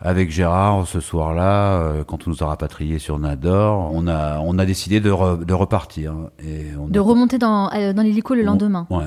avec 0.00 0.30
Gérard 0.30 0.86
ce 0.86 1.00
soir-là, 1.00 1.80
euh, 1.82 2.04
quand 2.04 2.26
on 2.26 2.30
nous 2.30 2.42
a 2.42 2.46
rapatriés 2.46 2.98
sur 2.98 3.18
Nador, 3.18 3.90
on 3.92 4.06
a, 4.06 4.38
on 4.40 4.58
a 4.58 4.66
décidé 4.66 5.00
de, 5.00 5.10
re- 5.10 5.44
de 5.44 5.54
repartir. 5.54 6.14
Et 6.42 6.66
on 6.78 6.88
De 6.88 6.98
a- 6.98 7.02
remonter 7.02 7.38
dans, 7.38 7.70
euh, 7.72 7.92
dans 7.92 8.02
l'hélico 8.02 8.34
le 8.34 8.42
lendemain. 8.42 8.86
Ouais. 8.90 9.06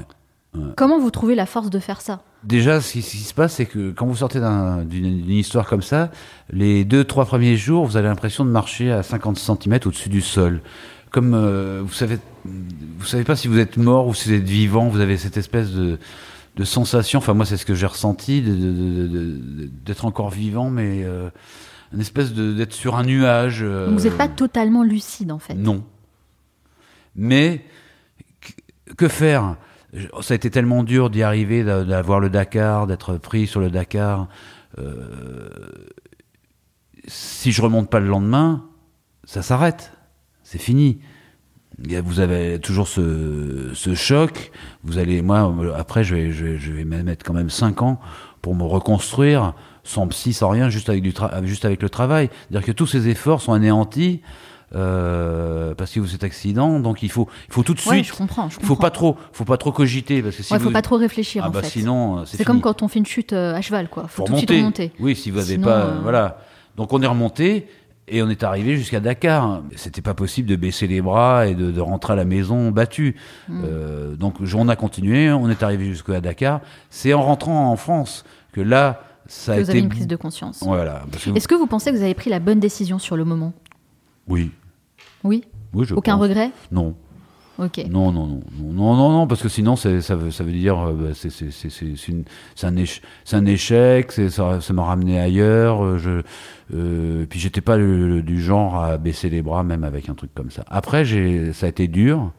Comment 0.75 0.99
vous 0.99 1.11
trouvez 1.11 1.35
la 1.35 1.45
force 1.45 1.69
de 1.69 1.77
faire 1.79 2.01
ça 2.01 2.21
Déjà, 2.43 2.81
ce 2.81 2.93
qui, 2.93 3.01
ce 3.01 3.11
qui 3.11 3.17
se 3.17 3.33
passe, 3.33 3.55
c'est 3.55 3.65
que 3.65 3.91
quand 3.91 4.05
vous 4.07 4.15
sortez 4.15 4.39
d'un- 4.39 4.83
d'une 4.83 5.29
histoire 5.29 5.67
comme 5.67 5.81
ça, 5.83 6.09
les 6.51 6.83
deux, 6.85 7.03
trois 7.03 7.25
premiers 7.25 7.57
jours, 7.57 7.85
vous 7.85 7.95
avez 7.97 8.07
l'impression 8.07 8.43
de 8.45 8.49
marcher 8.49 8.91
à 8.91 9.03
50 9.03 9.37
cm 9.37 9.79
au-dessus 9.85 10.09
du 10.09 10.21
sol. 10.21 10.61
Comme 11.11 11.33
euh, 11.35 11.81
vous 11.85 11.93
savez, 11.93 12.17
vous 12.45 13.05
savez 13.05 13.23
pas 13.23 13.35
si 13.35 13.47
vous 13.47 13.59
êtes 13.59 13.77
mort 13.77 14.07
ou 14.07 14.13
si 14.15 14.29
vous 14.29 14.35
êtes 14.35 14.47
vivant. 14.47 14.87
Vous 14.87 14.99
avez 14.99 15.17
cette 15.17 15.37
espèce 15.37 15.71
de, 15.71 15.99
de 16.55 16.63
sensation. 16.63 17.19
Enfin, 17.19 17.33
moi, 17.33 17.45
c'est 17.45 17.57
ce 17.57 17.65
que 17.65 17.75
j'ai 17.75 17.85
ressenti, 17.87 18.41
d'être 19.85 20.05
encore 20.05 20.29
vivant, 20.31 20.69
mais 20.69 21.03
euh, 21.03 21.29
une 21.93 22.01
espèce 22.01 22.33
d'être 22.33 22.73
sur 22.73 22.95
un 22.95 23.03
nuage. 23.03 23.59
euh, 23.61 23.89
Vous 23.95 24.03
n'êtes 24.05 24.17
pas 24.17 24.27
totalement 24.27 24.83
lucide 24.83 25.31
en 25.31 25.39
fait. 25.39 25.53
non. 25.55 25.83
Mais 27.15 27.63
que- 28.97 29.07
faire? 29.07 29.55
Ça 30.21 30.33
a 30.33 30.35
été 30.35 30.49
tellement 30.49 30.83
dur 30.83 31.09
d'y 31.09 31.23
arriver, 31.23 31.63
d'a- 31.63 31.83
d'avoir 31.83 32.19
le 32.19 32.29
Dakar, 32.29 32.87
d'être 32.87 33.17
pris 33.17 33.47
sur 33.47 33.59
le 33.59 33.69
Dakar. 33.69 34.27
Euh, 34.79 35.09
si 37.07 37.51
je 37.51 37.61
remonte 37.61 37.89
pas 37.89 37.99
le 37.99 38.07
lendemain, 38.07 38.65
ça 39.23 39.41
s'arrête. 39.41 39.93
C'est 40.43 40.57
fini. 40.59 40.99
Vous 42.03 42.19
avez 42.19 42.59
toujours 42.59 42.87
ce, 42.87 43.71
choc. 43.95 44.51
Vous 44.83 44.97
allez, 44.97 45.21
moi, 45.21 45.53
après, 45.77 46.03
je 46.03 46.15
vais, 46.15 46.31
je 46.31 46.71
mettre 46.83 47.23
quand 47.23 47.33
même 47.33 47.49
5 47.51 47.81
ans 47.83 47.99
pour 48.41 48.55
me 48.55 48.63
reconstruire, 48.63 49.53
sans 49.83 50.07
psy, 50.07 50.33
sans 50.33 50.49
rien, 50.49 50.69
juste 50.69 50.89
avec, 50.89 51.03
du 51.03 51.13
juste 51.43 51.65
avec 51.65 51.81
le 51.81 51.89
travail. 51.89 52.29
C'est-à-dire 52.49 52.65
que 52.65 52.71
tous 52.71 52.87
ces 52.87 53.09
efforts 53.09 53.41
sont 53.41 53.53
anéantis 53.53 54.21
euh, 54.75 55.73
parce 55.75 55.95
a 55.97 55.99
eu 55.99 56.07
cet 56.07 56.23
accident. 56.23 56.79
Donc 56.79 57.03
il 57.03 57.09
faut, 57.09 57.27
il 57.47 57.53
faut 57.53 57.63
tout 57.63 57.73
de 57.73 57.79
Ouais, 57.79 57.97
suite. 58.03 58.05
je 58.05 58.13
comprends. 58.13 58.49
Je 58.49 58.59
faut 58.59 58.75
pas 58.75 58.91
trop, 58.91 59.15
faut 59.31 59.45
pas 59.45 59.57
trop 59.57 59.71
cogiter 59.71 60.21
parce 60.21 60.35
que 60.35 60.43
si 60.43 60.51
Ouais, 60.53 60.59
vous, 60.59 60.65
faut 60.65 60.71
pas 60.71 60.81
trop 60.81 60.97
réfléchir 60.97 61.43
ah 61.45 61.49
en 61.49 61.51
bah 61.51 61.61
fait. 61.63 61.69
sinon, 61.69 62.19
euh, 62.19 62.21
c'est 62.25 62.43
comme 62.43 62.61
quand 62.61 62.81
on 62.81 62.87
fait 62.87 62.99
une 62.99 63.05
chute 63.05 63.33
euh, 63.33 63.55
à 63.55 63.61
cheval, 63.61 63.89
quoi. 63.89 64.03
Faut 64.03 64.23
Faut 64.23 64.25
tout 64.25 64.33
de 64.33 64.37
suite 64.39 64.51
remonter. 64.51 64.91
Oui, 64.99 65.15
si 65.15 65.31
vous 65.31 65.37
n'avez 65.37 65.57
pas, 65.57 65.77
euh, 65.85 65.99
voilà. 66.01 66.39
Donc 66.75 66.93
on 66.93 67.01
est 67.01 67.07
remonté 67.07 67.67
et 68.09 68.21
on 68.21 68.29
est 68.29 68.43
arrivé 68.43 68.77
jusqu'à 68.77 68.99
Dakar. 68.99 69.61
C'était 69.75 70.01
pas 70.01 70.13
possible 70.13 70.47
de 70.49 70.55
baisser 70.55 70.87
les 70.87 71.01
bras 71.01 71.47
et 71.47 71.55
de, 71.55 71.71
de 71.71 71.81
rentrer 71.81 72.13
à 72.13 72.15
la 72.15 72.25
maison 72.25 72.71
battu. 72.71 73.15
Euh, 73.49 74.15
donc 74.15 74.35
on 74.55 74.69
a 74.69 74.75
continué, 74.75 75.31
on 75.31 75.49
est 75.49 75.63
arrivé 75.63 75.85
jusqu'à 75.85 76.21
Dakar. 76.21 76.61
C'est 76.89 77.13
en 77.13 77.21
rentrant 77.23 77.71
en 77.71 77.75
France 77.75 78.23
que 78.53 78.61
là, 78.61 79.01
ça 79.27 79.53
a 79.53 79.55
que 79.55 79.61
été 79.61 79.65
vous 79.65 79.69
avez 79.71 79.79
une 79.79 79.89
prise 79.89 80.07
de 80.07 80.15
conscience. 80.15 80.59
Voilà. 80.61 81.03
que- 81.11 81.35
Est-ce 81.35 81.47
que 81.47 81.55
vous 81.55 81.67
pensez 81.67 81.91
que 81.91 81.97
vous 81.97 82.03
avez 82.03 82.13
pris 82.13 82.29
la 82.29 82.39
bonne 82.39 82.59
décision 82.59 82.97
sur 82.99 83.17
le 83.17 83.25
moment? 83.25 83.53
Oui. 84.27 84.51
Oui. 85.23 85.43
Oui, 85.73 85.85
je 85.85 85.93
Aucun 85.95 86.13
pense. 86.13 86.21
regret 86.23 86.51
Non. 86.71 86.95
Ok. 87.59 87.83
Non, 87.89 88.11
non, 88.11 88.27
non, 88.27 88.39
non, 88.61 88.95
non, 88.95 89.09
non, 89.11 89.27
parce 89.27 89.41
que 89.41 89.49
sinon, 89.49 89.75
ça 89.75 89.89
veut, 89.89 90.29
ça 90.29 90.43
veut 90.43 90.51
dire, 90.51 90.77
euh, 90.79 90.93
bah, 90.93 91.07
c'est, 91.15 91.31
c'est, 91.31 91.49
c'est, 91.49 91.71
c'est, 91.71 91.95
c'est 91.97 92.11
une- 92.11 92.23
c'est 92.53 92.67
un, 92.67 92.75
éche- 92.75 93.01
c'est 93.25 93.35
un 93.35 93.45
échec, 93.47 94.11
c'est, 94.11 94.29
ça, 94.29 94.59
m'a 94.73 94.83
ramené 94.83 95.19
ailleurs. 95.19 95.83
euh, 95.83 95.97
Je, 95.97 96.21
euh, 96.75 97.25
puis 97.27 97.39
j'étais 97.39 97.61
pas 97.61 97.75
le- 97.77 98.07
le- 98.07 98.21
du 98.21 98.39
genre 98.41 98.75
à 98.79 98.97
baisser 98.99 99.29
les 99.31 99.41
bras, 99.41 99.63
même 99.63 99.83
avec 99.83 100.07
un 100.07 100.13
truc 100.13 100.31
comme 100.35 100.51
ça. 100.51 100.65
Après, 100.67 101.03
j'ai, 101.03 101.51
ça 101.53 101.65
a 101.65 101.69
été 101.69 101.87
dur, 101.87 102.31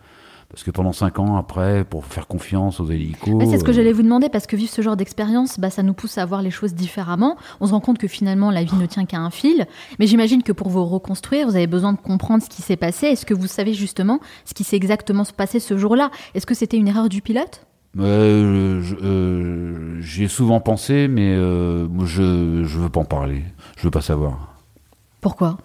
parce 0.50 0.64
que 0.64 0.70
pendant 0.70 0.92
cinq 0.92 1.18
ans 1.18 1.36
après, 1.36 1.84
pour 1.84 2.06
faire 2.06 2.26
confiance 2.26 2.80
aux 2.80 2.86
hélicos. 2.90 3.42
C'est 3.50 3.58
ce 3.58 3.64
que 3.64 3.70
euh, 3.70 3.74
j'allais 3.74 3.92
vous 3.92 4.02
demander 4.02 4.30
parce 4.30 4.46
que 4.46 4.56
vivre 4.56 4.70
ce 4.70 4.80
genre 4.80 4.96
d'expérience, 4.96 5.60
bah, 5.60 5.68
ça 5.68 5.82
nous 5.82 5.92
pousse 5.92 6.16
à 6.16 6.24
voir 6.24 6.40
les 6.40 6.50
choses 6.50 6.74
différemment. 6.74 7.36
On 7.60 7.66
se 7.66 7.72
rend 7.72 7.80
compte 7.80 7.98
que 7.98 8.08
finalement 8.08 8.50
la 8.50 8.64
vie 8.64 8.76
ne 8.76 8.86
tient 8.86 9.04
qu'à 9.04 9.18
un 9.18 9.30
fil. 9.30 9.66
Mais 9.98 10.06
j'imagine 10.06 10.42
que 10.42 10.52
pour 10.52 10.70
vous 10.70 10.84
reconstruire, 10.86 11.46
vous 11.46 11.56
avez 11.56 11.66
besoin 11.66 11.92
de 11.92 11.98
comprendre 11.98 12.42
ce 12.42 12.48
qui 12.48 12.62
s'est 12.62 12.76
passé. 12.76 13.08
Est-ce 13.08 13.26
que 13.26 13.34
vous 13.34 13.46
savez 13.46 13.74
justement 13.74 14.20
ce 14.46 14.54
qui 14.54 14.64
s'est 14.64 14.76
exactement 14.76 15.24
passé 15.36 15.60
ce 15.60 15.76
jour-là? 15.76 16.10
Est-ce 16.34 16.46
que 16.46 16.54
c'était 16.54 16.78
une 16.78 16.88
erreur 16.88 17.10
du 17.10 17.20
pilote? 17.20 17.66
Euh, 17.98 18.82
euh, 19.02 20.00
J'y 20.00 20.24
ai 20.24 20.28
souvent 20.28 20.60
pensé, 20.60 21.08
mais 21.08 21.34
euh, 21.34 21.88
je, 22.04 22.64
je 22.64 22.78
veux 22.78 22.88
pas 22.88 23.00
en 23.00 23.04
parler. 23.04 23.42
Je 23.76 23.84
veux 23.84 23.90
pas 23.90 24.00
savoir. 24.00 24.54
Pourquoi? 25.20 25.58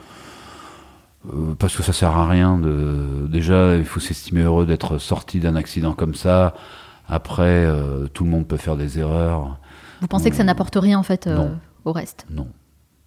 Euh, 1.32 1.56
parce 1.58 1.76
que 1.76 1.84
ça 1.84 1.94
sert 1.94 2.12
à 2.12 2.28
rien 2.28 2.58
de 2.58 3.28
déjà 3.30 3.78
il 3.78 3.86
faut 3.86 4.02
s'estimer 4.02 4.42
heureux 4.42 4.66
d'être 4.66 4.98
sorti 4.98 5.40
d'un 5.40 5.56
accident 5.56 5.94
comme 5.94 6.16
ça. 6.16 6.54
Après 7.08 7.44
euh, 7.44 8.08
tout 8.08 8.24
le 8.26 8.30
monde 8.30 8.48
peut 8.48 8.58
faire 8.58 8.76
des 8.76 9.00
erreurs. 9.00 9.58
Vous 10.02 10.08
pensez 10.08 10.30
que 10.30 10.36
ça 10.36 10.44
n'apporte 10.44 10.76
rien 10.76 11.00
en 11.00 11.04
fait 11.04 11.28
euh, 11.28 11.50
au 11.86 11.94
reste? 11.94 12.26
Non 12.30 12.48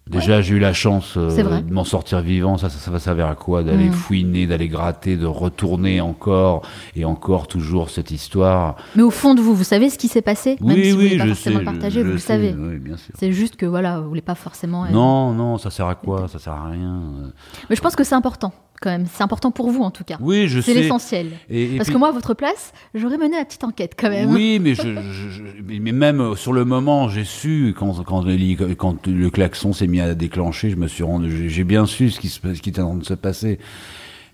déjà 0.09 0.41
j'ai 0.41 0.55
eu 0.55 0.59
la 0.59 0.73
chance 0.73 1.15
euh, 1.17 1.29
C'est 1.29 1.43
de 1.43 1.73
m'en 1.73 1.83
sortir 1.83 2.21
vivant 2.21 2.57
ça, 2.57 2.69
ça 2.69 2.77
ça 2.79 2.91
va 2.91 2.99
servir 2.99 3.27
à 3.27 3.35
quoi 3.35 3.63
d'aller 3.63 3.89
Mm. 3.89 3.93
fouiner 3.93 4.47
d'aller 4.47 4.67
gratter 4.67 5.17
de 5.17 5.25
retourner 5.25 6.01
encore 6.01 6.61
et 6.95 7.05
encore 7.05 7.47
toujours 7.47 7.89
cette 7.89 8.11
histoire 8.11 8.75
Mais 8.95 9.03
au 9.03 9.11
fond 9.11 9.33
de 9.35 9.41
vous, 9.41 9.53
vous 9.55 9.63
savez 9.63 9.89
ce 9.89 9.97
qui 9.97 10.07
s'est 10.07 10.21
passé? 10.21 10.57
Même 10.61 10.75
oui 10.77 10.83
si 10.85 10.91
vous 10.91 10.99
oui 10.99 11.17
pas 11.17 11.23
je 11.25 11.29
forcément 11.33 11.55
sais 11.59 11.65
je- 11.65 11.65
partager, 11.71 11.99
je 12.01 12.05
vous 12.05 12.11
le 12.13 12.17
sais, 12.17 12.27
savez. 12.27 12.55
oui 12.57 12.91
C'est 13.15 13.31
juste 13.31 13.55
que 13.55 13.65
voilà, 13.65 13.99
vous 13.99 14.07
voulez 14.09 14.21
pas 14.21 14.35
forcément. 14.35 14.85
euh, 14.85 14.89
non 14.91 15.33
non 15.33 15.57
ça 15.57 15.69
sert 15.69 15.87
à 15.87 15.95
quoi? 15.95 16.27
Ça 16.27 16.39
sert 16.39 16.53
à 16.53 16.69
rien 16.69 17.01
euh. 17.23 17.27
Mais 17.69 17.75
je 17.75 17.81
pense 17.81 17.95
que 17.95 18.03
c'est 18.03 18.15
important 18.15 18.53
quand 18.79 18.91
même. 18.91 19.05
C'est 19.11 19.23
important 19.23 19.49
pour 19.49 19.71
vous 19.71 19.81
en 19.81 19.89
tout 19.89 20.03
cas. 20.03 20.17
oui 20.21 20.47
je 20.47 20.61
c'est 20.61 20.73
sais 20.73 20.79
l'essentiel. 20.81 21.31
Et- 21.49 21.63
et 21.63 21.77
Parce 21.77 21.87
puis- 21.87 21.93
que 21.95 21.97
moi, 21.99 22.09
à 22.09 22.11
votre 22.11 22.35
place, 22.35 22.73
j'aurais 22.93 23.17
mené 23.17 23.35
la 23.35 23.43
petite 23.43 23.63
enquête 23.63 23.93
quand 23.99 24.09
même. 24.11 24.29
Oui, 24.31 24.59
mais, 24.61 24.75
je, 24.75 24.83
je- 24.83 25.29
je- 25.29 25.43
mais 25.65 25.79
mais 25.79 25.91
même 25.91 26.35
sur 26.35 26.53
le 26.53 26.63
moment, 26.63 27.09
j'ai 27.09 27.23
su 27.23 27.73
quand 27.77 28.03
quand, 28.03 28.21
l'héli- 28.23 28.55
quand 28.77 29.07
le 29.07 29.29
klaxon 29.31 29.73
s'est 29.73 29.87
mis 29.87 29.96
à 30.01 30.13
déclencher, 30.15 30.69
je 30.69 30.75
me 30.75 30.87
suis 30.87 31.03
rendu, 31.03 31.35
j'ai- 31.35 31.49
j'ai 31.49 31.63
bien 31.63 31.85
su 31.85 32.09
ce 32.09 32.19
qui, 32.19 32.29
se, 32.29 32.39
ce 32.53 32.61
qui 32.61 32.69
était 32.69 32.81
en 32.81 32.89
train 32.89 32.97
de 32.97 33.05
se 33.05 33.13
passer. 33.13 33.59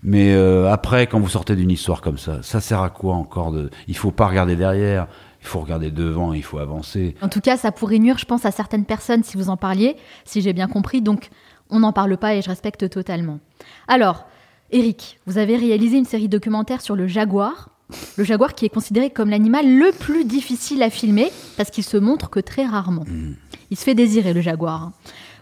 Mais 0.02 0.34
euh, 0.34 0.70
après, 0.70 1.06
quand 1.06 1.18
vous 1.18 1.28
sortez 1.28 1.56
d'une 1.56 1.70
histoire 1.70 2.00
comme 2.02 2.18
ça, 2.18 2.42
ça 2.42 2.60
sert 2.60 2.82
à 2.82 2.90
quoi 2.90 3.14
encore 3.14 3.52
de 3.52 3.70
Il 3.88 3.96
faut 3.96 4.10
pas 4.10 4.26
regarder 4.26 4.54
derrière, 4.54 5.06
il 5.40 5.46
faut 5.46 5.60
regarder 5.60 5.90
devant, 5.90 6.32
il 6.34 6.42
faut 6.42 6.58
avancer. 6.58 7.14
En 7.22 7.28
tout 7.28 7.40
cas, 7.40 7.56
ça 7.56 7.72
pourrait 7.72 7.98
nuire, 7.98 8.18
je 8.18 8.26
pense, 8.26 8.44
à 8.44 8.50
certaines 8.50 8.84
personnes 8.84 9.22
si 9.24 9.36
vous 9.38 9.48
en 9.48 9.56
parliez, 9.56 9.96
si 10.26 10.42
j'ai 10.42 10.52
bien 10.52 10.68
compris. 10.68 11.00
Donc, 11.00 11.30
on 11.70 11.80
n'en 11.80 11.92
parle 11.92 12.16
pas 12.18 12.34
et 12.34 12.42
je 12.42 12.48
respecte 12.50 12.88
totalement. 12.90 13.38
Alors, 13.88 14.26
Eric, 14.70 15.18
vous 15.26 15.38
avez 15.38 15.56
réalisé 15.56 15.96
une 15.96 16.04
série 16.04 16.28
documentaire 16.28 16.82
sur 16.82 16.96
le 16.96 17.06
jaguar. 17.06 17.70
Le 18.16 18.24
jaguar 18.24 18.54
qui 18.54 18.64
est 18.66 18.70
considéré 18.70 19.10
comme 19.10 19.30
l'animal 19.30 19.66
le 19.78 19.90
plus 19.92 20.24
difficile 20.24 20.82
à 20.82 20.90
filmer 20.90 21.30
parce 21.56 21.70
qu'il 21.70 21.84
se 21.84 21.96
montre 21.96 22.28
que 22.28 22.40
très 22.40 22.64
rarement. 22.66 23.04
Il 23.70 23.76
se 23.76 23.84
fait 23.84 23.94
désirer, 23.94 24.32
le 24.32 24.40
jaguar. 24.40 24.92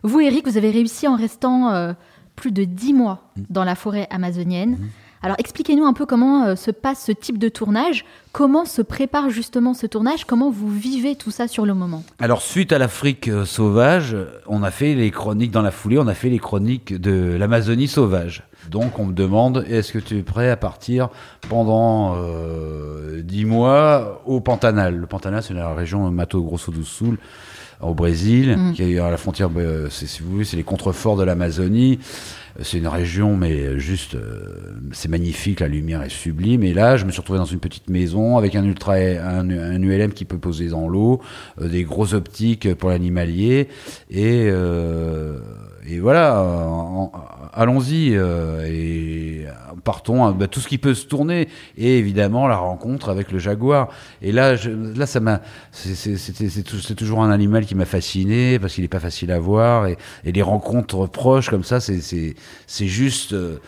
Vous, 0.03 0.21
Eric, 0.21 0.47
vous 0.47 0.57
avez 0.57 0.71
réussi 0.71 1.07
en 1.07 1.17
restant 1.17 1.71
euh, 1.71 1.93
plus 2.35 2.53
de 2.53 2.65
10 2.65 2.93
mois 2.93 3.31
dans 3.51 3.65
la 3.65 3.75
forêt 3.75 4.09
amazonienne. 4.11 4.79
Alors 5.25 5.37
expliquez-nous 5.39 5.85
un 5.85 5.93
peu 5.93 6.05
comment 6.05 6.47
euh, 6.47 6.57
se 6.57 6.73
passe 6.73 7.05
ce 7.05 7.13
type 7.13 7.39
de 7.39 7.49
tournage, 7.49 8.05
comment 8.33 8.65
se 8.65 8.83
prépare 8.83 9.31
justement 9.31 9.73
ce 9.73 9.87
tournage, 9.87 10.25
comment 10.25 10.51
vous 10.51 10.69
vivez 10.69 11.15
tout 11.15 11.31
ça 11.31 11.47
sur 11.47 11.65
le 11.65 11.75
moment? 11.75 12.03
Alors, 12.19 12.43
suite 12.43 12.73
à 12.73 12.79
l'Afrique 12.79 13.29
euh, 13.29 13.45
sauvage, 13.45 14.17
on 14.49 14.65
a 14.65 14.73
fait 14.73 14.97
les 14.97 15.13
chroniques 15.13 15.53
dans 15.53 15.63
la 15.63 15.71
foulée, 15.71 15.99
on 15.99 16.09
a 16.09 16.15
fait 16.15 16.29
les 16.29 16.41
chroniques 16.41 17.01
de 17.01 17.37
l'Amazonie 17.39 17.87
sauvage. 17.87 18.43
Donc, 18.69 18.99
on 18.99 19.07
me 19.07 19.13
demande 19.13 19.65
est-ce 19.69 19.93
que 19.93 20.01
tu 20.01 20.19
es 20.19 20.23
prêt 20.23 20.51
à 20.51 20.57
partir 20.57 21.09
pendant 21.49 22.17
euh, 22.17 23.23
10 23.23 23.45
mois 23.45 24.23
au 24.27 24.41
Pantanal? 24.41 24.97
Le 24.97 25.07
Pantanal, 25.07 25.43
c'est 25.45 25.55
la 25.55 25.73
région 25.73 26.11
Mato 26.11 26.43
Grosso 26.43 26.73
do 26.73 26.83
Sul 26.83 27.19
au 27.83 27.95
Brésil, 27.95 28.57
Mm. 28.57 28.73
qui 28.75 28.83
est 28.83 28.99
à 28.99 29.11
la 29.11 29.17
frontière, 29.17 29.51
euh, 29.57 29.89
c'est- 29.91 30.07
si 30.07 30.23
vous 30.23 30.31
voulez, 30.31 30.45
c'est 30.45 30.57
les 30.57 30.63
contreforts 30.63 31.17
de 31.17 31.25
l'Amazonie. 31.25 31.99
C'est 32.61 32.77
une 32.77 32.87
région, 32.89 33.35
mais 33.35 33.79
juste, 33.79 34.15
euh, 34.15 34.75
c'est 34.93 35.09
magnifique, 35.09 35.61
la 35.61 35.69
lumière 35.69 36.03
est 36.03 36.11
sublime. 36.11 36.63
Et 36.65 36.75
là, 36.75 36.99
je 36.99 37.07
me 37.07 37.11
suis 37.11 37.21
retrouvé 37.21 37.39
dans 37.39 37.47
une 37.47 37.61
petite 37.61 37.89
maison 37.89 38.37
avec 38.37 38.55
un 38.55 38.65
ultra, 38.65 38.97
un, 38.97 39.49
un 39.49 39.83
ULM 39.83 40.13
qui 40.13 40.27
peut 40.27 40.37
poser 40.37 40.69
dans 40.69 40.87
l'eau, 40.87 41.23
euh, 41.63 41.69
des 41.69 41.83
gros 41.85 42.13
optiques 42.13 42.75
pour 42.75 42.91
l'animalier, 42.91 43.69
et, 44.11 44.49
euh, 44.51 45.39
et 45.87 45.99
voilà, 46.01 46.41
en- 46.43 47.05
en- 47.05 47.13
allons-y 47.53 48.15
euh, 48.15 48.65
et 48.67 49.47
partons, 49.85 50.25
hein, 50.25 50.33
bah, 50.33 50.47
tout 50.47 50.61
ce 50.61 50.69
qui 50.69 50.79
peut 50.79 50.95
se 50.95 51.07
tourner, 51.07 51.49
et 51.77 51.99
évidemment 51.99 52.47
la 52.47 52.57
rencontre 52.57 53.09
avec 53.09 53.33
le 53.33 53.39
jaguar. 53.41 53.89
Et 54.21 54.31
là, 54.33 54.55
je, 54.55 54.71
là, 54.71 55.07
ça 55.07 55.19
m'a, 55.21 55.41
c'est- 55.73 56.95
toujours 56.95 57.23
un 57.23 57.31
animal 57.31 57.67
qui 57.67 57.75
m'a 57.75 57.85
fasciné 57.85 58.59
parce 58.61 58.75
qu'il 58.75 58.85
est 58.85 58.89
pas 58.89 59.01
facile 59.01 59.33
à 59.33 59.41
voir, 59.41 59.87
et, 59.89 59.97
et 60.25 60.31
les 60.33 60.43
rencontres 60.43 61.07
proches 61.07 61.51
comme 61.51 61.65
ça, 61.65 61.81
c'est 61.81 62.87
juste. 62.87 63.33
euh, 63.33 63.59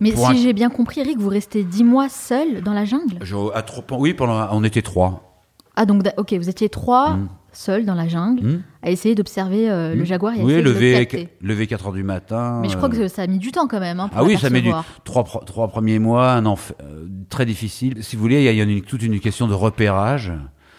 Mais 0.00 0.12
si 0.14 0.24
un- 0.24 0.34
j'ai 0.34 0.52
bien 0.52 0.70
compris, 0.70 1.00
Eric, 1.00 1.18
vous 1.18 1.28
restez 1.28 1.64
10 1.64 1.84
mois 1.84 2.08
seul 2.08 2.62
dans 2.62 2.72
la 2.72 2.84
jungle? 2.84 3.18
Je- 3.22 3.52
à 3.54 3.62
trop, 3.62 3.82
oui, 3.98 4.14
pendant, 4.14 4.48
on 4.52 4.64
était 4.64 4.82
trois. 4.82 5.42
Ah 5.76 5.86
donc, 5.86 6.02
ok, 6.16 6.32
vous 6.34 6.48
étiez 6.48 6.68
trois 6.68 7.16
Mm. 7.16 7.28
Seuls 7.52 7.84
dans 7.84 7.94
la 7.94 8.08
jungle 8.08 8.44
Hmm 8.46 8.62
à 8.82 8.90
essayer 8.90 9.14
d'observer 9.14 9.70
euh, 9.70 9.94
le 9.94 10.02
Hmm. 10.02 10.06
jaguar 10.06 10.34
et 10.34 10.42
oui, 10.42 10.62
levé, 10.62 10.92
le 11.00 11.04
capter. 11.04 11.28
levé 11.42 11.66
4 11.66 11.88
heures 11.88 11.92
du 11.92 12.02
matin. 12.02 12.60
Mais 12.62 12.70
je 12.70 12.76
crois 12.78 12.88
euh, 12.88 12.92
que 12.92 13.08
ça 13.08 13.20
a 13.22 13.26
mis 13.26 13.38
du 13.38 13.52
temps 13.52 13.66
quand 13.68 13.78
même. 13.80 14.00
hein, 14.00 14.08
pour 14.08 14.18
Ah 14.18 14.24
oui, 14.24 14.38
ça 14.38 14.48
met 14.48 14.62
du 14.62 14.70
trois, 15.04 15.24
trois 15.44 15.68
premiers 15.68 15.98
mois, 15.98 16.32
un 16.32 16.44
enf- 16.44 16.72
euh, 16.82 17.06
très 17.28 17.44
difficile. 17.44 18.02
Si 18.02 18.16
vous 18.16 18.22
voulez, 18.22 18.36
il 18.38 18.44
y 18.44 18.48
a, 18.48 18.52
il 18.52 18.56
y 18.56 18.60
a 18.60 18.64
une- 18.64 18.80
toute 18.80 19.02
une 19.02 19.20
question 19.20 19.46
de 19.48 19.54
repérage. 19.54 20.32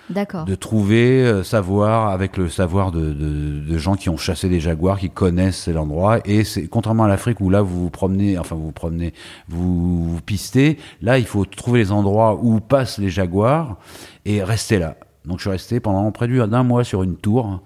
D'accord. 0.09 0.43
de 0.43 0.55
trouver, 0.55 1.23
euh, 1.23 1.41
savoir, 1.43 2.09
avec 2.09 2.35
le 2.35 2.49
savoir 2.49 2.91
de, 2.91 3.13
de, 3.13 3.59
de 3.65 3.77
gens 3.77 3.95
qui 3.95 4.09
ont 4.09 4.17
chassé 4.17 4.49
des 4.49 4.59
jaguars, 4.59 4.99
qui 4.99 5.09
connaissent 5.09 5.69
l'endroit. 5.69 6.19
Et 6.25 6.43
c'est 6.43 6.67
contrairement 6.67 7.03
à 7.05 7.07
l'Afrique 7.07 7.39
où 7.39 7.49
là 7.49 7.61
vous 7.61 7.83
vous 7.83 7.89
promenez, 7.89 8.37
enfin 8.37 8.55
vous 8.55 8.63
vous 8.65 8.71
promenez, 8.73 9.13
vous, 9.47 10.09
vous 10.09 10.21
pistez. 10.21 10.77
Là, 11.01 11.17
il 11.17 11.25
faut 11.25 11.45
trouver 11.45 11.79
les 11.79 11.91
endroits 11.93 12.37
où 12.41 12.59
passent 12.59 12.97
les 12.97 13.09
jaguars 13.09 13.77
et 14.25 14.43
rester 14.43 14.79
là. 14.79 14.97
Donc 15.25 15.37
je 15.37 15.41
suis 15.43 15.49
resté 15.51 15.79
pendant 15.79 16.09
près 16.11 16.27
d'un 16.27 16.63
mois 16.63 16.83
sur 16.83 17.03
une 17.03 17.15
tour. 17.15 17.61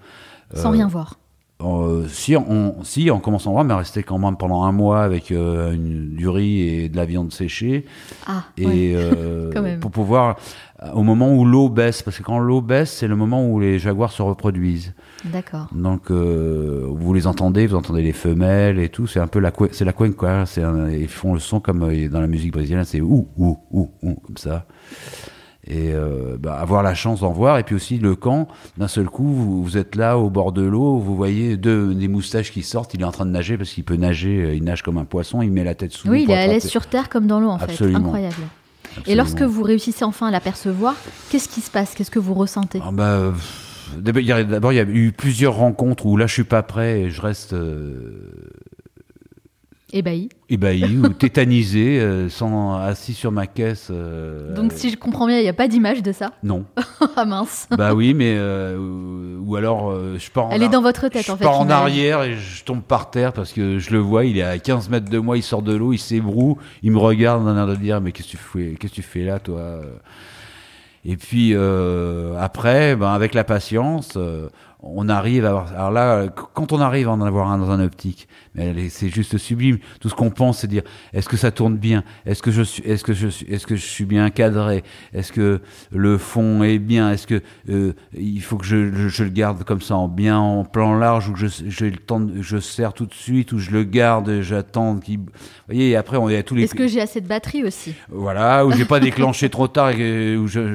Sans 0.54 0.68
Euh, 0.68 0.72
rien 0.72 0.86
voir. 0.88 1.18
euh, 1.62 2.06
si, 2.08 2.36
on, 2.36 2.76
si, 2.84 3.10
on 3.10 3.18
commence 3.18 3.46
en 3.46 3.52
voir, 3.52 3.64
mais 3.64 3.72
resté 3.74 4.02
quand 4.02 4.18
même 4.18 4.36
pendant 4.36 4.62
un 4.64 4.72
mois 4.72 5.02
avec 5.02 5.32
euh, 5.32 5.72
une, 5.72 6.14
du 6.14 6.28
riz 6.28 6.60
et 6.60 6.88
de 6.90 6.96
la 6.96 7.06
viande 7.06 7.32
séchée. 7.32 7.86
Ah, 8.26 8.44
Et 8.58 8.66
ouais. 8.66 8.92
euh, 8.94 9.50
Quand 9.54 9.62
même. 9.62 9.80
pour 9.80 9.90
pouvoir, 9.90 10.36
au 10.92 11.02
moment 11.02 11.32
où 11.34 11.44
l'eau 11.46 11.70
baisse, 11.70 12.02
parce 12.02 12.18
que 12.18 12.22
quand 12.22 12.38
l'eau 12.38 12.60
baisse, 12.60 12.92
c'est 12.92 13.08
le 13.08 13.16
moment 13.16 13.48
où 13.48 13.58
les 13.58 13.78
jaguars 13.78 14.12
se 14.12 14.20
reproduisent. 14.22 14.92
d'accord. 15.24 15.68
Donc 15.72 16.10
vous 16.10 17.14
les 17.14 17.26
entendez, 17.26 17.66
vous 17.66 17.76
entendez 17.76 18.02
les 18.02 18.12
femelles 18.12 18.78
et 18.78 18.90
tout. 18.90 19.06
C'est 19.06 19.20
un 19.20 19.26
peu 19.26 19.38
la 19.40 19.50
c'est 19.72 19.86
la 19.86 19.94
cuenca. 19.94 20.44
Un- 20.58 20.90
ils 20.90 21.08
font 21.08 21.32
le 21.32 21.40
son 21.40 21.60
comme 21.60 21.80
dans 22.08 22.20
la 22.20 22.26
musique 22.26 22.52
brésilienne, 22.52 22.84
c'est 22.84 23.00
ou 23.00 23.26
ou 23.38 23.58
ou 23.72 23.90
ou 24.02 24.14
comme 24.26 24.36
ça. 24.36 24.66
Et 25.68 25.92
euh, 25.92 26.36
bah, 26.38 26.54
avoir 26.54 26.82
la 26.84 26.94
chance 26.94 27.20
d'en 27.20 27.32
voir. 27.32 27.58
Et 27.58 27.64
puis 27.64 27.74
aussi 27.74 27.98
le 27.98 28.14
camp, 28.14 28.46
d'un 28.78 28.86
seul 28.86 29.06
coup, 29.06 29.26
vous, 29.26 29.64
vous 29.64 29.76
êtes 29.76 29.96
là 29.96 30.16
au 30.16 30.30
bord 30.30 30.52
de 30.52 30.62
l'eau, 30.62 30.98
vous 30.98 31.16
voyez 31.16 31.56
deux 31.56 31.92
des 31.92 32.06
moustaches 32.08 32.52
qui 32.52 32.62
sortent. 32.62 32.94
Il 32.94 33.00
est 33.00 33.04
en 33.04 33.10
train 33.10 33.26
de 33.26 33.32
nager 33.32 33.56
parce 33.58 33.70
qu'il 33.70 33.82
peut 33.82 33.96
nager. 33.96 34.42
euh, 34.44 34.54
Il 34.54 34.62
nage 34.62 34.82
comme 34.82 34.96
un 34.98 35.04
poisson. 35.04 35.42
Il 35.42 35.50
met 35.50 35.64
la 35.64 35.74
tête 35.74 35.90
sous 35.92 36.06
l'eau 36.06 36.12
Oui, 36.12 36.22
il 36.22 36.30
est 36.30 36.34
à 36.36 36.46
l'aise 36.46 36.66
sur 36.68 36.86
terre 36.86 37.08
comme 37.08 37.26
dans 37.26 37.40
l'eau 37.40 37.48
en 37.48 37.56
Absolument. 37.56 37.98
fait. 37.98 38.04
Incroyable. 38.04 38.36
Et 39.06 39.14
lorsque 39.16 39.42
vous 39.42 39.62
réussissez 39.62 40.04
enfin 40.04 40.28
à 40.28 40.30
l'apercevoir, 40.30 40.94
qu'est-ce 41.30 41.48
qui 41.48 41.60
se 41.60 41.70
passe? 41.70 41.94
Qu'est-ce 41.94 42.10
que 42.12 42.18
vous 42.20 42.34
ressentez? 42.34 42.80
Ah 42.84 42.90
bah, 42.92 43.32
D'abord, 43.98 44.20
il 44.20 44.26
y 44.26 44.32
a- 44.32 44.42
d'abord, 44.44 44.72
il 44.72 44.76
y 44.76 44.80
a 44.80 44.84
eu 44.84 45.12
plusieurs 45.12 45.54
rencontres 45.54 46.06
où 46.06 46.16
là, 46.16 46.26
je 46.26 46.32
suis 46.32 46.44
pas 46.44 46.62
prêt 46.62 47.02
et 47.02 47.10
je 47.10 47.20
reste 47.22 47.52
euh, 47.52 48.32
Ébahi. 49.92 50.28
ébahi 50.48 50.96
ou 50.98 51.08
tétanisé, 51.10 52.00
euh, 52.00 52.28
sans 52.28 52.74
assis 52.76 53.14
sur 53.14 53.30
ma 53.30 53.46
caisse. 53.46 53.86
euh, 53.92 54.52
Donc 54.54 54.72
si 54.72 54.90
je 54.90 54.96
comprends 54.96 55.28
bien, 55.28 55.38
il 55.38 55.42
n'y 55.42 55.48
a 55.48 55.52
pas 55.52 55.68
d'image 55.68 56.02
de 56.02 56.10
ça. 56.10 56.32
non. 56.42 56.64
ah 57.16 57.24
mince. 57.24 57.68
bah 57.70 57.94
oui, 57.94 58.12
mais 58.12 58.34
euh, 58.36 59.38
ou, 59.38 59.54
alors 59.54 59.90
euh, 59.90 60.16
je 60.18 60.28
pars 60.30 60.46
en 60.46 60.50
Elle 60.50 60.64
est 60.64 60.68
dans 60.68 60.82
votre 60.82 61.08
tête 61.08 61.24
je 61.26 61.30
en 61.32 61.36
fait. 61.36 61.44
pars 61.44 61.60
en 61.60 61.70
arrière 61.70 62.24
et 62.24 62.34
je 62.36 62.64
tombe 62.64 62.82
par 62.82 63.10
terre 63.12 63.32
parce 63.32 63.52
que 63.52 63.78
je 63.78 63.90
le 63.92 63.98
vois, 63.98 64.24
il 64.24 64.36
est 64.38 64.42
à 64.42 64.58
15 64.58 64.88
mètres 64.90 65.08
de 65.08 65.18
moi, 65.18 65.36
il 65.36 65.42
sort 65.44 65.62
de 65.62 65.74
l'eau, 65.76 65.92
il 65.92 65.98
s'ébroue, 65.98 66.58
il 66.82 66.90
me 66.90 66.98
regarde 66.98 67.44
d'un 67.44 67.56
air 67.56 67.68
de 67.68 67.76
dire 67.76 68.00
mais 68.00 68.10
qu'est-ce 68.10 68.26
que 68.32 68.32
tu 68.32 68.36
fais, 68.38 68.74
qu'est-ce 68.80 68.92
que 68.92 68.96
tu 68.96 69.02
fais 69.02 69.22
là 69.24 69.38
toi? 69.38 69.80
Et 71.04 71.16
puis 71.16 71.54
après, 71.54 72.96
ben, 72.96 73.12
avec 73.12 73.34
la 73.34 73.44
patience, 73.44 74.18
on 74.80 75.08
arrive 75.08 75.44
à 75.44 75.48
avoir. 75.50 75.72
Alors 75.72 75.90
là, 75.90 76.26
quand 76.54 76.72
on 76.72 76.80
arrive 76.80 77.08
à 77.08 77.12
en 77.12 77.20
avoir 77.22 77.50
un 77.50 77.58
dans 77.58 77.70
un 77.70 77.82
optique, 77.82 78.28
mais 78.54 78.88
c'est 78.88 79.08
juste 79.08 79.38
sublime. 79.38 79.78
Tout 80.00 80.08
ce 80.08 80.14
qu'on 80.14 80.30
pense, 80.30 80.58
c'est 80.58 80.66
dire 80.66 80.82
est-ce 81.12 81.28
que 81.28 81.36
ça 81.36 81.50
tourne 81.50 81.76
bien? 81.76 82.04
Est-ce 82.26 82.42
que 82.42 82.50
je 82.50 82.62
suis, 82.62 82.82
est-ce 82.84 83.02
que 83.02 83.12
je 83.14 83.28
suis, 83.28 83.46
est-ce 83.46 83.66
que 83.66 83.76
je 83.76 83.84
suis 83.86 84.04
bien 84.04 84.28
cadré? 84.30 84.84
Est-ce 85.12 85.32
que 85.32 85.60
le 85.90 86.18
fond 86.18 86.62
est 86.62 86.78
bien? 86.78 87.10
Est-ce 87.10 87.26
que 87.26 87.42
euh, 87.70 87.94
il 88.16 88.42
faut 88.42 88.58
que 88.58 88.66
je, 88.66 88.92
je, 88.92 89.08
je 89.08 89.24
le 89.24 89.30
garde 89.30 89.64
comme 89.64 89.80
ça 89.80 89.96
en 89.96 90.08
bien 90.08 90.38
en 90.38 90.64
plan 90.64 90.94
large 90.96 91.28
ou 91.28 91.32
que 91.32 91.38
je 91.38 91.46
j'ai 91.68 91.90
le 91.90 91.98
je 92.40 92.58
serre 92.58 92.92
tout 92.92 93.06
de 93.06 93.14
suite 93.14 93.52
ou 93.52 93.58
je 93.58 93.70
le 93.70 93.84
garde, 93.84 94.40
j'attends 94.42 94.96
qu'il. 94.98 95.18
Vous 95.18 95.24
voyez, 95.68 95.90
et 95.90 95.96
après 95.96 96.16
on 96.16 96.28
est 96.28 96.36
à 96.36 96.42
tous 96.42 96.54
les. 96.54 96.64
Est-ce 96.64 96.74
que 96.74 96.86
j'ai 96.86 97.00
assez 97.00 97.20
de 97.20 97.28
batterie 97.28 97.64
aussi? 97.64 97.94
Voilà, 98.10 98.66
où 98.66 98.72
j'ai 98.72 98.84
pas 98.84 99.00
déclenché 99.06 99.48
trop 99.48 99.68
tard 99.68 99.90
et 99.90 100.36
où 100.36 100.46
je 100.48 100.74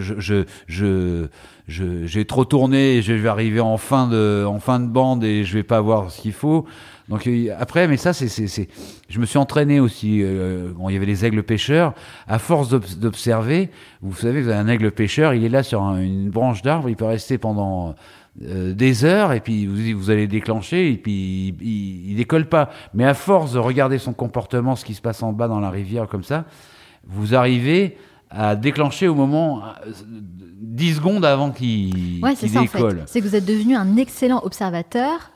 je- 0.68 1.28
j'ai 1.72 2.26
trop 2.26 2.46
tourné 2.46 3.02
je 3.02 3.14
vais 3.14 3.30
arriver 3.30 3.60
en 3.60 3.78
fin 3.78 4.08
de 4.08 4.46
en 4.48 4.60
fin 4.60 4.80
de 4.80 4.88
bande 4.88 5.24
et 5.24 5.44
je 5.44 5.54
vais 5.54 5.64
pas 5.64 5.82
voir 5.82 6.12
ce 6.12 6.22
qu'il 6.22 6.34
faut. 6.34 6.66
Donc 7.10 7.28
après, 7.60 7.88
mais 7.88 7.98
ça 7.98 8.14
c'est 8.14 8.28
c'est 8.30 8.68
je 9.10 9.20
me 9.20 9.26
suis 9.26 9.38
entraîné 9.38 9.80
aussi 9.80 10.22
euh, 10.24 10.72
il 10.88 10.94
y 10.94 10.96
avait 10.98 11.06
les 11.06 11.26
aigles 11.26 11.44
pêcheurs. 11.44 11.94
À 12.28 12.40
force 12.40 12.70
d'obs- 12.70 12.98
d'observer, 12.98 13.70
vous 14.02 14.16
savez, 14.16 14.42
vous 14.42 14.50
avez 14.50 14.60
un 14.60 14.68
aigle 14.68 14.92
pêcheur, 14.92 15.34
il 15.34 15.44
est 15.44 15.50
là 15.50 15.64
sur 15.64 15.82
un- 15.82 16.00
une 16.02 16.30
branche 16.30 16.62
d'arbre, 16.62 16.90
il 16.90 16.96
peut 16.96 17.06
rester 17.06 17.38
pendant 17.38 17.96
euh, 18.44 18.74
des 18.74 19.04
heures 19.04 19.34
et 19.34 19.42
puis 19.42 19.66
vous, 19.66 20.00
vous 20.00 20.10
allez 20.10 20.28
déclencher 20.28 20.90
et 20.92 20.96
puis 20.98 21.50
il, 21.60 21.68
il, 21.68 22.12
il 22.12 22.16
décolle 22.16 22.46
pas. 22.46 22.70
Mais 22.94 23.04
à 23.06 23.14
force 23.14 23.52
de 23.54 23.60
regarder 23.60 23.98
son 23.98 24.14
comportement, 24.14 24.78
ce 24.78 24.86
qui 24.86 24.94
se 24.94 25.02
passe 25.02 25.22
en 25.22 25.34
bas 25.34 25.50
dans 25.50 25.60
la 25.60 25.70
rivière 25.70 26.08
comme 26.08 26.24
ça, 26.24 26.46
vous 27.08 27.36
arrivez 27.36 27.98
à 28.32 28.56
déclencher 28.56 29.08
au 29.08 29.16
moment 29.16 29.62
euh, 29.86 29.92
10 30.62 30.96
secondes 30.96 31.26
avant 31.26 31.52
qu'il 31.52 32.20
Ouais, 32.24 32.36
ça 32.36 32.48
en 32.60 32.66
fait. 32.66 32.78
décolle. 32.78 33.04
C'est 33.06 33.22
que 33.22 33.28
vous 33.28 33.36
êtes 33.36 33.46
devenu 33.46 33.76
un 33.76 33.98
excellent 33.98 34.42
observateur 34.44 35.32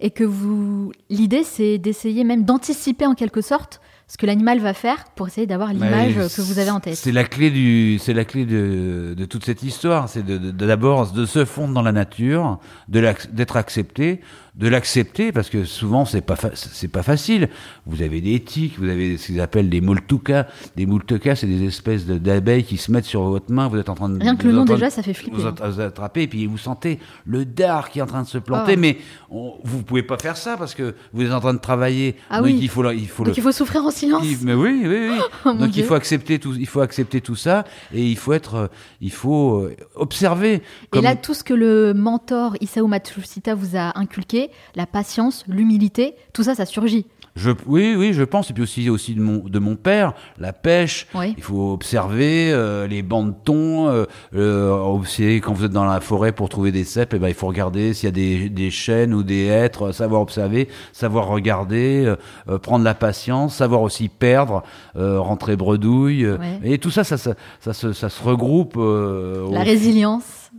et 0.00 0.10
que 0.10 0.24
vous. 0.24 0.92
L'idée, 1.08 1.42
c'est 1.44 1.78
d'essayer 1.78 2.24
même 2.24 2.44
d'anticiper 2.44 3.06
en 3.06 3.14
quelque 3.14 3.40
sorte 3.40 3.80
ce 4.08 4.16
que 4.18 4.26
l'animal 4.26 4.60
va 4.60 4.72
faire 4.74 5.04
pour 5.16 5.26
essayer 5.26 5.46
d'avoir 5.48 5.72
l'image 5.72 6.14
que 6.14 6.40
vous 6.42 6.58
avez 6.60 6.70
en 6.70 6.78
tête. 6.78 6.94
C'est 6.94 7.10
la 7.10 7.24
clé 7.24 7.50
du, 7.50 7.98
c'est 7.98 8.12
la 8.14 8.24
clé 8.24 8.44
de, 8.44 9.14
de 9.16 9.24
toute 9.24 9.44
cette 9.44 9.62
histoire. 9.64 10.08
C'est 10.08 10.22
de, 10.22 10.38
de- 10.38 10.50
d'abord 10.52 11.10
de 11.12 11.24
se 11.26 11.44
fondre 11.44 11.74
dans 11.74 11.82
la 11.82 11.90
nature, 11.92 12.60
d'être 12.88 13.56
accepté, 13.56 14.20
de 14.56 14.68
l'accepter 14.68 15.32
parce 15.32 15.50
que 15.50 15.64
souvent 15.64 16.06
c'est 16.06 16.22
pas 16.22 16.36
c'est 16.54 16.88
pas 16.88 17.02
facile. 17.02 17.50
Vous 17.84 18.00
avez 18.00 18.22
des 18.22 18.40
tiques, 18.40 18.78
vous 18.78 18.88
avez 18.88 19.18
ce 19.18 19.26
qu'ils 19.26 19.40
appellent 19.40 19.68
des 19.68 19.82
moltucas. 19.82 20.46
Des 20.76 20.86
moltucas, 20.86 21.36
c'est 21.36 21.46
des 21.46 21.64
espèces 21.66 22.06
de- 22.06 22.16
d'abeilles 22.16 22.64
qui 22.64 22.78
se 22.78 22.90
mettent 22.90 23.04
sur 23.04 23.22
votre 23.24 23.52
main. 23.52 23.68
Vous 23.68 23.76
êtes 23.76 23.90
en 23.90 23.94
train 23.94 24.08
de 24.08 24.18
Rien 24.18 24.34
que 24.34 24.46
le 24.46 24.52
nom 24.54 24.64
déjà, 24.64 24.86
de- 24.86 24.92
ça 24.92 25.02
fait 25.02 25.12
flipper. 25.12 25.36
vous 25.36 25.46
hein. 25.46 25.54
attrapez 25.80 26.22
et 26.22 26.26
puis 26.26 26.46
vous 26.46 26.56
sentez 26.56 26.98
le 27.26 27.44
dard 27.44 27.90
qui 27.90 27.98
est 27.98 28.02
en 28.02 28.06
train 28.06 28.22
de 28.22 28.28
se 28.28 28.38
planter. 28.38 28.72
Ah. 28.72 28.76
Mais 28.78 28.96
on, 29.28 29.54
vous 29.62 29.82
pouvez 29.82 30.02
pas 30.02 30.16
faire 30.18 30.38
ça 30.38 30.56
parce 30.56 30.74
que 30.74 30.94
vous 31.12 31.22
êtes 31.22 31.32
en 31.32 31.40
train 31.40 31.52
de 31.54 31.58
travailler. 31.58 32.16
Ah 32.30 32.38
Donc 32.38 32.46
oui. 32.46 32.58
il 32.62 32.68
faut 32.70 32.88
il 32.92 33.08
faut 33.08 33.24
le 33.24 33.30
Donc 33.30 33.36
il 33.36 33.42
faut 33.42 33.52
souffrir 33.52 33.84
en 33.84 33.90
silence. 33.90 34.24
il- 34.24 34.38
mais 34.42 34.54
oui, 34.54 34.80
oui, 34.84 35.08
oui. 35.10 35.18
Oh, 35.44 35.52
Donc 35.52 35.68
Dieu. 35.70 35.82
il 35.82 35.86
faut 35.86 35.94
accepter 35.94 36.38
tout, 36.38 36.54
il 36.58 36.66
faut 36.66 36.80
accepter 36.80 37.20
tout 37.20 37.36
ça 37.36 37.64
et 37.92 38.04
il 38.06 38.16
faut 38.16 38.32
être, 38.32 38.70
il 39.02 39.12
faut 39.12 39.60
euh, 39.64 39.76
observer. 39.96 40.62
Et 40.94 41.00
là, 41.02 41.14
tout 41.14 41.34
ce 41.34 41.44
que 41.44 41.52
le 41.54 41.92
mentor 41.94 42.56
Isao 42.62 42.86
Matsushita 42.86 43.54
vous 43.54 43.76
a 43.76 43.98
inculqué, 43.98 44.45
la 44.74 44.86
patience, 44.86 45.44
l'humilité, 45.48 46.14
tout 46.32 46.42
ça, 46.42 46.54
ça 46.54 46.66
surgit. 46.66 47.06
je, 47.36 47.50
oui, 47.66 47.94
oui, 47.96 48.12
je 48.14 48.22
pense. 48.22 48.50
Et 48.50 48.54
puis 48.54 48.62
aussi, 48.62 48.88
aussi 48.88 49.14
de 49.14 49.20
mon, 49.20 49.38
de 49.38 49.58
mon 49.58 49.76
père, 49.76 50.14
la 50.38 50.52
pêche. 50.52 51.06
Oui. 51.14 51.34
Il 51.36 51.42
faut 51.42 51.72
observer 51.72 52.50
euh, 52.52 52.86
les 52.86 53.02
bancs 53.02 53.28
de 53.28 53.34
thon. 53.44 53.88
Euh, 53.88 54.04
euh, 54.34 54.70
observer 54.72 55.40
quand 55.40 55.52
vous 55.52 55.64
êtes 55.64 55.72
dans 55.72 55.84
la 55.84 56.00
forêt 56.00 56.32
pour 56.32 56.48
trouver 56.48 56.72
des 56.72 56.84
cèpes, 56.84 57.12
et 57.14 57.18
ben 57.18 57.28
il 57.28 57.34
faut 57.34 57.46
regarder 57.46 57.92
s'il 57.94 58.06
y 58.06 58.08
a 58.08 58.12
des, 58.12 58.48
des 58.48 58.70
chênes 58.70 59.12
ou 59.12 59.22
des 59.22 59.44
hêtres. 59.46 59.92
Savoir 59.92 60.20
observer, 60.22 60.68
savoir 60.92 61.28
regarder, 61.28 62.14
prendre 62.62 62.84
la 62.84 62.94
patience, 62.94 63.54
savoir 63.56 63.82
aussi 63.82 64.08
perdre, 64.08 64.62
rentrer 64.94 65.56
bredouille. 65.56 66.26
Ouais. 66.26 66.60
Et 66.64 66.78
tout 66.78 66.90
ça, 66.90 67.04
ça, 67.04 67.16
ça, 67.18 67.34
ça, 67.60 67.72
se, 67.74 67.92
ça 67.92 68.08
se 68.08 68.22
regroupe. 68.22 68.76
La 68.76 69.62
résilience, 69.62 70.50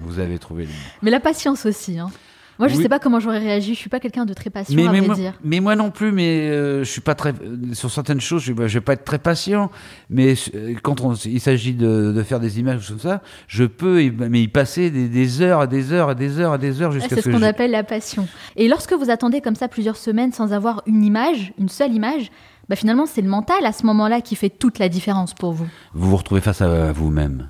Vous 0.00 0.18
avez 0.18 0.38
trouvé 0.38 0.62
le 0.64 0.70
mot. 0.70 0.74
mais 1.02 1.10
la 1.10 1.20
patience 1.20 1.66
aussi. 1.66 1.98
hein. 1.98 2.10
Moi, 2.58 2.68
je 2.68 2.76
Oui. 2.76 2.82
sais 2.82 2.88
pas 2.88 2.98
comment 2.98 3.18
j'aurais 3.18 3.38
réagi. 3.38 3.74
Je 3.74 3.78
suis 3.78 3.88
pas 3.88 3.98
quelqu'un 3.98 4.24
de 4.24 4.34
très 4.34 4.50
patient, 4.50 4.76
Mais, 4.76 4.86
à 4.86 4.92
mais, 4.92 4.98
vrai 4.98 5.06
moi, 5.06 5.16
dire. 5.16 5.32
mais 5.42 5.60
moi 5.60 5.74
non 5.74 5.90
plus, 5.90 6.12
mais 6.12 6.48
euh, 6.50 6.84
je 6.84 6.90
suis 6.90 7.00
pas 7.00 7.14
très 7.14 7.32
sur 7.72 7.90
certaines 7.90 8.20
choses, 8.20 8.42
je, 8.42 8.52
je 8.54 8.74
vais 8.74 8.80
pas 8.80 8.92
être 8.92 9.04
très 9.04 9.18
patient. 9.18 9.70
Mais 10.10 10.34
euh, 10.54 10.74
quand 10.82 11.00
on, 11.00 11.14
il 11.14 11.40
s'agit 11.40 11.74
de, 11.74 12.12
de 12.14 12.22
faire 12.22 12.40
des 12.40 12.60
images 12.60 12.86
comme 12.86 12.98
ça, 13.00 13.22
je 13.48 13.64
peux, 13.64 14.02
y- 14.04 14.10
mais 14.10 14.42
y 14.42 14.48
passer 14.48 14.90
des, 14.90 15.08
des 15.08 15.40
heures 15.40 15.62
et 15.64 15.66
des 15.68 15.92
heures 15.92 16.10
et 16.10 16.14
des 16.14 16.38
heures 16.38 16.54
et 16.54 16.58
des 16.58 16.82
heures 16.82 16.90
Ah, 16.90 16.94
jusqu'à 16.94 17.08
C'est 17.08 17.16
ce 17.16 17.20
ce 17.22 17.26
que 17.28 17.32
qu'on 17.34 17.40
je- 17.40 17.44
appelle 17.44 17.70
la 17.70 17.84
passion. 17.84 18.28
Et 18.56 18.68
lorsque 18.68 18.92
vous 18.92 19.10
attendez 19.10 19.40
comme 19.40 19.56
ça 19.56 19.68
plusieurs 19.68 19.96
semaines 19.96 20.32
sans 20.32 20.52
avoir 20.52 20.82
une 20.86 21.02
image, 21.04 21.52
une 21.58 21.68
seule 21.70 21.92
image, 21.94 22.30
bah 22.68 22.76
finalement, 22.76 23.06
c'est 23.06 23.22
le 23.22 23.28
mental 23.28 23.64
à 23.66 23.72
ce 23.72 23.84
moment-là 23.86 24.20
qui 24.20 24.36
fait 24.36 24.50
toute 24.50 24.78
la 24.78 24.88
différence 24.88 25.34
pour 25.34 25.52
vous. 25.52 25.66
vous 25.94 26.10
vous 26.10 26.16
retrouvez 26.16 26.40
face 26.40 26.60
à 26.60 26.92
vous-même. 26.92 27.48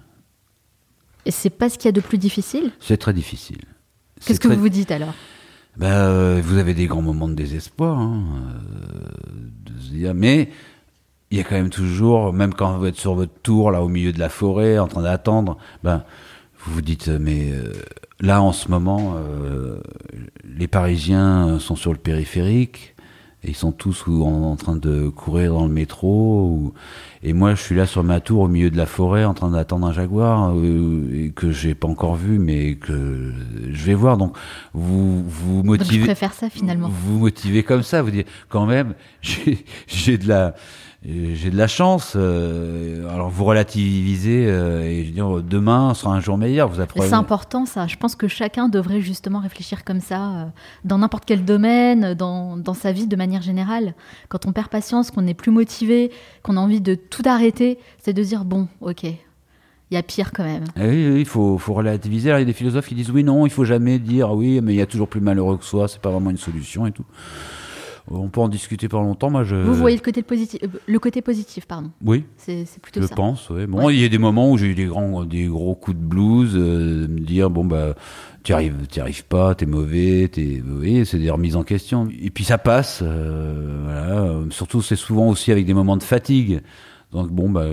Et 1.27 1.31
c'est 1.31 1.51
pas 1.51 1.69
ce 1.69 1.77
qu'il 1.77 1.87
y 1.87 1.89
a 1.89 1.93
de 1.93 2.01
plus 2.01 2.19
difficile? 2.19 2.71
C'est 2.81 2.97
très 2.97 3.13
difficile. 3.13 3.59
Qu'est-ce 4.27 4.41
que 4.41 4.49
très- 4.49 4.57
vous 4.57 4.63
vous 4.63 4.69
dites 4.69 4.91
alors? 4.91 5.15
Ben, 5.77 5.87
euh, 5.93 6.41
vous 6.45 6.59
avez 6.59 6.75
des 6.75 6.87
grands 6.87 7.03
moments 7.03 7.29
de 7.29 7.35
désespoir, 7.35 7.99
hein, 7.99 8.23
euh, 8.29 9.73
de 9.73 9.81
se 9.81 9.91
dire, 9.91 10.15
mais 10.15 10.51
il 11.31 11.39
y 11.39 11.41
a 11.41 11.45
quand 11.45 11.55
même 11.55 11.71
toujours, 11.71 12.33
même 12.33 12.53
quand 12.53 12.77
vous 12.79 12.87
êtes 12.87 12.97
sur 12.97 13.15
votre 13.15 13.33
tour, 13.43 13.71
là, 13.71 13.83
au 13.83 13.89
milieu 13.89 14.13
de 14.13 14.19
la 14.19 14.29
forêt, 14.29 14.79
en 14.79 14.87
train 14.87 15.03
d'attendre, 15.03 15.57
ben, 15.83 16.05
vous 16.65 16.75
vous 16.75 16.83
dites, 16.83 17.09
mais 17.09 17.51
euh, 17.53 17.73
là, 18.21 18.43
en 18.43 18.53
ce 18.53 18.69
moment, 18.69 19.15
euh, 19.17 19.79
les 20.45 20.69
Parisiens 20.69 21.59
sont 21.59 21.75
sur 21.75 21.93
le 21.93 21.99
périphérique, 21.99 22.92
et 23.45 23.51
ils 23.51 23.57
sont 23.57 23.73
tous 23.73 24.07
ou 24.07 24.25
en, 24.25 24.53
en 24.53 24.57
train 24.57 24.77
de 24.77 25.09
courir 25.09 25.53
dans 25.55 25.67
le 25.67 25.73
métro, 25.73 26.45
ou- 26.47 26.75
et 27.25 27.33
moi, 27.33 27.55
je 27.55 27.63
suis 27.63 27.75
là 27.75 27.87
sur 27.87 28.03
ma 28.05 28.21
tour, 28.21 28.41
au 28.43 28.49
milieu 28.49 28.71
de 28.71 28.77
la 28.77 28.87
forêt, 28.87 29.25
en 29.25 29.35
train 29.35 29.51
d'attendre 29.51 29.87
un 29.87 29.93
jaguar, 29.93 30.53
euh, 30.57 31.31
que 31.35 31.51
j'ai 31.53 31.75
pas 31.75 31.89
encore 31.89 32.17
vu, 32.17 32.39
mais 32.39 32.75
que 32.77 33.33
je 33.71 33.85
vais 33.85 33.95
voir. 33.95 34.17
Donc, 34.17 34.37
vous 34.75 35.23
vous 35.29 35.57
Donc 35.63 35.65
je 35.65 35.69
motivez, 35.85 36.05
préfère 36.05 36.35
ça 36.35 36.51
finalement. 36.51 36.89
vous 36.91 37.19
motivez 37.19 37.63
comme 37.63 37.83
ça, 37.83 38.03
vous 38.03 38.11
dites 38.11 38.27
quand 38.49 38.67
même, 38.67 38.95
j'ai 39.23 39.65
j'ai 39.87 40.19
de 40.19 40.29
la 40.29 40.55
j'ai 41.05 41.51
de 41.51 41.57
la 41.57 41.67
chance. 41.67 42.13
euh, 42.15 43.09
alors 43.13 43.29
vous 43.29 43.45
relativisez 43.45 44.47
euh, 44.47 44.83
et 44.83 45.03
je 45.03 45.09
veux 45.09 45.13
dire, 45.15 45.43
demain 45.43 45.95
sera 45.95 46.15
un 46.15 46.21
jour 46.21 46.39
meilleur. 46.39 46.69
Vous 46.69 46.81
apprenez. 46.81 47.07
C'est 47.07 47.15
important 47.15 47.67
ça. 47.67 47.87
Je 47.89 47.97
pense 47.97 48.15
que 48.15 48.29
chacun 48.29 48.69
devrait 48.69 49.01
justement 49.01 49.41
réfléchir 49.41 49.85
comme 49.85 50.01
ça 50.01 50.31
euh, 50.31 50.45
dans 50.85 50.99
n'importe 50.99 51.25
quel 51.25 51.45
domaine, 51.45 52.15
dans, 52.15 52.57
dans 52.57 52.75
sa 52.75 52.93
vie 52.93 53.07
de 53.09 53.17
manière 53.17 53.43
générale. 53.43 53.95
Quand 54.29 54.47
on 54.47 54.53
perd 54.53 54.69
patience, 54.69 55.11
qu'on 55.11 55.23
n'est 55.23 55.35
plus 55.35 55.51
motivé, 55.51 56.13
qu'on 56.43 56.57
a 56.57 56.61
envie 56.61 56.81
de 56.81 56.95
tout 56.95 57.23
arrêter, 57.27 57.79
c'est 58.01 58.13
de 58.13 58.23
dire 58.23 58.45
bon, 58.45 58.69
ok, 58.81 59.03
il 59.03 59.17
y 59.91 59.97
a 59.97 60.03
pire 60.03 60.33
quand 60.33 60.45
même. 60.45 60.65
Eh 60.77 60.89
oui, 60.89 61.09
oui, 61.15 61.21
il 61.21 61.27
faut, 61.27 61.59
faut 61.59 61.75
relativiser. 61.75 62.31
Alors, 62.31 62.39
il 62.39 62.43
y 62.43 62.45
a 62.45 62.47
des 62.47 62.53
philosophes 62.53 62.87
qui 62.87 62.95
disent 62.95 63.11
oui, 63.11 63.25
non, 63.25 63.45
il 63.45 63.51
faut 63.51 63.65
jamais 63.65 63.99
dire 63.99 64.31
oui, 64.33 64.61
mais 64.63 64.73
il 64.73 64.77
y 64.77 64.83
a 64.83 64.87
toujours 64.87 65.09
plus 65.09 65.21
malheureux 65.21 65.59
que 65.59 65.65
soi. 65.65 65.89
C'est 65.89 66.01
pas 66.01 66.11
vraiment 66.11 66.31
une 66.31 66.39
solution 66.39 66.87
et 66.87 66.93
tout. 66.93 67.05
On 68.11 68.29
peut 68.29 68.41
en 68.41 68.49
discuter 68.49 68.89
pendant 68.89 69.05
longtemps. 69.05 69.31
Moi, 69.31 69.45
je. 69.45 69.55
Vous 69.55 69.75
voyez 69.75 69.97
le 69.97 70.03
côté 70.03 70.23
positif, 70.23 70.61
euh, 70.65 70.69
le 70.87 70.99
côté 70.99 71.23
positif, 71.23 71.67
pardon. 71.67 71.91
Oui. 72.05 72.25
C'est 72.37 72.67
plutôt 72.83 73.01
Je 73.01 73.07
ça. 73.07 73.15
pense, 73.15 73.49
ouais. 73.51 73.67
Bon, 73.67 73.89
il 73.91 74.01
y 74.01 74.05
a 74.05 74.09
des 74.09 74.19
moments 74.19 74.51
où 74.51 74.59
j'ai 74.59 74.67
eu 74.67 74.75
des 74.75 74.87
grands, 74.87 75.25
des 75.25 75.47
gros 75.47 75.75
coups 75.77 75.97
de 75.97 76.03
blues, 76.03 76.53
euh, 76.57 77.07
de 77.07 77.13
me 77.13 77.21
dire 77.21 77.49
bon 77.49 77.65
bah, 77.65 77.95
tu 78.43 78.53
arrives, 78.53 78.75
tu 78.91 79.01
arrives 79.01 79.25
pas, 79.25 79.55
t'es 79.55 79.67
mauvais, 79.67 80.29
t'es, 80.33 80.61
voyez, 80.67 81.05
c'est 81.05 81.19
des 81.19 81.31
remises 81.31 81.55
en 81.57 81.63
question. 81.63 82.09
Et 82.21 82.31
puis 82.31 82.43
ça 82.45 82.59
passe, 82.59 83.01
euh, 83.03 83.83
voilà. 83.85 84.35
Surtout, 84.51 84.83
c'est 84.83 84.97
souvent 84.97 85.29
aussi 85.29 85.53
avec 85.53 85.65
des 85.65 85.75
moments 85.75 85.97
de 85.97 86.03
fatigue. 86.03 86.61
Donc 87.13 87.29
bon 87.31 87.51
bah, 87.51 87.67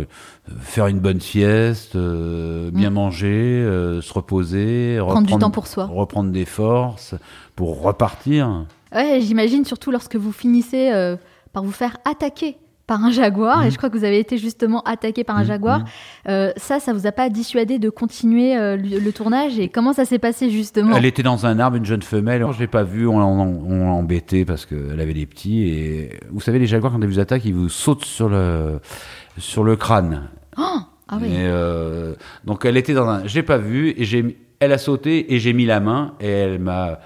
faire 0.59 0.87
une 0.87 0.99
bonne 0.99 1.21
sieste, 1.21 1.95
euh, 1.95 2.69
bien 2.71 2.89
Mm. 2.89 2.93
manger, 2.93 3.27
euh, 3.63 4.01
se 4.01 4.13
reposer, 4.13 4.97
Prendre 4.99 5.13
du 5.21 5.33
reprendre- 5.33 5.39
temps 5.45 5.51
pour 5.51 5.65
soi. 5.67 5.85
reprendre 5.85 6.31
des 6.31 6.43
forces 6.45 7.15
pour 7.55 7.81
repartir. 7.81 8.65
Ouais, 8.93 9.19
j'imagine 9.21 9.65
surtout 9.65 9.91
lorsque 9.91 10.15
vous 10.15 10.31
finissez 10.31 10.91
euh, 10.91 11.15
par 11.53 11.63
vous 11.63 11.71
faire 11.71 11.97
attaquer 12.05 12.57
par 12.87 13.03
un 13.03 13.11
jaguar, 13.11 13.59
Mhm. 13.59 13.67
et 13.67 13.69
je 13.71 13.77
crois 13.77 13.91
que 13.91 13.97
vous 13.99 14.03
avez 14.03 14.17
été 14.17 14.39
justement 14.39 14.81
attaqué 14.81 15.23
par 15.23 15.37
un 15.37 15.41
Mhm, 15.41 15.45
jaguar. 15.47 15.79
mhm. 15.81 15.85
Euh, 16.29 16.51
ça, 16.57 16.79
ça 16.79 16.91
vous 16.91 17.05
a 17.05 17.11
pas 17.11 17.29
dissuadé 17.29 17.77
de 17.77 17.91
continuer 17.91 18.57
euh, 18.57 18.77
le, 18.77 18.97
le 18.97 19.11
tournage 19.13 19.59
Et 19.59 19.69
comment 19.69 19.93
ça 19.93 20.05
s'est 20.05 20.17
passé 20.17 20.49
justement? 20.49 20.97
Elle 20.97 21.05
était 21.05 21.21
dans 21.21 21.45
un 21.45 21.59
arbre, 21.59 21.77
une 21.77 21.85
jeune 21.85 22.01
femelle. 22.01 22.43
Je 22.51 22.57
l'ai 22.59 22.65
pas 22.65 22.81
vue, 22.81 23.07
on 23.07 23.19
l'a 23.19 23.25
on 23.25 23.85
l'a 23.85 23.91
embêtée 23.91 24.43
parce 24.43 24.65
qu'elle 24.65 24.99
avait 24.99 25.13
des 25.13 25.27
petits. 25.27 25.67
Et 25.69 26.19
vous 26.31 26.41
savez, 26.41 26.57
les 26.57 26.65
jaguars, 26.65 26.91
quand 26.91 26.99
ils 27.01 27.07
vous 27.07 27.19
attaquent, 27.19 27.45
ils 27.45 27.53
vous 27.53 27.69
sautent 27.69 28.05
sur 28.05 28.27
le, 28.27 28.79
sur 29.37 29.63
le 29.63 29.75
crâne. 29.75 30.27
Oh 30.57 30.63
ah 31.09 31.17
oui. 31.21 31.27
Et, 31.27 31.45
euh, 31.45 32.15
donc 32.43 32.65
elle 32.65 32.75
était 32.77 32.93
dans 32.95 33.07
un. 33.07 33.27
Je 33.27 33.35
l'ai 33.35 33.43
pas 33.43 33.59
vue 33.59 33.93
et 33.97 34.03
j'ai. 34.03 34.35
Elle 34.59 34.71
a 34.73 34.77
sauté 34.79 35.31
et 35.33 35.37
j'ai 35.39 35.53
mis 35.53 35.65
la 35.67 35.79
main 35.79 36.15
et 36.19 36.27
elle 36.27 36.57
m'a. 36.59 36.99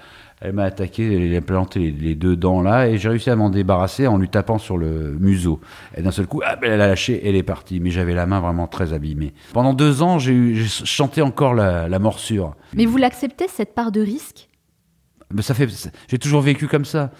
Elle 0.44 0.52
m'a 0.52 0.64
attaqué, 0.64 1.26
elle 1.30 1.34
a 1.34 1.40
planté 1.40 1.78
les, 1.80 1.90
les 1.90 2.14
deux 2.14 2.36
dents 2.36 2.60
là 2.60 2.86
et 2.86 2.98
j'ai 2.98 3.08
réussi 3.08 3.30
à 3.30 3.36
m'en 3.36 3.48
débarrasser 3.48 4.06
en 4.06 4.18
lui 4.18 4.28
tapant 4.28 4.58
sur 4.58 4.76
le 4.76 5.16
museau. 5.18 5.58
Et 5.96 6.02
d'un 6.02 6.10
seul 6.10 6.26
coup, 6.26 6.42
ah, 6.44 6.56
elle 6.62 6.72
a 6.82 6.86
lâché, 6.88 7.20
elle 7.26 7.34
est 7.34 7.42
partie. 7.42 7.80
Mais 7.80 7.90
j'avais 7.90 8.12
la 8.14 8.26
main 8.26 8.40
vraiment 8.40 8.66
très 8.66 8.92
abîmée. 8.92 9.32
Pendant 9.54 9.72
deux 9.72 10.02
ans, 10.02 10.18
j'ai 10.18 10.54
chanté 10.66 11.22
encore 11.22 11.54
la, 11.54 11.88
la 11.88 11.98
morsure. 11.98 12.54
Mais 12.74 12.84
vous 12.84 12.98
l'acceptez 12.98 13.46
cette 13.48 13.74
part 13.74 13.90
de 13.90 14.02
risque? 14.02 14.48
Mais 15.32 15.40
ça 15.42 15.54
fait, 15.54 15.66
j'ai 16.08 16.18
toujours 16.18 16.42
vécu 16.42 16.68
comme 16.68 16.84
ça. 16.84 17.10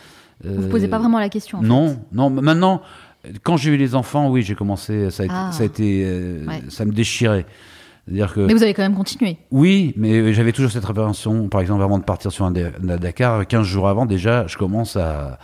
Vous 0.44 0.62
vous 0.62 0.68
posez 0.68 0.88
pas 0.88 0.98
vraiment 0.98 1.18
la 1.18 1.30
question. 1.30 1.58
en 1.58 1.60
fait. 1.62 1.66
Euh, 1.66 1.70
Non, 1.70 1.96
non. 2.12 2.28
Maintenant, 2.28 2.82
quand 3.42 3.56
j'ai 3.56 3.70
eu 3.72 3.76
les 3.78 3.94
enfants, 3.94 4.28
oui, 4.30 4.42
j'ai 4.42 4.54
commencé. 4.54 5.10
Ça 5.10 5.22
a 5.22 5.26
été, 5.26 5.34
Ah. 5.34 5.50
ça, 5.52 5.62
a 5.62 5.66
été 5.66 6.02
euh, 6.04 6.46
Ouais. 6.46 6.62
ça 6.68 6.84
me 6.84 6.92
déchirait. 6.92 7.46
Que 8.06 8.40
Mais 8.46 8.52
vous 8.54 8.62
avez 8.62 8.74
quand 8.74 8.82
même 8.82 8.94
continué. 8.94 9.38
oui, 9.50 9.94
mais 9.96 10.34
j'avais 10.34 10.52
toujours 10.52 10.70
cette 10.70 10.84
révélation. 10.84 11.48
Par 11.48 11.60
exemple, 11.62 11.82
avant 11.82 11.98
de 11.98 12.04
partir 12.04 12.30
sur 12.32 12.44
un, 12.44 12.52
un 12.54 12.96
Dakar, 12.98 13.46
15 13.46 13.66
jours 13.66 13.88
avant, 13.88 14.04
déjà, 14.04 14.46
je 14.46 14.58
commence 14.58 14.96
à, 14.96 15.38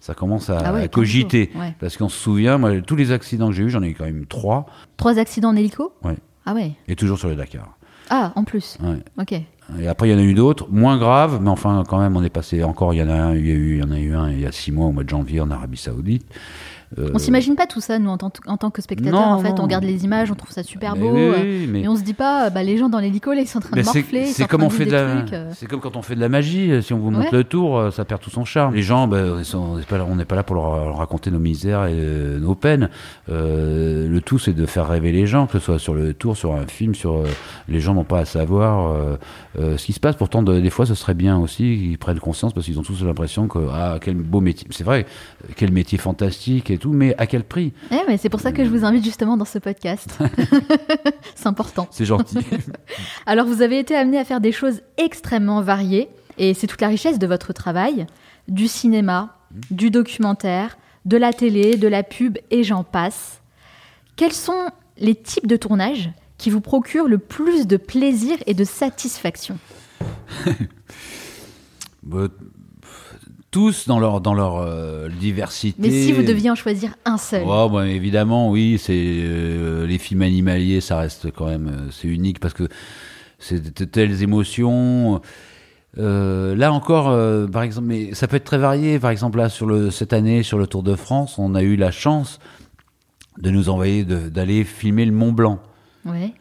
ça 0.00 0.14
commence 0.14 0.48
à, 0.48 0.58
Ah 0.64 0.72
ouais, 0.72 0.78
à 0.80 0.82
15 0.88 0.90
cogiter. 0.90 1.50
jours, 1.52 1.60
ouais. 1.62 1.74
Parce 1.78 1.96
qu'on 1.98 2.08
se 2.08 2.18
souvient, 2.18 2.56
moi, 2.56 2.80
tous 2.80 2.96
les 2.96 3.12
accidents 3.12 3.48
que 3.48 3.54
j'ai 3.54 3.64
eu, 3.64 3.70
j'en 3.70 3.82
ai 3.82 3.88
eu 3.88 3.94
quand 3.94 4.04
même 4.06 4.24
trois, 4.26 4.66
Trois 4.96 5.18
accidents 5.18 5.50
en 5.50 5.56
hélico? 5.56 5.92
Ouais. 6.02 6.16
Ah 6.46 6.54
ouais. 6.54 6.72
et 6.88 6.96
toujours 6.96 7.18
sur 7.18 7.28
le 7.28 7.36
Dakar. 7.36 7.76
Ah, 8.08 8.32
en 8.36 8.44
plus. 8.44 8.78
Ouais. 8.82 8.98
Ok. 9.20 9.32
Et 9.80 9.88
après, 9.88 10.08
il 10.08 10.12
y 10.12 10.14
en 10.14 10.18
a 10.18 10.22
eu 10.22 10.32
d'autres, 10.32 10.68
moins 10.70 10.96
graves, 10.96 11.40
mais 11.42 11.50
enfin, 11.50 11.82
quand 11.88 11.98
même, 11.98 12.16
on 12.16 12.22
est 12.22 12.30
passé 12.30 12.62
encore. 12.62 12.94
Il 12.94 12.98
y 12.98 13.02
en 13.02 13.08
a 13.10 13.14
un, 13.14 13.34
il 13.34 13.46
y 13.46 13.50
a 13.50 13.54
eu, 13.54 13.72
il 13.74 13.80
y 13.80 13.82
en 13.82 13.90
a 13.90 13.98
eu 13.98 14.14
un 14.14 14.30
il 14.30 14.40
y 14.40 14.46
a 14.46 14.52
six 14.52 14.70
mois 14.70 14.86
au 14.86 14.92
mois 14.92 15.02
de 15.02 15.08
janvier 15.08 15.40
en 15.40 15.50
Arabie 15.50 15.76
Saoudite. 15.76 16.24
Euh, 16.98 17.10
On 17.14 17.18
s'imagine 17.18 17.56
pas 17.56 17.66
tout 17.66 17.80
ça, 17.80 17.98
nous, 17.98 18.10
en 18.10 18.16
tant, 18.16 18.30
en 18.46 18.56
tant 18.56 18.70
que 18.70 18.80
spectateurs. 18.80 19.12
Non, 19.20 19.26
en 19.26 19.38
fait, 19.40 19.50
non. 19.50 19.56
on 19.60 19.62
regarde 19.64 19.84
les 19.84 20.04
images, 20.04 20.30
on 20.30 20.34
trouve 20.34 20.52
ça 20.52 20.62
super 20.62 20.94
mais 20.94 21.00
beau. 21.00 21.14
oui, 21.14 21.20
euh, 21.20 21.32
oui, 21.42 21.66
mais- 21.68 21.80
Mais 21.82 21.88
on 21.88 21.96
se 21.96 22.02
dit 22.02 22.14
pas, 22.14 22.48
bah, 22.50 22.62
les 22.62 22.78
gens 22.78 22.88
dans 22.88 23.00
l'hélico, 23.00 23.32
là, 23.32 23.40
ils 23.40 23.46
sont 23.48 23.58
en 23.58 23.62
train 23.62 23.70
Mais 23.74 23.82
de 23.82 23.86
morfler. 23.86 24.26
C'est 24.26 24.46
comme 24.46 24.62
on 24.62 24.70
fait 24.70 24.86
de 24.86 24.92
la, 24.92 24.98
euh. 25.00 25.50
c'est 25.54 25.66
comme 25.66 25.80
quand 25.80 25.96
on 25.96 26.02
fait 26.02 26.14
de 26.14 26.20
la 26.20 26.28
magie. 26.28 26.70
Si 26.82 26.92
on 26.92 26.98
vous 26.98 27.10
montre 27.10 27.32
Ouais. 27.32 27.38
le 27.38 27.44
tour, 27.44 27.76
euh, 27.78 27.90
ça 27.90 28.04
perd 28.04 28.20
tout 28.20 28.30
son 28.30 28.44
charme. 28.44 28.74
Les 28.74 28.82
gens, 28.82 29.10
sont- 29.42 29.58
on 29.58 29.76
n'est 29.78 29.82
pas, 29.84 29.98
pas 30.26 30.36
là 30.36 30.42
pour 30.44 30.54
leur, 30.56 30.96
raconter 30.96 31.30
nos 31.30 31.38
misères 31.40 31.86
et 31.86 31.92
euh, 31.94 32.38
nos 32.38 32.54
peines. 32.54 32.88
Euh, 33.30 34.08
le 34.08 34.20
tout, 34.20 34.38
c'est 34.38 34.52
de 34.54 34.66
faire 34.66 34.88
rêver 34.88 35.12
les 35.12 35.26
gens, 35.26 35.46
que 35.46 35.58
ce 35.58 35.64
soit 35.64 35.78
sur 35.78 35.94
le 35.94 36.14
tour, 36.14 36.36
sur 36.36 36.54
un 36.54 36.66
film, 36.66 36.94
sur 36.94 37.14
euh, 37.16 37.24
les 37.68 37.80
gens 37.80 37.94
n'ont 37.94 38.04
pas 38.04 38.20
à 38.20 38.24
savoir 38.24 38.92
euh, 38.92 39.16
euh, 39.58 39.76
ce 39.76 39.86
qui 39.86 39.92
se 39.92 40.00
passe. 40.00 40.16
Pourtant, 40.16 40.42
de- 40.42 40.60
des 40.60 40.70
fois, 40.70 40.86
ce 40.86 40.94
serait 40.94 41.14
bien 41.14 41.36
aussi 41.38 41.76
qu'ils 41.78 41.98
prennent 41.98 42.20
conscience 42.20 42.52
parce 42.52 42.66
qu'ils 42.66 42.78
ont 42.78 42.82
tous 42.82 43.02
l'impression 43.04 43.48
que 43.48 43.58
ah 43.72 43.98
quel 44.00 44.14
beau 44.14 44.40
métier. 44.40 44.66
C'est 44.70 44.84
vrai, 44.84 45.06
quel 45.56 45.72
métier 45.72 45.98
fantastique 45.98 46.70
et 46.70 46.78
tout, 46.78 46.85
mais 46.92 47.14
à 47.18 47.26
quel 47.26 47.44
prix 47.44 47.72
Eh, 47.90 47.98
mais 48.06 48.16
c'est 48.16 48.28
pour 48.28 48.40
ça 48.40 48.52
que 48.52 48.64
je 48.64 48.70
vous 48.70 48.84
invite 48.84 49.04
justement 49.04 49.36
dans 49.36 49.44
ce 49.44 49.58
podcast. 49.58 50.18
c'est 51.34 51.46
important. 51.46 51.88
C'est 51.90 52.04
gentil. 52.04 52.38
Alors, 53.26 53.46
vous 53.46 53.62
avez 53.62 53.78
été 53.78 53.94
amené 53.94 54.18
à 54.18 54.24
faire 54.24 54.40
des 54.40 54.52
choses 54.52 54.82
extrêmement 54.96 55.60
variées, 55.62 56.08
et 56.38 56.54
c'est 56.54 56.66
toute 56.66 56.80
la 56.80 56.88
richesse 56.88 57.18
de 57.18 57.26
votre 57.26 57.52
travail 57.52 58.06
du 58.48 58.68
cinéma, 58.68 59.38
du 59.70 59.90
documentaire, 59.90 60.78
de 61.04 61.16
la 61.16 61.32
télé, 61.32 61.76
de 61.76 61.88
la 61.88 62.02
pub, 62.02 62.38
et 62.50 62.64
j'en 62.64 62.84
passe. 62.84 63.40
Quels 64.16 64.32
sont 64.32 64.70
les 64.98 65.14
types 65.14 65.46
de 65.46 65.56
tournages 65.56 66.10
qui 66.38 66.50
vous 66.50 66.60
procurent 66.60 67.08
le 67.08 67.18
plus 67.18 67.66
de 67.66 67.76
plaisir 67.76 68.36
et 68.46 68.54
de 68.54 68.64
satisfaction? 68.64 69.58
Bah, 72.02 72.28
tous 73.56 73.88
dans 73.88 73.98
leur 73.98 74.20
dans 74.20 74.34
leur 74.34 74.58
euh, 74.58 75.08
diversité. 75.08 75.80
Mais 75.80 75.88
si 75.88 76.12
vous 76.12 76.22
deviez 76.22 76.50
en 76.50 76.54
choisir 76.54 76.94
un 77.06 77.16
seul 77.16 77.42
Oh, 77.46 77.70
bah, 77.72 77.88
évidemment, 77.88 78.50
oui, 78.50 78.76
c'est 78.78 78.92
euh, 78.94 79.86
les 79.86 79.96
films 79.96 80.20
animaliers, 80.20 80.82
ça 80.82 80.98
reste 80.98 81.30
quand 81.30 81.46
même, 81.46 81.68
euh, 81.68 81.90
c'est 81.90 82.06
unique 82.06 82.38
parce 82.38 82.52
que 82.52 82.68
c'est 83.38 83.74
de 83.74 83.84
telles 83.86 84.22
émotions. 84.22 85.22
Là 85.96 86.70
encore, 86.70 87.06
par 87.50 87.62
exemple, 87.62 87.86
mais 87.86 88.12
ça 88.12 88.28
peut 88.28 88.36
être 88.36 88.44
très 88.44 88.58
varié. 88.58 88.98
Par 88.98 89.10
exemple, 89.10 89.38
là 89.38 89.48
sur 89.48 89.64
le 89.64 89.90
cette 89.90 90.12
année 90.12 90.42
sur 90.42 90.58
le 90.58 90.66
Tour 90.66 90.82
de 90.82 90.94
France, 90.94 91.38
on 91.38 91.54
a 91.54 91.62
eu 91.62 91.76
la 91.76 91.90
chance 91.90 92.38
de 93.38 93.48
nous 93.48 93.70
envoyer 93.70 94.04
d'aller 94.04 94.64
filmer 94.64 95.06
le 95.06 95.12
Mont 95.12 95.32
Blanc. 95.32 95.60
Ouais. 96.04 96.34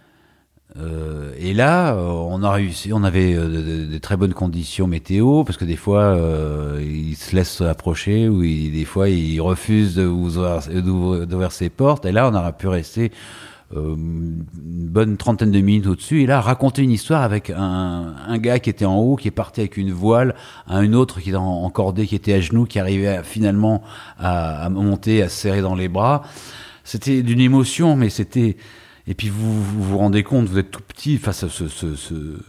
Et 1.45 1.53
là, 1.53 1.93
euh, 1.93 2.09
on 2.09 2.41
a 2.41 2.51
réussi, 2.51 2.91
on 2.91 3.03
avait 3.03 3.35
euh, 3.35 3.85
de, 3.85 3.97
très 3.99 4.17
bonnes 4.17 4.33
conditions 4.33 4.87
météo, 4.87 5.43
parce 5.43 5.59
que 5.59 5.65
des 5.65 5.75
fois, 5.75 6.01
euh, 6.01 6.83
ils 6.83 7.15
se 7.15 7.35
laissent 7.35 7.61
approcher, 7.61 8.27
ou 8.27 8.41
des 8.41 8.83
fois, 8.83 9.09
ils 9.09 9.39
refusent 9.39 9.95
d'ouvrir 9.95 11.51
ses 11.51 11.69
portes. 11.69 12.07
Et 12.07 12.11
là, 12.11 12.27
on 12.27 12.33
aurait 12.33 12.53
pu 12.53 12.67
rester 12.67 13.11
euh, 13.75 13.93
une 13.93 14.47
bonne 14.87 15.17
trentaine 15.17 15.51
de 15.51 15.59
minutes 15.61 15.85
au-dessus, 15.85 16.23
et 16.23 16.25
là, 16.25 16.41
raconter 16.41 16.81
une 16.81 16.89
histoire 16.89 17.21
avec 17.21 17.51
un, 17.55 18.37
gars 18.39 18.57
qui 18.57 18.71
était 18.71 18.85
en 18.85 18.97
haut, 18.97 19.15
qui 19.15 19.27
est 19.27 19.31
parti 19.31 19.59
avec 19.59 19.77
une 19.77 19.91
voile, 19.91 20.33
un 20.67 20.93
autre 20.93 21.21
qui 21.21 21.29
était 21.29 21.37
en, 21.37 21.69
cordée, 21.69 22.07
qui 22.07 22.15
était 22.15 22.33
à 22.33 22.39
genoux, 22.39 22.65
qui 22.65 22.79
arrivait 22.79 23.21
finalement 23.21 23.83
à, 24.17 24.65
à 24.65 24.69
monter, 24.69 25.21
à 25.21 25.29
se 25.29 25.41
serrer 25.41 25.61
dans 25.61 25.75
les 25.75 25.89
bras. 25.89 26.23
C'était 26.83 27.21
d'une 27.21 27.39
émotion, 27.39 27.95
mais 27.95 28.09
c'était... 28.09 28.57
Et 29.07 29.13
puis 29.13 29.29
vous, 29.29 29.61
vous 29.63 29.83
vous 29.83 29.97
rendez 29.99 30.23
compte, 30.23 30.47
vous 30.47 30.57
êtes 30.57 30.71
tout 30.71 30.81
petit 30.81 31.17
face 31.17 31.43
à 31.43 31.49
ce, 31.49 31.67
ce- 31.67 31.95
ce- 31.95 32.39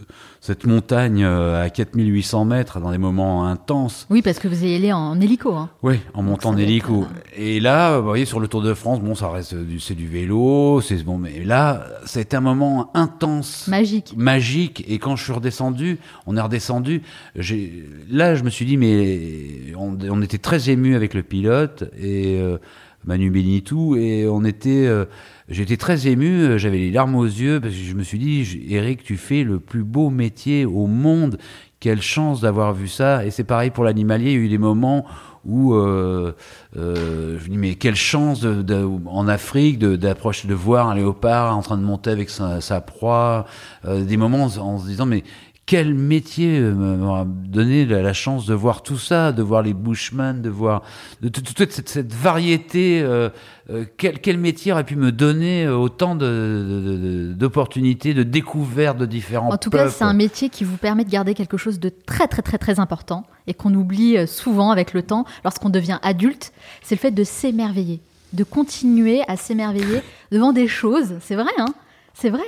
cette 0.41 0.65
montagne 0.65 1.23
euh, 1.23 1.63
à 1.63 1.69
4800 1.69 2.45
mètres 2.45 2.79
dans 2.79 2.89
des 2.91 2.97
moments 2.97 3.45
intenses. 3.45 4.07
Oui, 4.09 4.23
parce 4.23 4.39
que 4.39 4.47
vous 4.47 4.65
y 4.65 4.73
allez 4.73 4.91
en 4.91 5.19
hélico. 5.21 5.53
Hein. 5.53 5.69
Oui, 5.83 5.99
en 6.15 6.23
montant 6.23 6.49
en 6.49 6.57
hélico. 6.57 7.03
être, 7.03 7.39
Et 7.39 7.59
là, 7.59 7.99
vous 7.99 8.07
voyez, 8.07 8.25
sur 8.25 8.39
le 8.39 8.47
Tour 8.47 8.63
de 8.63 8.73
France, 8.73 9.01
bon, 9.01 9.13
ça 9.13 9.29
reste 9.29 9.53
du, 9.53 9.79
c'est 9.79 9.93
du 9.93 10.07
vélo, 10.07 10.81
c'est 10.81 11.03
bon, 11.03 11.19
mais 11.19 11.43
là, 11.43 11.85
ça 12.05 12.17
a 12.19 12.21
été 12.23 12.35
un 12.35 12.41
moment 12.41 12.89
intense. 12.95 13.67
Magique. 13.67 14.15
Magique. 14.17 14.83
Et 14.87 14.97
quand 14.97 15.15
je 15.15 15.25
suis 15.25 15.33
redescendu, 15.33 15.99
on 16.25 16.37
est 16.37 16.41
redescendu. 16.41 17.03
J'ai, 17.35 17.87
là, 18.09 18.33
je 18.33 18.43
me 18.43 18.49
suis 18.49 18.65
dit, 18.65 18.77
mais 18.77 19.75
on, 19.77 19.95
on 20.09 20.21
était 20.23 20.39
très 20.39 20.71
ému 20.71 20.95
avec 20.95 21.13
le 21.13 21.21
pilote 21.21 21.83
et 21.99 22.39
euh, 22.39 22.57
Manu 23.05 23.29
Benitou 23.29 23.95
et 23.95 24.27
on 24.27 24.43
était, 24.43 24.85
euh, 24.87 25.05
j'étais 25.49 25.77
très 25.77 26.07
ému. 26.07 26.41
euh, 26.43 26.57
J'avais 26.57 26.77
les 26.77 26.91
larmes 26.91 27.15
aux 27.15 27.25
yeux 27.25 27.59
parce 27.59 27.73
que 27.73 27.79
je 27.79 27.93
me 27.93 28.03
suis 28.03 28.19
dit, 28.19 28.65
Eric, 28.69 29.03
tu 29.03 29.17
fais 29.17 29.43
le 29.43 29.59
plus 29.59 29.83
beau 29.83 30.09
métier 30.09 30.65
au 30.65 30.87
monde. 30.87 31.37
Quelle 31.79 32.01
chance 32.01 32.41
d'avoir 32.41 32.73
vu 32.73 32.87
ça. 32.87 33.23
Et 33.25 33.31
c'est 33.31 33.43
pareil 33.43 33.69
pour 33.69 33.83
l'animalier. 33.83 34.31
Il 34.31 34.37
y 34.37 34.41
a 34.41 34.45
eu 34.45 34.49
des 34.49 34.57
moments 34.57 35.05
où 35.45 35.75
euh, 35.75 36.33
euh, 36.75 37.37
je 37.39 37.45
me 37.45 37.51
dis 37.51 37.57
mais 37.57 37.75
quelle 37.75 37.95
chance 37.95 38.41
de, 38.41 38.61
de- 38.63 38.85
en 39.05 39.27
Afrique 39.29 39.79
d'approcher 39.79 40.47
de 40.47 40.53
voir 40.53 40.89
un 40.89 40.95
léopard 40.95 41.55
en 41.55 41.61
train 41.61 41.77
de 41.77 41.83
monter 41.83 42.09
avec 42.09 42.29
sa, 42.29 42.59
sa 42.59 42.81
proie 42.81 43.45
euh, 43.85 44.03
des 44.03 44.17
moments 44.17 44.43
en, 44.43 44.57
en 44.57 44.77
se 44.79 44.87
disant 44.87 45.05
mais 45.05 45.23
quel 45.67 45.93
métier 45.93 46.59
euh, 46.59 46.71
m'a 46.73 47.25
donné 47.27 47.85
la, 47.85 48.13
chance 48.13 48.45
de 48.45 48.53
voir 48.53 48.83
tout 48.83 48.97
ça, 48.97 49.33
de 49.33 49.43
voir 49.43 49.61
les 49.61 49.73
Bushmen, 49.73 50.41
de 50.41 50.49
voir 50.49 50.81
de, 51.21 51.27
toute 51.27 51.53
toute 51.53 51.71
cette, 51.71 51.89
cette 51.89 52.13
variété. 52.13 53.01
euh, 53.01 53.29
euh, 53.69 53.83
quel, 53.97 54.19
quel 54.19 54.37
métier 54.37 54.71
aurait 54.71 54.85
pu 54.85 54.95
me 54.95 55.11
donner 55.11 55.67
autant 55.67 56.15
d'opportunités, 56.15 58.13
de, 58.13 58.23
découvertes 58.23 58.97
de 58.97 59.05
différents 59.05 59.49
En 59.49 59.57
tout 59.57 59.69
cas, 59.69 59.89
c'est 59.89 60.05
un 60.05 60.13
métier 60.13 60.47
qui 60.47 60.63
vous 60.63 60.77
permet 60.77 61.03
de 61.03 61.09
garder 61.09 61.33
quelque 61.33 61.57
chose 61.57 61.81
de 61.81 61.89
très 61.89 62.29
très 62.29 62.41
très 62.41 62.57
très 62.57 62.79
important 62.79 63.25
et 63.45 63.53
qu'on 63.53 63.73
oublie 63.73 64.25
souvent 64.25 64.71
avec 64.71 64.93
le 64.93 65.03
temps 65.03 65.25
lorsqu'on 65.43 65.69
devient 65.69 65.99
adulte, 66.01 66.53
c'est 66.81 66.95
le 66.95 66.99
fait 66.99 67.11
de 67.11 67.25
s'émerveiller, 67.25 67.99
de 68.31 68.45
continuer 68.45 69.21
à 69.27 69.35
s'émerveiller 69.35 70.01
devant 70.31 70.53
des 70.53 70.69
choses. 70.69 71.15
C'est 71.19 71.35
vrai, 71.35 71.51
hein? 71.57 71.73
C'est 72.13 72.29
vrai? 72.29 72.45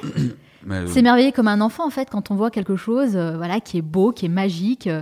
Mais, 0.66 0.76
euh, 0.76 0.88
S'émerveiller 0.88 1.32
comme 1.32 1.48
un 1.48 1.62
enfant 1.62 1.86
en 1.86 1.90
fait 1.90 2.10
quand 2.12 2.32
on 2.32 2.36
voit 2.36 2.52
quelque 2.52 2.76
chose, 2.76 3.12
euh, 3.16 3.38
voilà, 3.38 3.60
qui 3.60 3.78
est 3.78 3.82
beau, 3.84 4.12
qui 4.12 4.26
est 4.26 4.30
magique. 4.30 4.88
euh, 4.88 5.02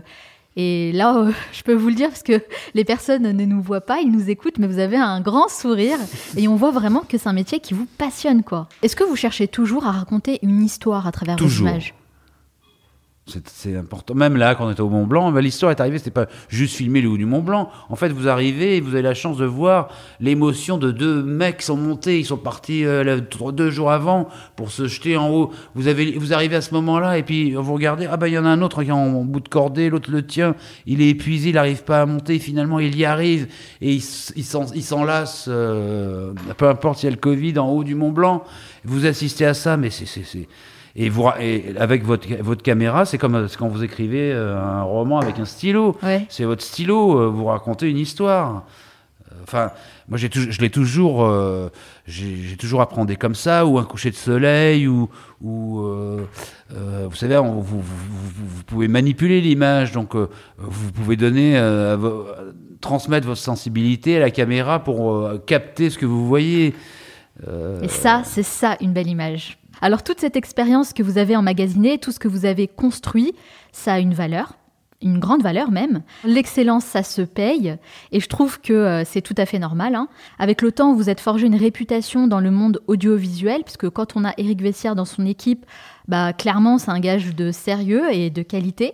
et 0.60 0.92
là, 0.92 1.16
euh, 1.18 1.32
je 1.54 1.62
peux 1.62 1.74
vous 1.74 1.90
le 1.90 1.94
dire 1.96 2.10
parce 2.10 2.24
que 2.24 2.42
les 2.74 2.84
personnes 2.84 3.32
ne 3.32 3.46
nous 3.46 3.62
voient 3.62 3.82
pas, 3.82 4.00
ils 4.00 4.12
nous 4.12 4.30
écoutent, 4.30 4.58
mais 4.58 4.68
vous 4.68 4.80
avez 4.80 4.98
un 4.98 5.22
grand 5.22 5.48
sourire 5.50 5.98
et 6.36 6.48
on 6.48 6.56
voit 6.56 6.72
vraiment 6.72 7.02
que 7.08 7.18
c'est 7.18 7.30
un 7.30 7.34
métier 7.34 7.60
qui 7.60 7.74
vous 7.76 7.86
passionne, 7.98 8.44
quoi. 8.44 8.68
Est-ce 8.82 8.96
que 8.96 9.04
vous 9.04 9.16
cherchez 9.16 9.48
toujours 9.48 9.86
à 9.86 9.92
raconter 9.92 10.40
une 10.42 10.64
histoire 10.64 11.06
à 11.06 11.12
travers 11.12 11.36
Toujours. 11.36 11.68
vos 11.68 11.72
images? 11.74 11.94
C'est 13.46 13.76
important. 13.76 14.14
Même 14.14 14.38
là, 14.38 14.56
quand 14.56 14.66
on 14.68 14.72
était 14.72 14.82
au 14.82 14.90
Mont 14.90 15.06
Blanc, 15.06 15.32
bah, 15.34 15.42
l'histoire 15.42 15.72
est 15.72 15.82
arrivée, 15.82 15.98
c'était 15.98 16.12
pas 16.12 16.28
juste 16.48 16.76
filmer 16.76 17.02
le 17.02 17.10
haut 17.10 17.18
du 17.18 17.26
Mont 17.26 17.42
Blanc. 17.42 17.70
En 17.90 17.98
fait, 17.98 18.10
vous 18.10 18.30
arrivez 18.30 18.78
et 18.78 18.82
vous 18.82 18.94
avez 18.94 19.02
la 19.02 19.14
chance 19.14 19.38
de 19.38 19.46
voir 19.46 19.90
l'émotion 20.22 20.78
de 20.78 20.92
deux 20.92 21.24
mecs 21.24 21.58
qui 21.58 21.66
sont 21.66 21.76
montés, 21.76 22.20
ils 22.20 22.26
sont 22.26 22.38
partis 22.38 22.86
euh, 22.86 23.20
deux 23.52 23.70
jours 23.70 23.92
avant 23.92 24.30
pour 24.56 24.72
se 24.72 24.88
jeter 24.88 25.18
en 25.18 25.30
haut. 25.30 25.52
Vous 25.76 25.88
avez, 25.88 26.14
vous 26.18 26.34
arrivez 26.34 26.56
à 26.56 26.62
ce 26.62 26.74
moment-là 26.76 27.18
et 27.18 27.24
puis 27.24 27.54
vous 27.54 27.74
regardez, 27.74 28.08
ah 28.10 28.16
bah 28.16 28.30
il 28.30 28.34
y 28.34 28.38
en 28.38 28.46
a 28.46 28.50
un 28.50 28.62
autre 28.62 28.82
qui 28.84 28.90
est 28.90 28.94
en, 28.94 29.24
bout 29.26 29.42
de 29.42 29.50
cordée, 29.50 29.90
l'autre 29.90 30.10
le 30.10 30.26
tient, 30.26 30.56
il 30.86 31.02
est 31.02 31.10
épuisé, 31.10 31.50
il 31.50 31.56
n'arrive 31.56 31.84
pas 31.84 32.02
à 32.02 32.06
monter, 32.06 32.40
finalement 32.40 32.80
il 32.80 32.96
y 32.96 33.04
arrive 33.04 33.48
et 33.82 33.92
il, 33.94 34.04
il 34.36 34.44
s'en- 34.46 34.72
il 34.74 34.84
s'enlace, 34.84 35.48
euh, 35.50 36.32
peu 36.58 36.70
importe 36.70 37.00
s'il 37.00 37.10
y 37.10 37.12
a 37.12 37.16
le 37.16 37.22
Covid 37.22 37.60
en 37.60 37.68
haut 37.70 37.84
du 37.84 37.96
Mont 37.96 38.12
Blanc. 38.12 38.44
Vous 38.86 39.06
assistez 39.06 39.46
à 39.46 39.54
ça, 39.54 39.76
mais 39.76 39.90
c'est, 39.90 40.08
et, 41.00 41.10
vous, 41.10 41.24
ra- 41.24 41.42
et 41.42 41.74
avec 41.80 42.04
votre, 42.04 42.28
votre 42.42 42.64
caméra, 42.64 43.06
c'est 43.06 43.18
comme 43.18 43.48
quand 43.58 43.68
vous 43.70 43.84
écrivez 43.84 44.32
euh, 44.34 44.58
un 44.60 44.82
roman 44.84 45.20
avec 45.20 45.38
un 45.40 45.46
stylo. 45.46 45.96
Ouais. 46.04 46.26
C'est 46.30 46.44
votre 46.44 46.64
stylo, 46.64 47.20
euh, 47.20 47.28
vous 47.28 47.46
racontez 47.46 47.90
une 47.90 48.00
histoire. 48.00 48.48
Euh, 48.56 49.36
Enfin, 49.44 49.72
moi, 50.10 50.18
j'ai 50.18 50.30
je 50.34 50.60
l'ai 50.60 50.70
toujours, 50.70 51.24
euh, 51.24 51.70
j'ai 52.06 52.58
toujours 52.58 52.82
appréhendé 52.82 53.16
comme 53.16 53.36
ça, 53.36 53.66
ou 53.66 53.78
un 53.78 53.86
coucher 53.86 54.10
de 54.10 54.16
soleil, 54.16 54.88
ou, 54.88 55.10
ou 55.42 55.80
euh, 55.86 56.20
euh, 56.76 57.08
vous 57.10 57.16
savez, 57.16 57.38
on- 57.38 57.62
vous, 57.62 57.80
vous, 57.82 58.64
pouvez 58.66 58.88
manipuler 58.90 59.40
l'image, 59.40 59.94
donc 59.94 60.16
vous 60.58 60.92
pouvez 60.92 61.16
donner, 61.16 61.58
transmettre 62.82 63.26
votre 63.28 63.40
sensibilité 63.42 64.18
à 64.18 64.20
la 64.20 64.32
caméra 64.32 64.84
pour 64.84 65.30
capter 65.46 65.90
ce 65.90 65.98
que 65.98 66.06
vous 66.06 66.28
voyez. 66.28 66.74
Et 67.84 67.88
ça, 67.88 68.24
c'est 68.26 68.44
ça 68.44 68.76
une 68.82 68.92
belle 68.94 69.08
image. 69.08 69.57
Alors 69.82 70.04
toute 70.04 70.20
cette 70.20 70.36
expérience 70.36 70.94
que 70.94 71.04
vous 71.04 71.18
avez 71.18 71.36
emmagasinée, 71.36 71.98
tout 71.98 72.12
ce 72.12 72.20
que 72.20 72.28
vous 72.28 72.46
avez 72.46 72.68
construit, 72.68 73.34
ça 73.72 73.94
a 73.94 74.00
une 74.00 74.14
valeur, 74.14 74.58
une 75.02 75.20
grande 75.20 75.44
valeur 75.44 75.70
même. 75.70 76.02
L'excellence, 76.24 76.84
ça 76.84 77.04
se 77.04 77.22
paye, 77.22 77.78
et 78.12 78.20
je 78.20 78.28
trouve 78.28 78.60
que 78.60 78.74
euh, 78.74 79.04
c'est 79.06 79.22
tout 79.22 79.36
à 79.38 79.46
fait 79.46 79.60
normal. 79.60 79.94
hein. 79.96 80.08
Avec 80.40 80.62
le 80.62 80.72
temps, 80.72 80.94
vous 80.94 81.10
êtes 81.10 81.20
forgé 81.20 81.46
une 81.46 81.56
réputation 81.56 82.28
dans 82.28 82.40
le 82.40 82.50
monde 82.52 82.82
audiovisuel, 82.88 83.64
puisque 83.64 83.90
quand 83.90 84.16
on 84.16 84.26
a 84.26 84.34
Éric 84.38 84.62
Vessière 84.62 84.96
dans 84.96 85.06
son 85.06 85.26
équipe, 85.26 85.66
bah, 86.08 86.34
clairement, 86.34 86.80
c'est 86.80 86.92
un 86.92 87.00
gage 87.00 87.36
de 87.36 87.52
sérieux 87.52 88.12
et 88.12 88.30
de 88.30 88.42
qualité. 88.42 88.94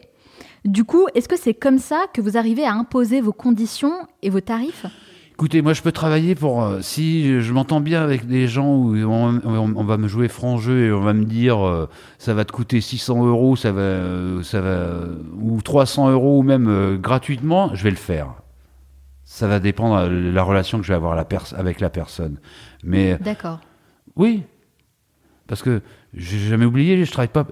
Du 0.66 0.84
coup, 0.84 1.08
est-ce 1.16 1.28
que 1.28 1.38
c'est 1.38 1.54
comme 1.54 1.78
ça 1.78 2.06
que 2.14 2.22
vous 2.22 2.38
arrivez 2.38 2.66
à 2.66 2.74
imposer 2.74 3.22
vos 3.22 3.34
conditions 3.34 3.94
et 4.22 4.30
vos 4.30 4.42
tarifs? 4.42 4.86
Écoutez, 5.44 5.62
moi 5.62 5.74
je 5.74 5.82
peux 5.82 5.92
travailler 5.92 6.36
pour 6.36 6.64
euh, 6.64 6.80
si 6.80 7.42
je 7.42 7.52
m'entends 7.52 7.82
bien 7.82 8.02
avec 8.02 8.26
des 8.26 8.48
gens 8.48 8.78
où 8.78 8.96
on, 8.96 9.42
on- 9.44 9.74
on 9.76 9.84
va 9.84 9.98
me 9.98 10.08
jouer 10.08 10.30
franc 10.30 10.56
jeu 10.58 10.86
et 10.86 10.92
on 10.94 11.02
va 11.02 11.12
me 11.12 11.26
dire 11.26 11.68
euh, 11.68 11.90
ça 12.18 12.34
va 12.34 12.46
te 12.46 12.54
coûter 12.54 12.80
600 12.80 13.26
euros, 13.26 13.58
ça 13.58 13.74
va, 13.74 13.82
euh, 13.82 14.42
ça 14.42 14.62
va 14.62 14.92
ou 15.42 15.62
300 15.62 16.12
euros 16.12 16.40
ou 16.40 16.44
même 16.44 16.98
gratuitement, 16.98 17.76
je 17.76 17.84
vais 17.84 17.90
le 17.90 17.98
faire. 17.98 18.36
Ça 19.26 19.50
va 19.50 19.60
dépendre 19.60 20.08
de 20.10 20.32
la 20.32 20.44
relation 20.44 20.78
que 20.78 20.86
je 20.86 20.94
vais 20.94 20.96
avoir 20.96 21.14
la 21.14 21.28
avec 21.58 21.82
la 21.82 21.90
personne. 21.90 22.38
Mais 22.86 23.18
D'accord. 23.20 23.60
oui, 24.16 24.44
parce 25.48 25.62
que 25.62 25.82
j'ai 26.14 26.40
jamais 26.40 26.64
oublié, 26.64 27.04
je 27.04 27.12
travaille 27.12 27.28
pas. 27.28 27.46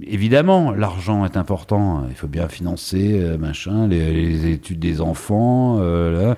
évidemment, 0.00 0.70
l'argent 0.72 1.26
est 1.26 1.36
important. 1.36 2.04
Il 2.08 2.14
faut 2.14 2.26
bien 2.26 2.48
financer, 2.48 3.36
machin, 3.38 3.86
les, 3.86 4.14
les 4.14 4.46
études 4.50 4.78
des 4.78 5.02
enfants. 5.02 5.78
là. 5.78 6.36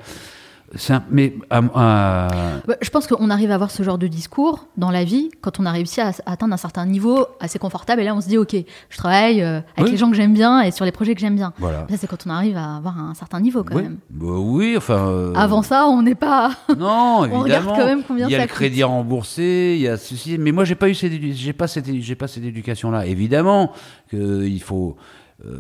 C'est 0.77 0.93
un- 0.95 1.05
mais 1.11 1.35
à- 1.51 1.59
à- 1.75 2.29
Bah, 2.67 2.75
Je 2.81 2.91
pense 2.91 3.07
qu'on 3.07 3.31
arrive 3.31 3.51
à 3.51 3.55
avoir 3.55 3.71
ce 3.71 3.83
genre 3.83 3.99
de 3.99 4.07
discours 4.07 4.67
dans 4.77 4.91
la 4.91 5.05
vie 5.05 5.31
quand 5.41 5.61
on 5.61 5.67
a 5.67 5.73
réussi 5.73 6.01
à, 6.01 6.13
atteindre 6.27 6.55
un 6.55 6.57
certain 6.59 6.85
niveau 6.87 7.27
assez 7.41 7.59
confortable. 7.59 8.01
Et 8.03 8.05
là, 8.05 8.15
on 8.15 8.21
se 8.21 8.29
dit, 8.29 8.39
OK, 8.39 8.57
je 8.91 8.97
travaille 8.97 9.43
euh, 9.43 9.59
avec 9.77 9.85
Oui. 9.87 9.91
les 9.93 9.97
gens 9.97 10.11
que 10.11 10.17
j'aime 10.17 10.35
bien 10.35 10.61
et 10.63 10.71
sur 10.71 10.85
les 10.85 10.93
projets 10.93 11.15
que 11.15 11.21
j'aime 11.21 11.37
bien. 11.37 11.53
voilà. 11.59 11.87
Ça, 11.91 11.97
c'est 11.97 12.07
quand 12.07 12.27
on 12.27 12.31
arrive 12.31 12.57
à 12.57 12.77
avoir 12.77 12.99
un 12.99 13.15
certain 13.15 13.41
niveau 13.41 13.63
quand 13.65 13.77
oui, 13.77 13.83
même. 13.83 13.99
Bah 14.11 14.27
oui, 14.39 14.75
enfin. 14.77 15.07
euh, 15.09 15.33
Avant 15.35 15.63
ça, 15.63 15.87
on 15.87 16.03
n'est 16.03 16.15
pas. 16.15 16.51
Non, 16.77 17.25
évidemment. 17.25 17.41
On 17.41 17.43
regarde 17.45 17.67
quand 17.67 17.87
même 17.87 18.03
combien 18.07 18.27
il 18.29 18.33
y 18.33 18.35
a 18.35 18.39
ça 18.39 18.45
le 18.45 18.51
crédit 18.51 18.81
coûte. 18.81 18.91
remboursé, 18.91 19.75
il 19.77 19.83
y 19.83 19.89
a 19.89 19.97
ceci. 19.97 20.39
Mais 20.39 20.51
moi, 20.53 20.65
j'ai 20.65 20.75
pas 20.75 20.89
eu 20.89 20.95
j'ai 20.95 21.53
pas 21.53 21.69
cette, 21.69 21.87
j'ai 22.01 22.15
pas 22.15 22.27
cette 22.29 22.45
éducation-là. 22.45 23.07
Évidemment 23.07 23.73
que 24.11 24.45
il 24.45 24.63
faut. 24.63 24.97
Euh, 25.45 25.51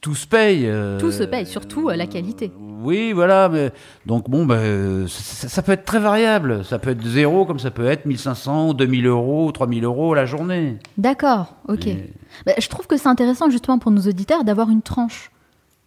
tout 0.00 0.14
se 0.14 0.26
paye. 0.26 0.66
euh, 0.66 0.98
Tout 0.98 1.10
se 1.10 1.22
paye, 1.24 1.46
surtout, 1.46 1.88
euh, 1.90 1.96
la 1.96 2.06
qualité. 2.06 2.50
Oui, 2.58 3.12
voilà. 3.12 3.48
Mais, 3.48 3.70
donc 4.06 4.28
bon, 4.30 4.46
ben, 4.46 4.54
euh, 4.56 5.06
ça, 5.08 5.48
ça 5.48 5.62
peut 5.62 5.72
être 5.72 5.84
très 5.84 5.98
variable. 5.98 6.64
Ça 6.64 6.78
peut 6.78 6.90
être 6.90 7.04
zéro, 7.06 7.44
comme 7.44 7.58
ça 7.58 7.70
peut 7.70 7.86
être 7.86 8.06
1500, 8.06 8.74
2000 8.74 9.06
euros, 9.06 9.50
3000 9.52 9.84
euros 9.84 10.14
la 10.14 10.26
journée. 10.26 10.78
D'accord, 10.96 11.56
OK. 11.68 11.86
Et- 11.86 12.12
Bah, 12.46 12.52
je 12.58 12.68
trouve 12.68 12.86
que 12.86 12.96
c'est 12.96 13.08
intéressant 13.08 13.50
justement 13.50 13.78
pour 13.78 13.90
nos 13.90 14.02
auditeurs 14.02 14.44
d'avoir 14.44 14.70
une 14.70 14.82
tranche 14.82 15.30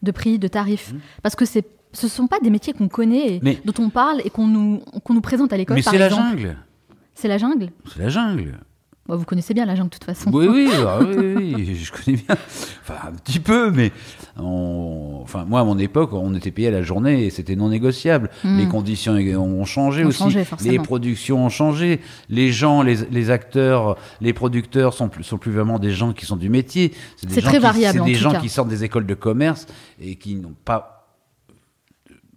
de 0.03 0.11
prix, 0.11 0.37
de 0.39 0.47
tarifs. 0.47 0.93
Parce 1.21 1.35
que 1.35 1.45
c'est. 1.45 1.65
Ce 1.95 2.07
sont 2.07 2.25
pas 2.25 2.39
des 2.39 2.49
métiers 2.49 2.73
qu'on 2.73 2.87
connaît, 2.87 3.35
et 3.35 3.39
Mais- 3.43 3.59
dont 3.65 3.83
on 3.83 3.89
parle 3.91 4.19
et 4.25 4.31
qu'on 4.31 4.47
nous, 4.47 4.79
qu'on 5.03 5.13
nous 5.13 5.21
présente 5.21 5.53
à 5.53 5.57
l'école, 5.57 5.75
Mais 5.75 5.83
c'est 5.83 5.99
la 5.99 6.09
jungle. 6.09 6.57
C'est 7.13 7.27
la 7.27 7.37
jungle. 7.37 7.69
C'est 7.93 7.99
la 7.99 8.09
jungle. 8.09 8.57
Bon, 9.05 9.17
vous 9.17 9.25
connaissez 9.25 9.53
bien 9.53 9.65
la 9.65 9.75
jungle 9.75 9.89
de 9.89 9.95
toute 9.95 10.05
façon. 10.05 10.31
Oui, 10.33 10.47
oui, 10.49 10.69
ah 10.87 10.99
oui, 11.01 11.53
oui, 11.55 11.75
je 11.75 11.91
connais 11.91 12.15
bien. 12.15 12.35
Enfin, 12.81 13.09
un 13.09 13.11
petit 13.11 13.41
peu, 13.41 13.69
mais 13.69 13.91
on- 14.37 15.19
enfin, 15.21 15.43
moi, 15.43 15.59
à 15.59 15.63
mon 15.65 15.77
époque, 15.77 16.13
on 16.13 16.33
était 16.35 16.51
payé 16.51 16.69
à 16.69 16.71
la 16.71 16.83
journée 16.83 17.25
et 17.25 17.29
c'était 17.29 17.57
non 17.57 17.67
négociable. 17.67 18.29
Hmm. 18.45 18.57
Les 18.59 18.67
conditions 18.67 19.13
ont 19.13 19.65
changé 19.65 20.05
Ont 20.05 20.07
aussi. 20.07 20.19
changé, 20.19 20.45
les 20.63 20.79
productions 20.79 21.45
ont 21.45 21.49
changé. 21.49 21.99
Les 22.29 22.53
gens, 22.53 22.81
les, 22.81 22.95
les 23.11 23.29
acteurs, 23.29 23.97
les 24.21 24.31
producteurs 24.31 24.93
sont 24.93 25.09
plus, 25.09 25.25
sont 25.25 25.37
plus 25.37 25.51
vraiment 25.51 25.79
des 25.79 25.91
gens 25.91 26.13
qui 26.13 26.25
sont 26.25 26.37
du 26.37 26.47
métier. 26.49 26.93
C'est 27.17 27.41
très 27.41 27.51
qui- 27.57 27.59
variable, 27.59 27.99
C'est 27.99 28.05
des 28.05 28.15
gens 28.15 28.31
cas. 28.31 28.39
qui 28.39 28.47
sortent 28.47 28.69
des 28.69 28.85
écoles 28.85 29.05
de 29.05 29.15
commerce 29.15 29.67
et 29.99 30.15
qui 30.15 30.35
n'ont 30.35 30.55
pas 30.63 31.09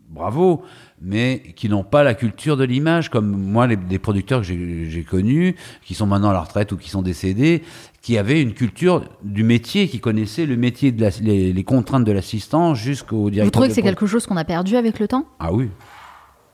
bravo, 0.08 0.62
mais 1.03 1.42
qui 1.57 1.68
n'ont 1.68 1.84
pas 1.84 2.03
la 2.03 2.14
culture 2.14 2.57
de 2.57 2.64
l'image, 2.64 3.11
comme 3.11 3.28
moi, 3.30 3.66
les, 3.66 3.76
des 3.76 3.99
producteurs 3.99 4.40
que 4.40 4.47
j'ai 4.47 5.05
connus, 5.09 5.55
qui 5.84 5.94
sont 5.94 6.07
maintenant 6.07 6.30
à 6.30 6.32
la 6.32 6.40
retraite 6.40 6.72
ou 6.72 6.76
qui 6.76 6.88
sont 6.90 7.03
décédés, 7.03 7.62
qui 8.03 8.16
avaient 8.18 8.40
une 8.40 8.55
culture 8.55 9.05
du 9.22 9.42
métier, 9.42 9.88
qui 9.88 10.01
connaissaient 10.01 10.47
le 10.47 10.57
métier, 10.57 10.92
de 10.92 11.03
la- 11.03 11.11
les, 11.20 11.53
les 11.53 11.64
contraintes 11.64 12.05
de 12.05 12.12
l'assistant 12.12 12.74
jusqu'au 12.74 13.30
directeur. 13.30 13.44
Vous 13.44 13.51
trouvez 13.51 13.68
que 13.68 13.74
c'est 13.74 13.82
quelque 13.82 14.07
chose 14.07 14.26
qu'on 14.26 14.36
a 14.36 14.44
perdu 14.44 14.76
avec 14.76 14.99
le 14.99 15.09
temps? 15.09 15.26
Ah 15.38 15.53
oui, 15.53 15.68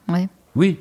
Ouais. 0.09 0.29
oui. 0.57 0.79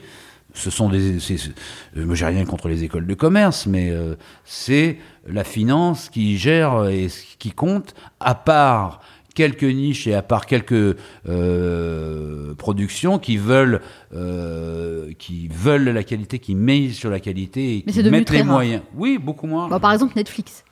Ce 0.53 0.69
sont 0.69 0.89
des. 0.89 1.15
euh, 1.17 2.05
moi, 2.05 2.13
j'ai 2.13 2.25
rien 2.25 2.43
contre 2.43 2.67
les 2.67 2.83
écoles 2.83 3.07
de 3.07 3.13
commerce, 3.13 3.67
mais 3.67 3.89
euh, 3.89 4.15
c'est 4.43 4.97
la 5.25 5.45
finance 5.45 6.09
qui 6.09 6.37
gère 6.37 6.87
et 6.89 7.07
qui 7.39 7.51
compte, 7.51 7.93
à 8.19 8.35
part 8.35 8.99
quelques 9.33 9.63
niches 9.63 10.07
et 10.07 10.13
à 10.13 10.21
part 10.21 10.45
quelques 10.45 10.95
euh, 11.27 12.53
productions 12.55 13.19
qui 13.19 13.37
veulent 13.37 13.81
euh, 14.13 15.11
qui 15.17 15.47
veulent 15.47 15.89
la 15.89 16.03
qualité, 16.03 16.39
qui 16.39 16.55
misent 16.55 16.95
sur 16.95 17.09
la 17.09 17.19
qualité 17.19 17.77
et 17.77 17.83
Mais 17.85 17.93
qui 17.93 18.03
mettent 18.09 18.29
les 18.29 18.41
rare. 18.41 18.51
moyens. 18.51 18.81
Oui, 18.95 19.17
beaucoup 19.17 19.47
moins. 19.47 19.67
Bon, 19.69 19.79
par 19.79 19.93
exemple, 19.93 20.13
Netflix. 20.15 20.63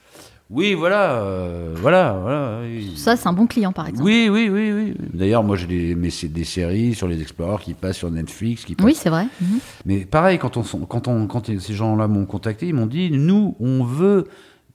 Oui, 0.51 0.73
voilà, 0.73 1.11
euh, 1.11 1.75
voilà, 1.77 2.17
voilà. 2.19 2.61
Ça, 2.95 3.15
c'est 3.15 3.27
un 3.27 3.33
bon 3.33 3.45
client, 3.45 3.71
par 3.71 3.87
exemple. 3.87 4.03
Oui, 4.05 4.29
oui, 4.31 4.49
oui, 4.49 4.71
oui. 4.71 4.93
D'ailleurs, 5.13 5.43
moi, 5.43 5.55
j'ai 5.55 5.67
des, 5.67 5.93
des 5.93 6.43
séries 6.43 6.95
sur 6.95 7.07
les 7.07 7.21
Explorers 7.21 7.61
qui 7.63 7.75
passent 7.75 7.97
sur 7.97 8.09
Netflix, 8.09 8.65
qui 8.65 8.73
passent 8.73 8.83
Oui, 8.87 8.95
c'est 8.95 9.11
vrai. 9.11 9.27
Mhm. 9.39 9.59
mais 9.85 10.05
pareil, 10.05 10.39
quand, 10.39 10.57
on, 10.57 10.63
quand, 10.63 11.07
on, 11.07 11.27
quand 11.27 11.45
ces 11.45 11.73
gens-là 11.75 12.07
m'ont 12.07 12.25
contacté, 12.25 12.65
ils 12.67 12.73
m'ont 12.73 12.87
dit 12.87 13.11
nous, 13.11 13.55
on 13.59 13.83
veut 13.83 14.25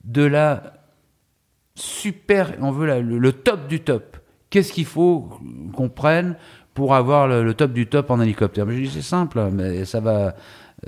de 0.05 0.23
la 0.23 0.74
super, 1.75 2.53
on 2.61 2.71
veut 2.71 2.85
la- 2.87 2.99
le, 3.01 3.17
le 3.19 3.31
top 3.33 3.67
du 3.67 3.81
top. 3.81 4.17
Qu'est-ce 4.49 4.71
qu'il 4.71 4.85
faut 4.85 5.29
qu'on 5.73 5.89
prenne 5.89 6.35
pour 6.73 6.95
avoir 6.95 7.27
le, 7.27 7.43
le 7.43 7.53
top 7.53 7.73
du 7.73 7.87
top 7.87 8.09
en 8.11 8.19
hélicoptère? 8.21 8.65
Mais 8.65 8.75
Je 8.77 8.81
dis 8.81 8.89
c'est 8.89 9.01
simple, 9.01 9.49
mais 9.51 9.85
ça 9.85 9.99
va. 9.99 10.35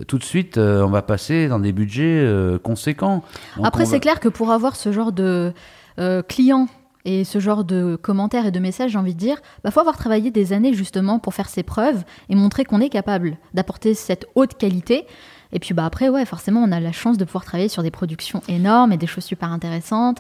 tout 0.08 0.18
de 0.18 0.24
suite, 0.24 0.58
euh, 0.58 0.84
on 0.84 0.90
va 0.90 1.02
passer 1.02 1.48
dans 1.48 1.60
des 1.60 1.72
budgets 1.74 2.22
euh, 2.24 2.58
conséquents. 2.60 3.24
Donc, 3.58 3.66
Après, 3.66 3.86
c'est 3.86 4.00
clair 4.00 4.20
que 4.20 4.30
pour 4.30 4.52
avoir 4.52 4.76
ce 4.76 4.92
genre 4.92 5.12
de 5.12 5.54
euh, 6.00 6.22
clients 6.22 6.68
et 7.04 7.24
ce 7.24 7.40
genre 7.40 7.64
de 7.64 7.96
commentaires 7.96 8.46
et 8.46 8.52
de 8.52 8.60
messages, 8.60 8.92
j'ai 8.92 8.98
envie 8.98 9.14
de 9.14 9.20
dire, 9.20 9.38
bah, 9.64 9.72
faut 9.72 9.80
avoir 9.80 9.98
travaillé 9.98 10.30
des 10.32 10.54
années 10.54 10.74
justement 10.74 11.20
pour 11.20 11.34
faire 11.34 11.50
ses 11.50 11.64
preuves 11.64 12.04
et 12.30 12.36
montrer 12.36 12.64
qu'on 12.66 12.82
est 12.82 12.90
capable 12.90 13.38
d'apporter 13.54 13.94
cette 13.94 14.28
haute 14.36 14.56
qualité. 14.58 15.06
Et 15.54 15.60
puis 15.60 15.74
bah 15.74 15.86
après, 15.86 16.10
ouais, 16.10 16.26
forcément, 16.26 16.62
on 16.62 16.72
a 16.74 16.82
la 16.82 16.92
chance 16.92 17.18
de 17.18 17.24
pouvoir 17.24 17.46
travailler 17.46 17.70
sur 17.70 17.82
des 17.82 17.92
productions 17.92 18.42
énormes 18.50 18.92
et 18.92 18.98
des 18.98 19.08
choses 19.08 19.24
super 19.24 19.52
intéressantes 19.54 20.18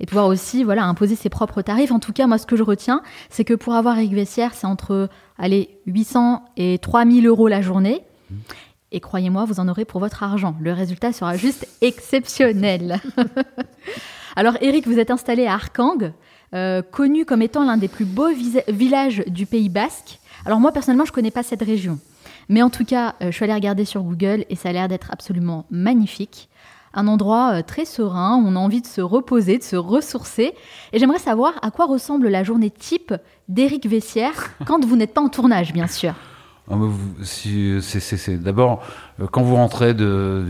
et 0.00 0.06
pouvoir 0.06 0.26
aussi 0.26 0.64
voilà 0.64 0.84
imposer 0.84 1.16
ses 1.16 1.28
propres 1.28 1.62
tarifs. 1.62 1.92
En 1.92 1.98
tout 1.98 2.12
cas, 2.12 2.26
moi, 2.26 2.38
ce 2.38 2.46
que 2.46 2.56
je 2.56 2.62
retiens, 2.62 3.02
c'est 3.30 3.44
que 3.44 3.54
pour 3.54 3.74
avoir 3.74 3.98
Eric 3.98 4.12
Vessière, 4.12 4.54
c'est 4.54 4.66
entre 4.66 5.08
allez 5.38 5.78
800 5.86 6.44
et 6.56 6.78
3000 6.78 7.26
euros 7.26 7.48
la 7.48 7.62
journée. 7.62 8.02
Et 8.90 9.00
croyez-moi, 9.00 9.44
vous 9.44 9.60
en 9.60 9.68
aurez 9.68 9.84
pour 9.84 10.00
votre 10.00 10.22
argent. 10.22 10.56
Le 10.60 10.72
résultat 10.72 11.12
sera 11.12 11.36
juste 11.36 11.66
exceptionnel. 11.80 13.00
Alors, 14.36 14.54
Eric, 14.60 14.86
vous 14.86 14.98
êtes 14.98 15.10
installé 15.10 15.46
à 15.46 15.54
Arkang, 15.54 16.12
euh, 16.54 16.80
connu 16.80 17.24
comme 17.24 17.42
étant 17.42 17.64
l'un 17.64 17.76
des 17.76 17.88
plus 17.88 18.06
beaux 18.06 18.30
villages 18.68 19.22
du 19.26 19.46
Pays 19.46 19.68
Basque. 19.68 20.20
Alors, 20.46 20.60
moi, 20.60 20.72
personnellement, 20.72 21.04
je 21.04 21.10
ne 21.10 21.14
connais 21.14 21.30
pas 21.30 21.42
cette 21.42 21.62
région. 21.62 21.98
Mais 22.48 22.62
en 22.62 22.70
tout 22.70 22.84
cas, 22.84 23.14
euh, 23.20 23.26
je 23.26 23.32
suis 23.32 23.44
allée 23.44 23.54
regarder 23.54 23.84
sur 23.84 24.02
Google 24.02 24.44
et 24.48 24.56
ça 24.56 24.70
a 24.70 24.72
l'air 24.72 24.88
d'être 24.88 25.10
absolument 25.10 25.66
magnifique. 25.70 26.47
Un 26.94 27.06
endroit 27.06 27.52
euh, 27.54 27.62
très 27.62 27.84
serein 27.84 28.36
où 28.36 28.46
on 28.48 28.56
a 28.56 28.58
envie 28.58 28.80
de 28.80 28.86
se 28.86 29.00
reposer, 29.00 29.58
de 29.58 29.62
se 29.62 29.76
ressourcer. 29.76 30.52
Et 30.92 30.98
j'aimerais 30.98 31.18
savoir 31.18 31.52
à 31.62 31.70
quoi 31.70 31.86
ressemble 31.86 32.28
la 32.28 32.44
journée 32.44 32.70
type 32.70 33.14
d'Éric 33.48 33.86
Vessière 33.86 34.50
quand 34.66 34.84
vous 34.84 34.96
n'êtes 34.96 35.14
pas 35.14 35.20
en 35.20 35.28
tournage, 35.28 35.72
bien 35.72 35.86
sûr. 35.86 36.14
Ah, 36.70 36.74
c'est- 37.22 38.36
D'abord, 38.42 38.82
euh, 39.20 39.26
quand 39.30 39.42
vous 39.42 39.54
rentrez 39.56 39.94
d'un 39.94 40.44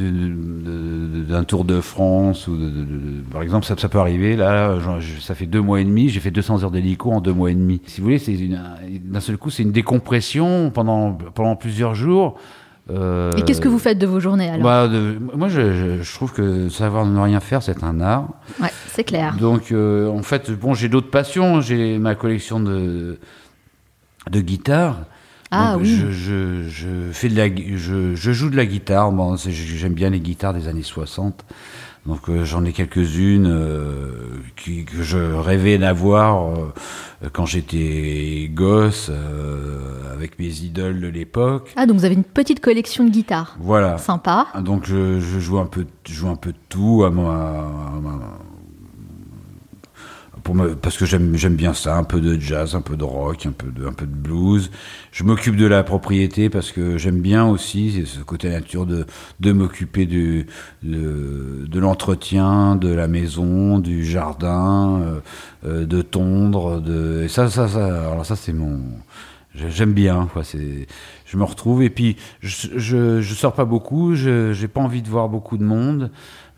Tour 1.44 1.64
de 1.64 1.80
France, 1.80 2.48
ou 2.48 2.56
de- 2.56 2.70
de- 2.70 2.84
de- 2.84 3.20
par 3.30 3.42
exemple, 3.42 3.64
ça, 3.66 3.76
ça 3.76 3.88
peut 3.88 3.98
arriver, 3.98 4.34
là, 4.36 4.78
genre, 4.80 5.00
je- 5.00 5.20
ça 5.20 5.34
fait 5.36 5.46
deux 5.46 5.60
mois 5.60 5.80
et 5.80 5.84
demi, 5.84 6.08
j'ai 6.08 6.18
fait 6.20 6.30
200 6.32 6.62
heures 6.64 6.70
d'hélico 6.72 7.12
en 7.12 7.20
deux 7.20 7.32
mois 7.32 7.50
et 7.50 7.54
demi. 7.54 7.80
Si 7.86 8.00
vous 8.00 8.06
voulez, 8.06 8.18
c'est 8.18 8.36
d'un 8.36 9.20
seul 9.20 9.36
coup, 9.38 9.50
c'est 9.50 9.62
une 9.62 9.72
décompression 9.72 10.70
pendant, 10.70 11.12
pendant 11.34 11.54
plusieurs 11.56 11.94
jours. 11.94 12.36
Euh, 12.90 13.30
Et 13.36 13.42
qu'est-ce 13.42 13.60
que 13.60 13.68
vous 13.68 13.78
faites 13.78 13.98
de 13.98 14.06
vos 14.06 14.18
journées 14.20 14.48
alors 14.48 14.62
bah, 14.64 14.88
de- 14.88 15.18
Moi, 15.34 15.48
je, 15.48 16.02
trouve 16.14 16.32
que 16.32 16.68
savoir 16.70 17.04
ne 17.04 17.20
rien 17.20 17.40
faire, 17.40 17.62
c'est 17.62 17.84
un 17.84 18.00
art. 18.00 18.28
Ouais, 18.60 18.70
c'est 18.90 19.04
clair. 19.04 19.36
Donc, 19.38 19.72
euh, 19.72 20.08
en 20.08 20.22
fait, 20.22 20.50
bon, 20.50 20.74
j'ai 20.74 20.88
d'autres 20.88 21.10
passions. 21.10 21.60
J'ai 21.60 21.98
ma 21.98 22.14
collection 22.14 22.60
de, 22.60 23.18
de 24.30 24.40
guitares. 24.40 24.96
Ah 25.50 25.72
Donc, 25.74 25.82
oui. 25.82 25.96
Je, 25.98 26.10
je, 26.10 26.68
je 26.68 27.12
fais 27.12 27.28
de 27.28 27.36
la, 27.36 27.48
gui- 27.48 27.76
je, 27.76 28.14
je 28.14 28.32
joue 28.32 28.50
de 28.50 28.56
la 28.56 28.66
guitare. 28.66 29.12
Bon, 29.12 29.36
j'aime 29.36 29.94
bien 29.94 30.10
les 30.10 30.20
guitares 30.20 30.54
des 30.54 30.68
années 30.68 30.82
60. 30.82 31.44
Donc, 32.08 32.28
euh, 32.30 32.44
j'en 32.44 32.64
ai 32.64 32.72
quelques-unes 32.72 33.46
euh, 33.46 34.12
qui- 34.56 34.84
que 34.86 35.02
je 35.02 35.18
rêvais 35.18 35.76
d'avoir 35.78 36.48
euh, 36.48 36.72
quand 37.32 37.44
j'étais 37.46 38.50
gosse, 38.52 39.10
avec 40.12 40.38
mes 40.38 40.48
idoles 40.62 41.00
de 41.00 41.06
l'époque. 41.08 41.72
Ah, 41.76 41.86
donc 41.86 41.98
vous 41.98 42.04
avez 42.04 42.14
une 42.14 42.24
petite 42.24 42.60
collection 42.60 43.04
de 43.04 43.10
guitares. 43.10 43.56
Voilà. 43.60 43.98
Sympa. 43.98 44.46
Donc 44.62 44.84
je, 44.86 45.20
je 45.20 45.38
joue 45.38 45.58
un 45.58 45.66
peu, 45.66 45.86
je 46.08 46.14
joue 46.14 46.28
un 46.28 46.34
peu 46.36 46.50
de 46.52 46.58
tout 46.68 47.04
à 47.06 47.10
ma- 47.10 47.66
parce 50.80 50.96
que 50.96 51.06
j'aime, 51.06 51.56
bien 51.56 51.74
ça, 51.74 51.96
un 51.96 52.04
peu 52.04 52.20
de 52.20 52.38
jazz, 52.40 52.74
un 52.74 52.80
peu 52.80 52.96
de 52.96 53.04
rock, 53.04 53.46
un 53.46 53.52
peu 53.52 53.66
de, 53.70 54.06
blues. 54.06 54.70
Je 55.12 55.24
m'occupe 55.24 55.56
de 55.56 55.66
la 55.66 55.82
propriété 55.82 56.50
parce 56.50 56.72
que 56.72 56.98
j'aime 56.98 57.20
bien 57.20 57.46
aussi 57.46 58.04
ce 58.06 58.20
côté 58.20 58.48
nature 58.48 58.86
de, 58.86 59.52
m'occuper 59.52 60.06
de, 60.06 60.44
l'entretien, 61.78 62.76
de 62.76 62.92
la 62.92 63.08
maison, 63.08 63.78
du 63.78 64.04
jardin, 64.04 65.00
euh, 65.00 65.20
euh, 65.66 65.86
de 65.86 66.02
tondre, 66.02 66.82
et 67.22 67.28
ça, 67.28 67.48
ça, 67.48 67.68
ça, 67.68 68.10
alors 68.10 68.26
ça 68.26 68.36
c'est 68.36 68.52
mon, 68.52 68.80
J'aime 69.54 69.92
bien, 69.92 70.28
je 71.24 71.36
me 71.36 71.42
retrouve 71.42 71.82
et 71.82 71.90
puis 71.90 72.16
je, 72.40 72.68
je, 72.76 73.20
je 73.20 73.34
sors 73.34 73.54
pas 73.54 73.64
beaucoup. 73.64 74.14
Je 74.14 74.52
j'ai 74.52 74.68
pas 74.68 74.80
envie 74.80 75.02
de 75.02 75.08
voir 75.08 75.28
beaucoup 75.28 75.56
de 75.56 75.64
monde. 75.64 76.10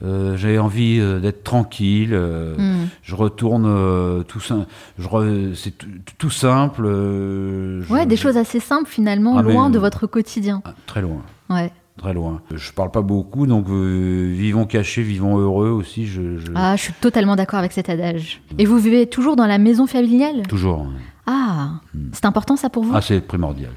Euh, 0.02 0.36
j'ai 0.36 0.58
envie 0.58 0.98
euh, 0.98 1.20
d'être 1.20 1.44
tranquille. 1.44 2.10
euh, 2.12 2.56
Hmm. 2.56 2.86
Je 3.02 3.14
retourne 3.14 4.24
tout 4.24 4.40
sim- 4.40 4.66
je 4.98 5.06
re- 5.08 5.54
c'est 5.54 5.74
tout, 6.18 6.30
simple. 6.30 6.84
je- 6.86 7.92
Ouais, 7.92 8.06
des 8.06 8.16
choses 8.16 8.36
assez 8.36 8.60
simples 8.60 8.88
finalement, 8.88 9.36
Ah, 9.36 9.42
mais- 9.42 9.52
loin 9.52 9.70
de 9.70 9.78
votre 9.78 10.06
quotidien. 10.06 10.62
Ah, 10.64 10.72
très 10.86 11.02
loin, 11.02 11.22
Ouais. 11.50 11.70
très 11.98 12.14
loin. 12.14 12.40
Je 12.54 12.72
parle 12.72 12.90
pas 12.90 13.02
beaucoup, 13.02 13.46
donc 13.46 13.68
vivons 13.68 14.64
cachés, 14.66 15.02
vivons 15.02 15.36
heureux 15.38 15.68
aussi. 15.70 16.06
Je, 16.06 16.38
je- 16.38 16.52
Ah, 16.54 16.76
je 16.76 16.82
suis 16.82 16.92
totalement 16.94 17.36
d'accord 17.36 17.58
avec 17.58 17.72
cet 17.72 17.88
adage. 17.90 18.40
Et 18.58 18.64
vous 18.64 18.78
vivez 18.78 19.06
toujours 19.06 19.36
dans 19.36 19.46
la 19.46 19.58
maison 19.58 19.86
familiale? 19.86 20.42
Toujours. 20.48 20.86
Ah, 21.26 21.72
c'est 22.12 22.24
important 22.24 22.56
ça 22.56 22.70
pour 22.70 22.84
vous? 22.84 22.92
Ah, 22.94 23.00
c'est 23.02 23.20
primordial. 23.20 23.72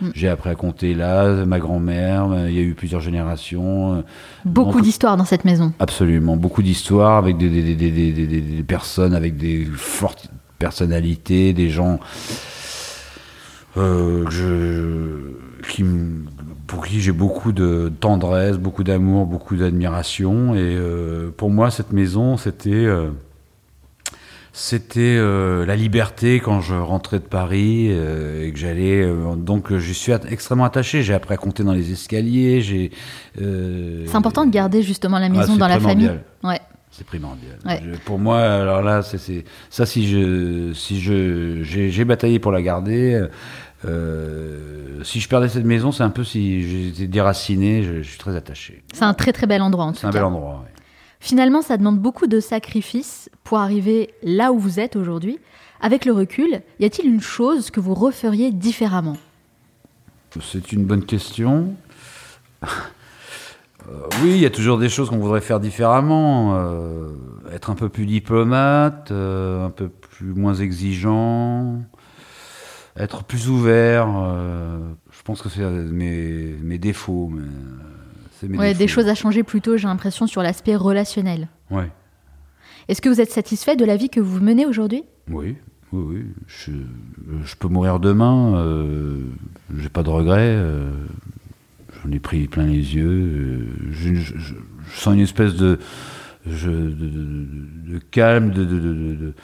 Mm. 0.00 0.08
J'ai 0.14 0.28
appris 0.28 0.50
à 0.50 0.54
compter 0.54 0.94
là, 0.94 1.44
ma 1.44 1.58
grand-mère, 1.58 2.28
il 2.48 2.54
y 2.54 2.58
a 2.58 2.62
eu 2.62 2.74
plusieurs 2.74 3.00
générations. 3.00 3.94
euh, 3.96 4.02
Beaucoup 4.44 4.80
d'histoires 4.80 5.16
dans 5.16 5.24
cette 5.24 5.44
maison. 5.44 5.72
Absolument, 5.78 6.36
beaucoup 6.36 6.62
d'histoires 6.62 7.16
avec 7.16 7.36
des, 7.36 8.64
personnes 8.66 9.14
avec 9.14 9.36
des 9.36 9.66
fortes 9.76 10.28
personnalités, 10.58 11.52
des 11.52 11.70
gens 11.70 11.98
euh, 13.76 14.24
que 14.24 14.30
je, 14.30 15.68
qui, 15.68 15.84
pour 16.66 16.86
qui 16.86 17.00
j'ai 17.00 17.12
beaucoup 17.12 17.52
de 17.52 17.92
tendresse, 18.00 18.58
beaucoup 18.58 18.84
d'amour, 18.84 19.26
beaucoup 19.26 19.56
d'admiration. 19.56 20.54
Et 20.54 20.58
euh, 20.58 21.30
pour 21.36 21.50
moi, 21.50 21.70
cette 21.70 21.92
maison, 21.92 22.36
c'était 22.36 22.70
euh, 22.70 23.10
c'était 24.60 25.00
euh, 25.16 25.64
la 25.64 25.76
liberté 25.76 26.40
quand 26.40 26.60
je 26.60 26.74
rentrais 26.74 27.20
de 27.20 27.24
Paris 27.24 27.86
euh, 27.90 28.44
et 28.44 28.52
que 28.52 28.58
j'allais. 28.58 29.02
euh, 29.04 29.36
donc, 29.36 29.72
je 29.76 29.92
suis 29.92 30.12
at- 30.12 30.20
extrêmement 30.28 30.64
attaché. 30.64 31.04
J'ai 31.04 31.14
appris 31.14 31.34
à 31.34 31.36
compter 31.36 31.62
dans 31.62 31.72
les 31.72 31.92
escaliers. 31.92 32.60
J'ai. 32.60 32.90
C'est 33.36 34.16
important 34.16 34.44
de 34.44 34.50
garder 34.50 34.82
justement 34.82 35.20
la 35.20 35.26
ah, 35.26 35.28
maison 35.28 35.52
c'est 35.52 35.58
dans 35.60 35.68
la 35.68 35.78
famille. 35.78 36.10
Ouais. 36.42 36.60
C'est 36.90 37.06
primordial. 37.06 37.56
Ouais. 37.64 37.80
Je- 37.84 37.98
pour 38.00 38.18
moi, 38.18 38.40
alors 38.40 38.82
là, 38.82 39.02
c'est 39.02 39.44
ça. 39.70 39.86
Si 39.86 40.08
je, 40.08 40.72
si 40.74 41.00
je, 41.00 41.62
j'ai 41.62 42.04
bataillé 42.04 42.40
pour 42.40 42.50
la 42.50 42.60
garder. 42.60 43.24
euh, 43.84 45.04
si 45.04 45.20
je 45.20 45.28
perdais 45.28 45.48
cette 45.48 45.64
maison, 45.64 45.92
c'est 45.92 46.02
un 46.02 46.10
peu 46.10 46.24
si 46.24 46.88
j'étais 46.88 47.06
déraciné. 47.06 47.84
Je, 47.84 48.02
je 48.02 48.08
suis 48.08 48.18
très 48.18 48.34
attaché. 48.34 48.82
C'est 48.92 49.04
un 49.04 49.14
très 49.14 49.32
très 49.32 49.46
bel 49.46 49.62
endroit 49.62 49.84
en 49.84 49.92
tout 49.92 49.98
C'est 50.00 50.06
un 50.06 50.10
cas. 50.10 50.18
bel 50.18 50.24
endroit. 50.24 50.64
Finalement, 51.20 51.62
ça 51.62 51.76
demande 51.76 51.98
beaucoup 51.98 52.26
de 52.28 52.38
sacrifices 52.40 53.27
pour 53.48 53.58
arriver 53.60 54.10
là 54.22 54.52
où 54.52 54.58
vous 54.58 54.78
êtes 54.78 54.94
aujourd'hui. 54.94 55.38
Avec 55.80 56.04
le 56.04 56.12
recul, 56.12 56.60
y 56.80 56.84
a-t-il 56.84 57.08
une 57.08 57.22
chose 57.22 57.70
que 57.70 57.80
vous 57.80 57.94
referiez 57.94 58.52
différemment? 58.52 59.16
C'est 60.42 60.70
une 60.72 60.84
bonne 60.84 61.04
question. 61.04 61.74
Euh, 63.86 64.06
oui, 64.20 64.32
il 64.32 64.38
y 64.40 64.44
a 64.44 64.50
toujours 64.50 64.76
des 64.76 64.90
choses 64.90 65.08
qu'on 65.08 65.16
voudrait 65.16 65.40
faire 65.40 65.60
différemment. 65.60 66.56
euh, 66.58 67.08
être 67.54 67.70
un 67.70 67.74
peu 67.74 67.88
plus 67.88 68.04
diplomate, 68.04 69.10
euh, 69.12 69.64
un 69.64 69.70
peu 69.70 69.88
plus 69.88 70.34
moins 70.34 70.52
exigeant, 70.52 71.80
être 72.98 73.24
plus 73.24 73.48
ouvert. 73.48 74.06
euh, 74.14 74.78
je 75.10 75.22
pense 75.22 75.40
que 75.40 75.48
c'est 75.48 75.62
mes, 75.62 76.54
mes 76.60 76.76
défauts. 76.76 77.30
Mais, 77.32 77.44
c'est 78.38 78.48
mes 78.48 78.58
Ouais, 78.58 78.74
des 78.74 78.88
choses 78.88 79.08
à 79.08 79.14
changer 79.14 79.42
plutôt, 79.42 79.78
j'ai 79.78 79.88
l'impression, 79.88 80.26
sur 80.26 80.42
l'aspect 80.42 80.76
relationnel. 80.76 81.48
Ouais. 81.70 81.90
Est-ce 82.88 83.00
que 83.02 83.08
vous 83.08 83.20
êtes 83.20 83.30
satisfait 83.30 83.76
de 83.76 83.84
la 83.84 83.96
vie 83.96 84.08
que 84.08 84.20
vous 84.20 84.40
menez 84.40 84.64
aujourd'hui? 84.66 85.02
Oui, 85.30 85.56
oui, 85.92 86.02
oui. 86.06 86.24
Je, 86.46 86.72
je 87.44 87.54
peux 87.56 87.68
mourir 87.68 88.00
demain. 88.00 88.54
Euh, 88.56 89.20
J'ai 89.78 89.88
pas 89.90 90.02
de 90.02 90.10
regrets. 90.10 90.54
euh, 90.56 90.90
J'en 92.04 92.12
ai 92.12 92.18
pris 92.20 92.46
plein 92.48 92.64
les 92.66 92.94
yeux. 92.94 93.08
euh, 93.10 93.66
je, 93.90 94.14
je- 94.14 94.38
je- 94.38 94.54
je 94.90 95.00
sens 95.00 95.14
une 95.14 95.20
espèce 95.20 95.54
de, 95.56 95.78
je- 96.46 96.70
de, 96.70 96.90
de- 96.90 97.92
de 97.94 97.98
calme, 98.10 98.50
de, 98.52 98.64
de, 98.64 99.34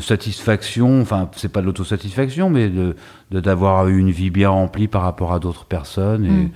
satisfaction. 0.00 1.00
Enfin, 1.00 1.28
c'est 1.36 1.50
pas 1.50 1.60
de 1.62 1.66
l'autosatisfaction, 1.66 2.50
mais 2.50 2.68
de 2.68 2.94
de- 3.32 3.40
d'avoir 3.40 3.88
eu 3.88 3.98
une 3.98 4.10
vie 4.10 4.30
bien 4.30 4.50
remplie 4.50 4.88
par 4.88 5.02
rapport 5.02 5.32
à 5.32 5.38
d'autres 5.40 5.64
personnes. 5.64 6.24
Et, 6.24 6.30
Mm. 6.30 6.50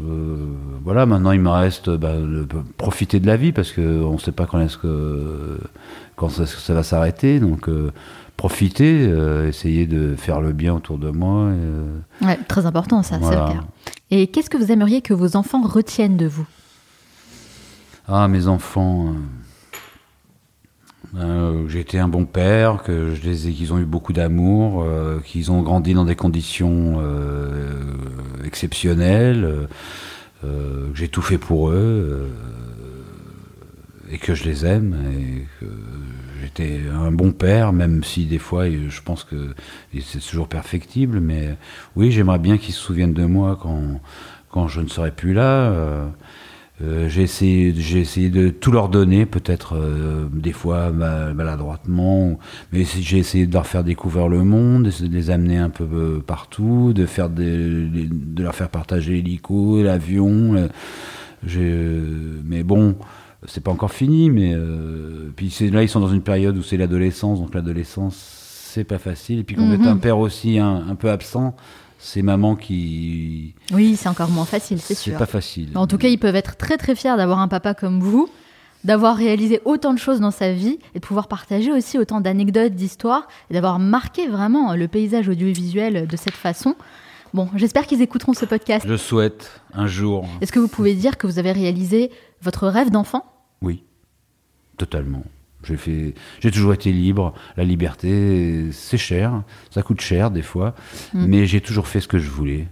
Euh, 0.00 0.36
voilà, 0.84 1.06
maintenant 1.06 1.32
il 1.32 1.40
me 1.40 1.50
reste 1.50 1.90
bah, 1.90 2.14
de 2.16 2.46
profiter 2.76 3.20
de 3.20 3.26
la 3.26 3.36
vie 3.36 3.52
parce 3.52 3.72
qu'on 3.72 4.12
ne 4.12 4.18
sait 4.18 4.32
pas 4.32 4.46
quand 4.46 4.60
est-ce 4.60 4.78
que 4.78 5.58
quand 6.16 6.28
ça, 6.28 6.46
ça 6.46 6.74
va 6.74 6.82
s'arrêter. 6.82 7.40
Donc 7.40 7.68
euh, 7.68 7.90
profiter, 8.36 9.06
euh, 9.08 9.48
essayer 9.48 9.86
de 9.86 10.14
faire 10.16 10.40
le 10.40 10.52
bien 10.52 10.74
autour 10.74 10.98
de 10.98 11.10
moi. 11.10 11.50
et, 12.22 12.24
Ouais, 12.24 12.38
très 12.48 12.66
important 12.66 13.02
ça, 13.02 13.18
Voilà. 13.18 13.46
c'est 13.48 13.54
le 13.54 13.60
cas. 13.60 13.66
Et 14.10 14.26
qu'est-ce 14.28 14.48
que 14.50 14.56
vous 14.56 14.70
aimeriez 14.72 15.02
que 15.02 15.12
vos 15.14 15.36
enfants 15.36 15.62
retiennent 15.62 16.16
de 16.16 16.26
vous? 16.26 16.46
Ah, 18.06 18.26
mes 18.28 18.46
enfants. 18.48 19.14
Euh, 21.16 21.66
j'ai 21.68 21.80
été 21.80 21.98
un 21.98 22.08
bon 22.08 22.26
père, 22.26 22.82
qu'ils 22.84 23.72
ont 23.72 23.78
eu 23.78 23.84
beaucoup 23.86 24.12
d'amour, 24.12 24.82
euh, 24.82 25.20
qu'ils 25.24 25.50
ont 25.50 25.62
grandi 25.62 25.94
dans 25.94 26.04
des 26.04 26.16
conditions 26.16 27.00
euh, 27.00 27.82
exceptionnelles. 28.44 29.68
euh, 30.44 30.90
que 30.90 30.96
j'ai 30.96 31.08
tout 31.08 31.22
fait 31.22 31.38
pour 31.38 31.70
eux 31.70 32.30
et 34.10 34.18
que 34.18 34.34
je 34.34 34.44
les 34.44 34.64
aime 34.64 34.94
et 35.12 35.46
que 35.60 35.66
j'étais 36.40 36.80
un 36.92 37.10
bon 37.10 37.32
père, 37.32 37.72
même 37.72 38.04
si 38.04 38.24
des 38.26 38.38
fois 38.38 38.70
je 38.70 39.02
pense 39.02 39.24
que 39.24 39.54
c'est 40.00 40.20
toujours 40.20 40.48
perfectible. 40.48 41.20
Mais 41.20 41.56
oui, 41.96 42.10
j'aimerais 42.10 42.38
bien 42.38 42.56
qu'ils 42.58 42.74
se 42.74 42.80
souviennent 42.80 43.14
de 43.14 43.24
moi 43.24 43.58
quand 44.50 44.68
je 44.68 44.80
ne 44.80 44.88
serai 44.88 45.10
plus 45.10 45.32
là. 45.32 46.08
Euh, 46.80 46.98
euh, 46.98 47.08
j'ai 47.08 47.22
essayé, 47.22 47.74
j'ai 47.76 48.00
essayé 48.00 48.30
de 48.30 48.50
tout 48.50 48.70
leur 48.70 48.88
donner, 48.88 49.26
peut-être 49.26 49.74
euh, 49.76 50.28
des 50.32 50.52
fois 50.52 50.90
maladroitement, 50.90 52.38
mais 52.72 52.84
j'ai 52.84 53.18
essayé 53.18 53.46
de 53.46 53.52
leur 53.52 53.66
faire 53.66 53.84
découvrir 53.84 54.28
le 54.28 54.44
monde, 54.44 54.84
de 54.84 55.06
les 55.06 55.30
amener 55.30 55.58
un 55.58 55.70
peu 55.70 55.84
euh, 55.84 56.22
partout, 56.24 56.92
de 56.94 57.06
faire 57.06 57.28
des, 57.30 57.88
de 58.10 58.42
leur 58.42 58.54
faire 58.54 58.68
partager 58.68 59.12
l'hélico, 59.12 59.82
l'avion. 59.82 60.68
mais 61.44 62.62
bon, 62.62 62.96
c'est 63.46 63.62
pas 63.62 63.70
encore 63.70 63.92
fini. 63.92 64.30
Mais 64.30 64.56
puis 65.36 65.54
là, 65.72 65.82
ils 65.82 65.88
sont 65.88 66.00
dans 66.00 66.12
une 66.12 66.22
période 66.22 66.56
où 66.56 66.62
c'est 66.62 66.76
l'adolescence, 66.76 67.40
donc 67.40 67.54
l'adolescence 67.54 68.16
c'est 68.70 68.84
pas 68.84 68.98
facile. 68.98 69.40
Et 69.40 69.44
puis 69.44 69.56
quand 69.56 69.62
on 69.62 69.72
est 69.72 69.86
un 69.86 69.96
père 69.96 70.18
aussi 70.18 70.58
un 70.58 70.94
peu 70.94 71.10
absent, 71.10 71.56
c'est 71.98 72.22
maman 72.22 72.54
qui. 72.54 73.54
Oui, 73.72 73.96
c'est 73.96 74.08
encore 74.08 74.30
moins 74.30 74.44
facile, 74.44 74.80
c'est 74.80 74.94
sûr. 74.94 75.12
C'est 75.12 75.18
pas 75.18 75.26
facile. 75.26 75.70
En 75.74 75.86
tout 75.86 75.98
cas, 75.98 76.08
ils 76.08 76.18
peuvent 76.18 76.36
être 76.36 76.56
très 76.56 76.78
très 76.78 76.94
fiers 76.94 77.16
d'avoir 77.16 77.40
un 77.40 77.48
papa 77.48 77.74
comme 77.74 78.00
vous, 78.00 78.28
d'avoir 78.84 79.16
réalisé 79.16 79.60
autant 79.64 79.92
de 79.92 79.98
choses 79.98 80.20
dans 80.20 80.30
sa 80.30 80.52
vie 80.52 80.78
et 80.94 81.00
de 81.00 81.04
pouvoir 81.04 81.26
partager 81.26 81.72
aussi 81.72 81.98
autant 81.98 82.20
d'anecdotes, 82.20 82.74
d'histoires 82.74 83.26
et 83.50 83.54
d'avoir 83.54 83.80
marqué 83.80 84.28
vraiment 84.28 84.74
le 84.74 84.86
paysage 84.86 85.28
audiovisuel 85.28 86.06
de 86.06 86.16
cette 86.16 86.34
façon. 86.34 86.76
Bon, 87.34 87.48
j'espère 87.56 87.86
qu'ils 87.86 88.00
écouteront 88.00 88.32
ce 88.32 88.46
podcast. 88.46 88.86
Je 88.88 88.96
souhaite 88.96 89.60
un 89.74 89.86
jour. 89.86 90.26
Est-ce 90.40 90.52
que 90.52 90.60
vous 90.60 90.68
pouvez 90.68 90.94
dire 90.94 91.18
que 91.18 91.26
vous 91.26 91.38
avez 91.38 91.52
réalisé 91.52 92.10
votre 92.40 92.68
rêve 92.68 92.90
d'enfant? 92.90 93.24
Oui, 93.60 93.82
totalement. 94.78 95.24
J'ai 95.64 95.76
fait, 95.76 96.14
j'ai 96.40 96.50
toujours 96.50 96.72
été 96.72 96.92
libre. 96.92 97.34
La 97.56 97.64
liberté, 97.64 98.68
c'est 98.72 98.98
cher, 98.98 99.42
ça 99.70 99.82
coûte 99.82 100.00
cher 100.00 100.30
des 100.30 100.42
fois, 100.42 100.74
mm. 101.14 101.26
mais 101.26 101.46
j'ai 101.46 101.60
toujours 101.60 101.88
fait 101.88 102.00
ce 102.00 102.08
que 102.08 102.18
je 102.18 102.30
voulais. 102.30 102.68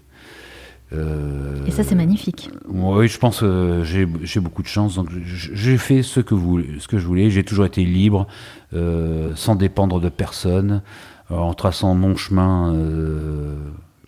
Euh, 0.93 1.67
Et 1.67 1.71
ça, 1.71 1.83
c'est 1.83 1.95
magnifique. 1.95 2.51
oui, 2.69 3.09
je 3.09 3.19
pense 3.19 3.41
que 3.41 3.83
j'ai 3.85 4.41
beaucoup 4.41 4.63
de 4.63 4.69
chance. 4.69 4.95
Donc, 4.95 5.09
j'ai 5.25 5.79
fait 5.79 6.03
ce 6.03 6.21
que, 6.21 6.35
vous, 6.35 6.61
ce 6.79 6.87
que 6.87 6.99
je 6.99 7.07
voulais. 7.07 7.31
J'ai 7.31 7.45
toujours 7.45 7.65
été 7.65 7.85
libre, 7.85 8.27
euh, 8.73 9.33
sans 9.35 9.57
dépendre 9.57 10.01
de 10.01 10.09
personne, 10.09 10.83
en 11.29 11.55
traçant 11.55 11.95
mon 11.95 12.17
chemin 12.17 12.73
euh, 12.73 13.57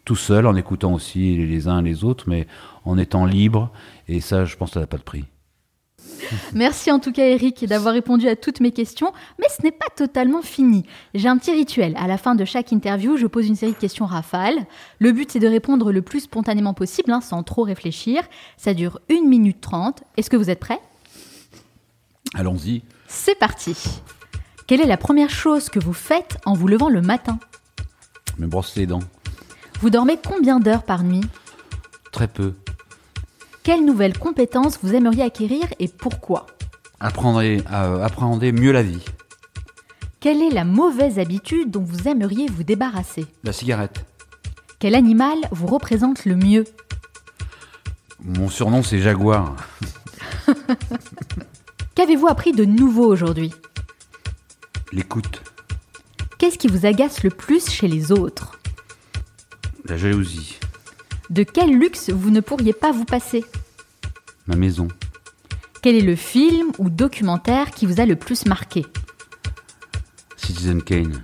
tout 0.04 0.16
seul, 0.16 0.46
en 0.46 0.54
écoutant 0.54 0.94
aussi 0.94 1.36
les 1.36 1.66
uns 1.68 1.82
les 1.82 2.04
autres, 2.04 2.24
mais 2.28 2.46
en 2.84 2.96
étant 2.96 3.26
libre. 3.26 3.72
Et 4.06 4.20
ça, 4.20 4.44
je 4.44 4.56
pense 4.56 4.70
que 4.70 4.74
ça 4.74 4.80
n'a 4.80 4.86
pas 4.86 4.98
de 4.98 5.02
prix. 5.02 5.24
Merci 6.52 6.90
en 6.90 6.98
tout 6.98 7.12
cas 7.12 7.24
Eric 7.24 7.64
d'avoir 7.66 7.94
répondu 7.94 8.28
à 8.28 8.36
toutes 8.36 8.60
mes 8.60 8.72
questions, 8.72 9.12
mais 9.38 9.46
ce 9.56 9.62
n'est 9.62 9.72
pas 9.72 9.86
totalement 9.96 10.42
fini. 10.42 10.84
J'ai 11.14 11.28
un 11.28 11.38
petit 11.38 11.52
rituel. 11.52 11.94
À 11.96 12.06
la 12.06 12.18
fin 12.18 12.34
de 12.34 12.44
chaque 12.44 12.72
interview, 12.72 13.16
je 13.16 13.26
pose 13.26 13.46
une 13.46 13.56
série 13.56 13.72
de 13.72 13.78
questions 13.78 14.06
rafales. 14.06 14.66
Le 14.98 15.12
but 15.12 15.30
c'est 15.32 15.38
de 15.38 15.48
répondre 15.48 15.92
le 15.92 16.02
plus 16.02 16.20
spontanément 16.20 16.74
possible, 16.74 17.12
hein, 17.12 17.20
sans 17.20 17.42
trop 17.42 17.62
réfléchir. 17.62 18.22
Ça 18.56 18.74
dure 18.74 19.00
1 19.10 19.26
minute 19.28 19.60
30. 19.60 20.02
Est-ce 20.16 20.30
que 20.30 20.36
vous 20.36 20.50
êtes 20.50 20.60
prêts? 20.60 20.80
Allons-y. 22.34 22.82
C'est 23.06 23.38
parti. 23.38 23.76
Quelle 24.66 24.80
est 24.80 24.86
la 24.86 24.98
première 24.98 25.30
chose 25.30 25.70
que 25.70 25.78
vous 25.78 25.94
faites 25.94 26.36
en 26.44 26.52
vous 26.52 26.68
levant 26.68 26.90
le 26.90 27.00
matin? 27.00 27.38
Me 28.38 28.46
brosser 28.46 28.80
les 28.80 28.86
dents. 28.86 29.00
Vous 29.80 29.90
dormez 29.90 30.18
combien 30.22 30.60
d'heures 30.60 30.82
par 30.82 31.04
nuit? 31.04 31.22
Très 32.12 32.28
peu. 32.28 32.54
Quelles 33.68 33.84
nouvelles 33.84 34.16
compétences 34.16 34.78
vous 34.82 34.94
aimeriez 34.94 35.24
acquérir 35.24 35.66
et 35.78 35.88
pourquoi 35.88 36.46
Apprendre 37.00 37.42
à 37.66 38.02
appréhender 38.02 38.50
mieux 38.50 38.72
la 38.72 38.82
vie. 38.82 39.04
Quelle 40.20 40.40
est 40.40 40.48
la 40.48 40.64
mauvaise 40.64 41.18
habitude 41.18 41.70
dont 41.70 41.82
vous 41.82 42.08
aimeriez 42.08 42.46
vous 42.48 42.62
débarrasser 42.62 43.26
La 43.44 43.52
cigarette. 43.52 44.06
Quel 44.78 44.94
animal 44.94 45.36
vous 45.50 45.66
représente 45.66 46.24
le 46.24 46.34
mieux 46.34 46.64
Mon 48.24 48.48
surnom 48.48 48.82
c'est 48.82 49.00
Jaguar. 49.00 49.54
Qu'avez-vous 51.94 52.28
appris 52.28 52.52
de 52.52 52.64
nouveau 52.64 53.04
aujourd'hui 53.04 53.52
L'écoute. 54.92 55.42
Qu'est-ce 56.38 56.56
qui 56.56 56.68
vous 56.68 56.86
agace 56.86 57.22
le 57.22 57.28
plus 57.28 57.68
chez 57.68 57.86
les 57.86 58.12
autres 58.12 58.58
La 59.84 59.98
jalousie. 59.98 60.58
De 61.30 61.42
quel 61.42 61.70
luxe 61.78 62.10
vous 62.10 62.30
ne 62.30 62.40
pourriez 62.40 62.72
pas 62.72 62.90
vous 62.92 63.04
passer 63.04 63.44
Ma 64.46 64.56
maison. 64.56 64.88
Quel 65.82 65.94
est 65.94 66.00
le 66.00 66.16
film 66.16 66.72
ou 66.78 66.88
documentaire 66.90 67.70
qui 67.70 67.86
vous 67.86 68.00
a 68.00 68.06
le 68.06 68.16
plus 68.16 68.46
marqué 68.46 68.86
Citizen 70.36 70.82
Kane. 70.82 71.22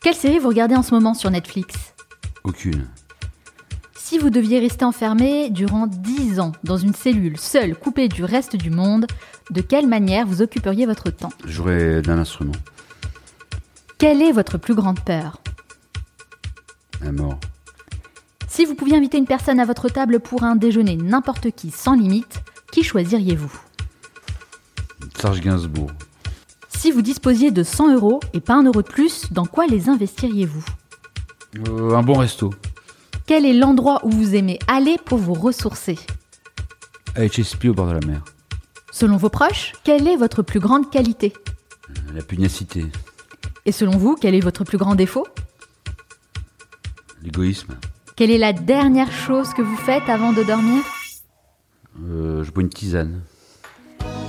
Quelle 0.00 0.14
série 0.14 0.38
vous 0.38 0.48
regardez 0.48 0.76
en 0.76 0.82
ce 0.82 0.94
moment 0.94 1.14
sur 1.14 1.30
Netflix 1.30 1.74
Aucune. 2.44 2.86
Si 3.96 4.18
vous 4.18 4.30
deviez 4.30 4.60
rester 4.60 4.84
enfermé 4.84 5.50
durant 5.50 5.86
10 5.86 6.40
ans 6.40 6.52
dans 6.62 6.76
une 6.78 6.94
cellule, 6.94 7.36
seule, 7.36 7.74
coupée 7.74 8.08
du 8.08 8.24
reste 8.24 8.56
du 8.56 8.70
monde, 8.70 9.06
de 9.50 9.60
quelle 9.60 9.86
manière 9.86 10.26
vous 10.26 10.40
occuperiez 10.40 10.86
votre 10.86 11.10
temps 11.10 11.32
Jouer 11.44 12.00
d'un 12.00 12.18
instrument. 12.18 12.52
Quelle 13.98 14.22
est 14.22 14.32
votre 14.32 14.56
plus 14.56 14.74
grande 14.74 15.00
peur 15.00 15.42
La 17.02 17.12
mort. 17.12 17.38
Si 18.48 18.64
vous 18.64 18.74
pouviez 18.74 18.96
inviter 18.96 19.18
une 19.18 19.26
personne 19.26 19.60
à 19.60 19.64
votre 19.64 19.88
table 19.88 20.20
pour 20.20 20.42
un 20.42 20.56
déjeuner, 20.56 20.96
n'importe 20.96 21.50
qui, 21.50 21.70
sans 21.70 21.94
limite, 21.94 22.42
qui 22.72 22.82
choisiriez-vous 22.82 23.52
Serge 25.20 25.40
Gainsbourg. 25.40 25.90
Si 26.68 26.90
vous 26.90 27.02
disposiez 27.02 27.50
de 27.50 27.62
100 27.62 27.94
euros 27.94 28.20
et 28.32 28.40
pas 28.40 28.54
un 28.54 28.62
euro 28.62 28.82
de 28.82 28.88
plus, 28.88 29.32
dans 29.32 29.44
quoi 29.44 29.66
les 29.66 29.88
investiriez-vous 29.88 30.64
euh, 31.68 31.94
Un 31.94 32.02
bon 32.02 32.14
resto. 32.14 32.54
Quel 33.26 33.44
est 33.44 33.52
l'endroit 33.52 34.00
où 34.04 34.10
vous 34.10 34.34
aimez 34.34 34.58
aller 34.66 34.96
pour 35.04 35.18
vous 35.18 35.34
ressourcer 35.34 35.98
À 37.14 37.26
HSP 37.26 37.66
au 37.66 37.74
bord 37.74 37.88
de 37.88 37.92
la 37.92 38.06
mer. 38.06 38.24
Selon 38.90 39.16
vos 39.16 39.28
proches, 39.28 39.74
quelle 39.84 40.08
est 40.08 40.16
votre 40.16 40.42
plus 40.42 40.60
grande 40.60 40.90
qualité 40.90 41.32
La 42.14 42.22
pugnacité. 42.22 42.86
Et 43.66 43.72
selon 43.72 43.98
vous, 43.98 44.16
quel 44.18 44.34
est 44.34 44.40
votre 44.40 44.64
plus 44.64 44.78
grand 44.78 44.94
défaut 44.94 45.26
L'égoïsme. 47.22 47.74
Quelle 48.18 48.32
est 48.32 48.38
la 48.38 48.52
dernière 48.52 49.12
chose 49.12 49.54
que 49.54 49.62
vous 49.62 49.76
faites 49.76 50.08
avant 50.08 50.32
de 50.32 50.42
dormir? 50.42 50.82
Euh, 52.04 52.42
Je 52.42 52.50
bois 52.50 52.64
une 52.64 52.68
tisane. 52.68 53.20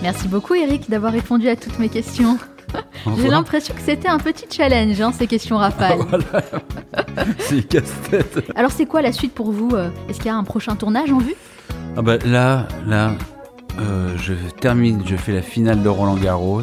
Merci 0.04 0.28
beaucoup 0.28 0.54
Eric 0.54 0.92
d'avoir 0.92 1.12
répondu 1.12 1.50
à 1.50 1.56
toutes 1.56 1.80
mes 1.80 1.90
questions. 1.90 2.38
J'ai 3.18 3.30
l'impression 3.30 3.74
que 3.74 3.82
c'était 3.82 4.08
un 4.08 4.20
petit 4.20 4.46
challenge, 4.48 5.02
hein, 5.02 5.12
ces 5.12 5.26
questions 5.26 5.58
rafales. 5.58 6.02
c'est 7.40 7.68
casse-tête. 7.68 8.52
Alors 8.54 8.70
c'est 8.70 8.86
quoi 8.86 9.02
la 9.02 9.12
suite 9.12 9.34
pour 9.34 9.52
vous 9.52 9.72
euh, 9.74 9.90
Est-ce 10.08 10.18
qu'il 10.20 10.28
y 10.28 10.30
a 10.30 10.36
un 10.36 10.44
prochain 10.44 10.76
tournage 10.76 11.12
en 11.12 11.18
vue? 11.18 11.34
Ah 11.98 12.04
bah 12.04 12.18
Là, 12.26 12.68
là, 12.86 13.16
euh, 13.80 14.16
je 14.18 14.36
termine, 14.62 15.02
je 15.04 15.16
fais 15.16 15.34
la 15.34 15.42
finale 15.42 15.82
de 15.82 15.90
Roland 15.90 16.18
Garros. 16.18 16.62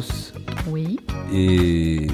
Oui. 0.69 0.97
Et 1.33 2.07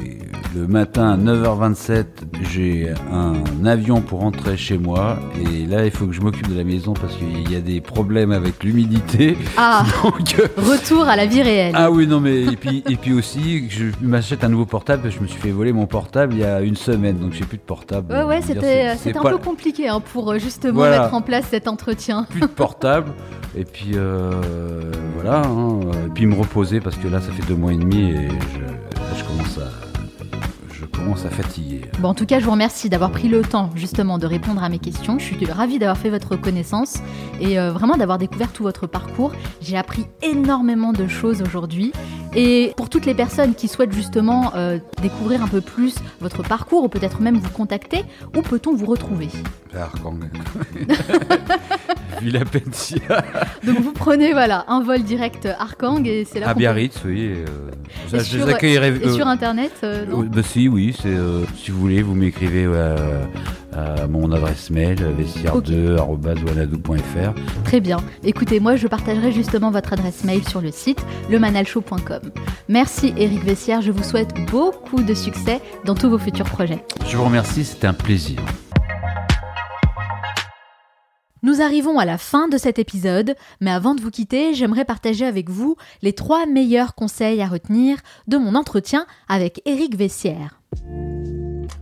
le 0.55 0.67
matin 0.67 1.09
à 1.09 1.17
9h27, 1.17 2.05
j'ai 2.51 2.93
un 3.11 3.65
avion 3.65 4.01
pour 4.01 4.19
rentrer 4.19 4.57
chez 4.57 4.77
moi. 4.77 5.17
Et 5.41 5.65
là, 5.65 5.85
il 5.85 5.91
faut 5.91 6.05
que 6.05 6.13
je 6.13 6.21
m'occupe 6.21 6.47
de 6.47 6.57
la 6.57 6.63
maison 6.63 6.93
parce 6.93 7.15
qu'il 7.15 7.51
y 7.51 7.55
a 7.55 7.61
des 7.61 7.81
problèmes 7.81 8.31
avec 8.31 8.63
l'humidité. 8.63 9.37
Ah 9.57 9.83
euh, 10.05 10.47
Retour 10.57 11.07
à 11.07 11.15
la 11.15 11.25
vie 11.25 11.41
réelle. 11.41 11.73
Ah 11.75 11.91
oui, 11.91 12.07
non, 12.07 12.19
mais 12.19 12.41
et 12.43 12.55
puis, 12.55 12.83
et 12.87 12.95
puis 12.95 13.13
aussi, 13.13 13.69
je 13.69 13.85
m'achète 14.01 14.43
un 14.43 14.49
nouveau 14.49 14.65
portable. 14.65 15.11
Je 15.11 15.19
me 15.19 15.27
suis 15.27 15.39
fait 15.39 15.51
voler 15.51 15.73
mon 15.73 15.87
portable 15.87 16.33
il 16.33 16.39
y 16.39 16.45
a 16.45 16.61
une 16.61 16.75
semaine, 16.75 17.17
donc 17.17 17.33
j'ai 17.33 17.45
plus 17.45 17.57
de 17.57 17.63
portable. 17.63 18.13
Ouais, 18.13 18.23
ouais, 18.23 18.41
c'était 18.41 19.15
un 19.15 19.21
peu 19.21 19.37
compliqué 19.37 19.87
hein, 19.87 20.01
pour 20.01 20.31
euh, 20.31 20.39
justement 20.39 20.81
mettre 20.83 21.13
en 21.13 21.21
place 21.21 21.45
cet 21.49 21.67
entretien. 21.67 22.25
Plus 22.29 22.41
de 22.41 22.45
portable. 22.47 23.11
Et 23.55 23.65
puis 23.65 23.91
euh, 23.93 24.31
voilà, 25.15 25.43
hein, 25.45 25.79
et 26.07 26.09
puis 26.09 26.25
me 26.25 26.35
reposer 26.35 26.79
parce 26.79 26.95
que 26.95 27.07
là 27.07 27.21
ça 27.21 27.31
fait 27.31 27.47
deux 27.47 27.55
mois 27.55 27.71
et 27.71 27.77
demi 27.77 28.09
et 28.09 28.27
je, 28.27 29.15
je 29.19 29.23
commence 29.23 29.59
à 29.59 29.92
commence 30.93 31.25
à 31.25 31.29
fatiguer. 31.29 31.81
Bon, 31.99 32.09
en 32.09 32.13
tout 32.13 32.25
cas, 32.25 32.39
je 32.39 32.45
vous 32.45 32.51
remercie 32.51 32.89
d'avoir 32.89 33.11
pris 33.11 33.27
le 33.27 33.41
temps 33.41 33.69
justement 33.75 34.17
de 34.17 34.25
répondre 34.25 34.63
à 34.63 34.69
mes 34.69 34.79
questions. 34.79 35.19
Je 35.19 35.25
suis 35.25 35.45
ravie 35.45 35.79
d'avoir 35.79 35.97
fait 35.97 36.09
votre 36.09 36.35
connaissance 36.35 36.99
et 37.41 37.59
euh, 37.59 37.71
vraiment 37.71 37.97
d'avoir 37.97 38.17
découvert 38.17 38.51
tout 38.51 38.63
votre 38.63 38.87
parcours. 38.87 39.33
J'ai 39.61 39.77
appris 39.77 40.05
énormément 40.21 40.93
de 40.93 41.07
choses 41.07 41.41
aujourd'hui. 41.41 41.91
Et 42.35 42.73
pour 42.77 42.89
toutes 42.89 43.05
les 43.05 43.13
personnes 43.13 43.53
qui 43.53 43.67
souhaitent 43.67 43.93
justement 43.93 44.53
euh, 44.55 44.79
découvrir 45.01 45.43
un 45.43 45.47
peu 45.47 45.61
plus 45.61 45.95
votre 46.19 46.41
parcours 46.41 46.83
ou 46.83 46.89
peut-être 46.89 47.21
même 47.21 47.37
vous 47.37 47.51
contacter, 47.51 48.03
où 48.35 48.41
peut-on 48.41 48.75
vous 48.75 48.87
retrouver? 48.87 49.27
Donc 53.63 53.79
vous 53.79 53.91
prenez 53.91 54.33
voilà 54.33 54.65
un 54.67 54.81
vol 54.81 55.03
direct 55.03 55.47
Arkang 55.59 56.05
et 56.05 56.25
c'est 56.25 56.39
là. 56.39 56.49
À 56.49 56.53
Biarritz, 56.53 56.95
oui. 57.05 57.33
Euh, 57.33 57.71
et, 58.13 58.19
sur, 58.19 58.47
et 58.47 59.13
sur 59.13 59.27
internet. 59.27 59.71
bah, 59.81 60.41
si, 60.43 60.67
oui. 60.67 60.82
C'est 60.91 61.15
si 61.57 61.71
vous 61.71 61.79
voulez, 61.79 62.01
vous 62.01 62.15
m'écrivez 62.15 62.65
à 62.65 64.07
mon 64.07 64.31
adresse 64.31 64.69
mail 64.69 64.97
vestiaire2.wanadou.fr. 65.19 67.63
Très 67.63 67.79
bien. 67.79 67.97
Écoutez, 68.23 68.59
moi 68.59 68.75
je 68.75 68.87
partagerai 68.87 69.31
justement 69.31 69.71
votre 69.71 69.93
adresse 69.93 70.23
mail 70.23 70.47
sur 70.47 70.61
le 70.61 70.71
site 70.71 71.03
lemanalshow.com. 71.29 72.31
Merci 72.69 73.13
Eric 73.17 73.43
Vessière, 73.43 73.81
je 73.81 73.91
vous 73.91 74.03
souhaite 74.03 74.33
beaucoup 74.51 75.01
de 75.01 75.13
succès 75.13 75.61
dans 75.85 75.95
tous 75.95 76.09
vos 76.09 76.17
futurs 76.17 76.45
projets. 76.45 76.83
Je 77.07 77.17
vous 77.17 77.25
remercie, 77.25 77.63
c'était 77.63 77.87
un 77.87 77.93
plaisir. 77.93 78.39
Nous 81.43 81.61
arrivons 81.61 81.99
à 81.99 82.05
la 82.05 82.17
fin 82.17 82.47
de 82.47 82.57
cet 82.57 82.79
épisode, 82.79 83.35
mais 83.59 83.69
avant 83.69 83.95
de 83.95 84.01
vous 84.01 84.11
quitter, 84.11 84.53
j'aimerais 84.53 84.85
partager 84.85 85.25
avec 85.25 85.49
vous 85.49 85.75
les 86.01 86.13
trois 86.13 86.45
meilleurs 86.45 86.95
conseils 86.95 87.41
à 87.41 87.47
retenir 87.47 87.97
de 88.29 88.37
mon 88.37 88.55
entretien 88.55 89.05
avec 89.27 89.61
Eric 89.65 89.97
Vessière. 89.97 90.61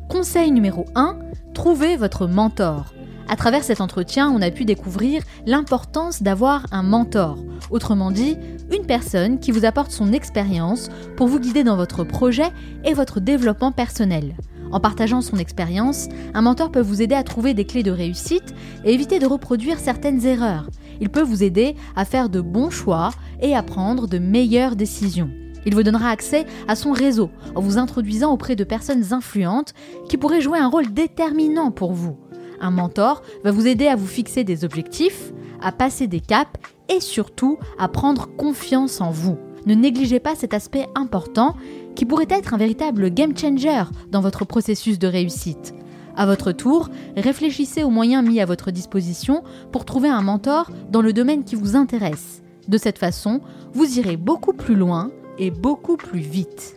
Conseil 0.10 0.50
numéro 0.50 0.86
1, 0.96 1.20
trouvez 1.54 1.96
votre 1.96 2.26
mentor. 2.26 2.92
À 3.30 3.36
travers 3.36 3.64
cet 3.64 3.82
entretien, 3.82 4.32
on 4.32 4.42
a 4.42 4.50
pu 4.50 4.66
découvrir 4.66 5.22
l'importance 5.46 6.24
d'avoir 6.24 6.66
un 6.72 6.82
mentor, 6.82 7.38
autrement 7.70 8.10
dit, 8.10 8.38
une 8.72 8.88
personne 8.88 9.40
qui 9.40 9.52
vous 9.52 9.66
apporte 9.66 9.92
son 9.92 10.12
expérience 10.12 10.90
pour 11.16 11.28
vous 11.28 11.40
guider 11.40 11.64
dans 11.64 11.78
votre 11.78 12.04
projet 12.04 12.52
et 12.84 12.96
votre 12.96 13.20
développement 13.20 13.72
personnel. 13.72 14.34
En 14.72 14.80
partageant 14.80 15.22
son 15.22 15.38
expérience, 15.38 16.08
un 16.34 16.42
mentor 16.42 16.72
peut 16.72 16.82
vous 16.82 17.02
aider 17.02 17.16
à 17.16 17.24
trouver 17.24 17.54
des 17.54 17.66
clés 17.66 17.84
de 17.84 17.92
réussite 17.92 18.54
et 18.86 18.94
éviter 18.94 19.20
de 19.20 19.26
reproduire 19.26 19.80
certaines 19.80 20.26
erreurs. 20.26 20.70
Il 21.00 21.10
peut 21.10 21.22
vous 21.22 21.44
aider 21.44 21.76
à 21.96 22.06
faire 22.06 22.30
de 22.30 22.42
bons 22.42 22.70
choix 22.70 23.10
et 23.42 23.56
à 23.56 23.64
prendre 23.64 24.08
de 24.08 24.18
meilleures 24.18 24.76
décisions. 24.76 25.30
Il 25.66 25.76
vous 25.76 25.84
donnera 25.84 26.10
accès 26.10 26.46
à 26.68 26.76
son 26.76 26.92
réseau 26.92 27.30
en 27.56 27.62
vous 27.62 27.78
introduisant 27.78 28.32
auprès 28.32 28.56
de 28.56 28.64
personnes 28.64 29.14
influentes 29.14 29.74
qui 30.10 30.18
pourraient 30.18 30.42
jouer 30.42 30.60
un 30.60 30.70
rôle 30.70 30.92
déterminant 30.94 31.72
pour 31.72 31.94
vous. 31.94 32.18
Un 32.60 32.72
mentor 32.72 33.22
va 33.44 33.52
vous 33.52 33.68
aider 33.68 33.88
à 33.88 33.96
vous 33.96 34.08
fixer 34.08 34.44
des 34.44 34.64
objectifs, 34.64 35.34
à 35.62 35.72
passer 35.72 36.08
des 36.08 36.20
caps 36.20 36.60
et 36.90 37.00
surtout 37.00 37.58
à 37.78 37.88
prendre 37.88 38.28
confiance 38.36 39.02
en 39.02 39.12
vous. 39.12 39.38
Ne 39.66 39.76
négligez 39.76 40.20
pas 40.20 40.36
cet 40.36 40.54
aspect 40.54 40.88
important 40.96 41.56
qui 41.96 42.06
pourrait 42.06 42.28
être 42.30 42.54
un 42.54 42.58
véritable 42.58 43.10
game 43.14 43.38
changer 43.38 43.84
dans 44.12 44.22
votre 44.22 44.46
processus 44.46 45.00
de 45.00 45.08
réussite. 45.08 45.74
À 46.16 46.26
votre 46.26 46.52
tour, 46.52 46.90
réfléchissez 47.16 47.84
aux 47.84 47.90
moyens 47.90 48.28
mis 48.28 48.42
à 48.42 48.46
votre 48.46 48.72
disposition 48.72 49.44
pour 49.72 49.86
trouver 49.86 50.10
un 50.10 50.22
mentor 50.22 50.70
dans 50.90 51.02
le 51.02 51.14
domaine 51.14 51.44
qui 51.44 51.56
vous 51.56 51.76
intéresse. 51.76 52.42
De 52.68 52.78
cette 52.78 52.98
façon, 52.98 53.42
vous 53.74 53.98
irez 53.98 54.18
beaucoup 54.18 54.54
plus 54.54 54.76
loin 54.76 55.12
et 55.38 55.52
beaucoup 55.52 55.98
plus 55.98 56.20
vite. 56.20 56.76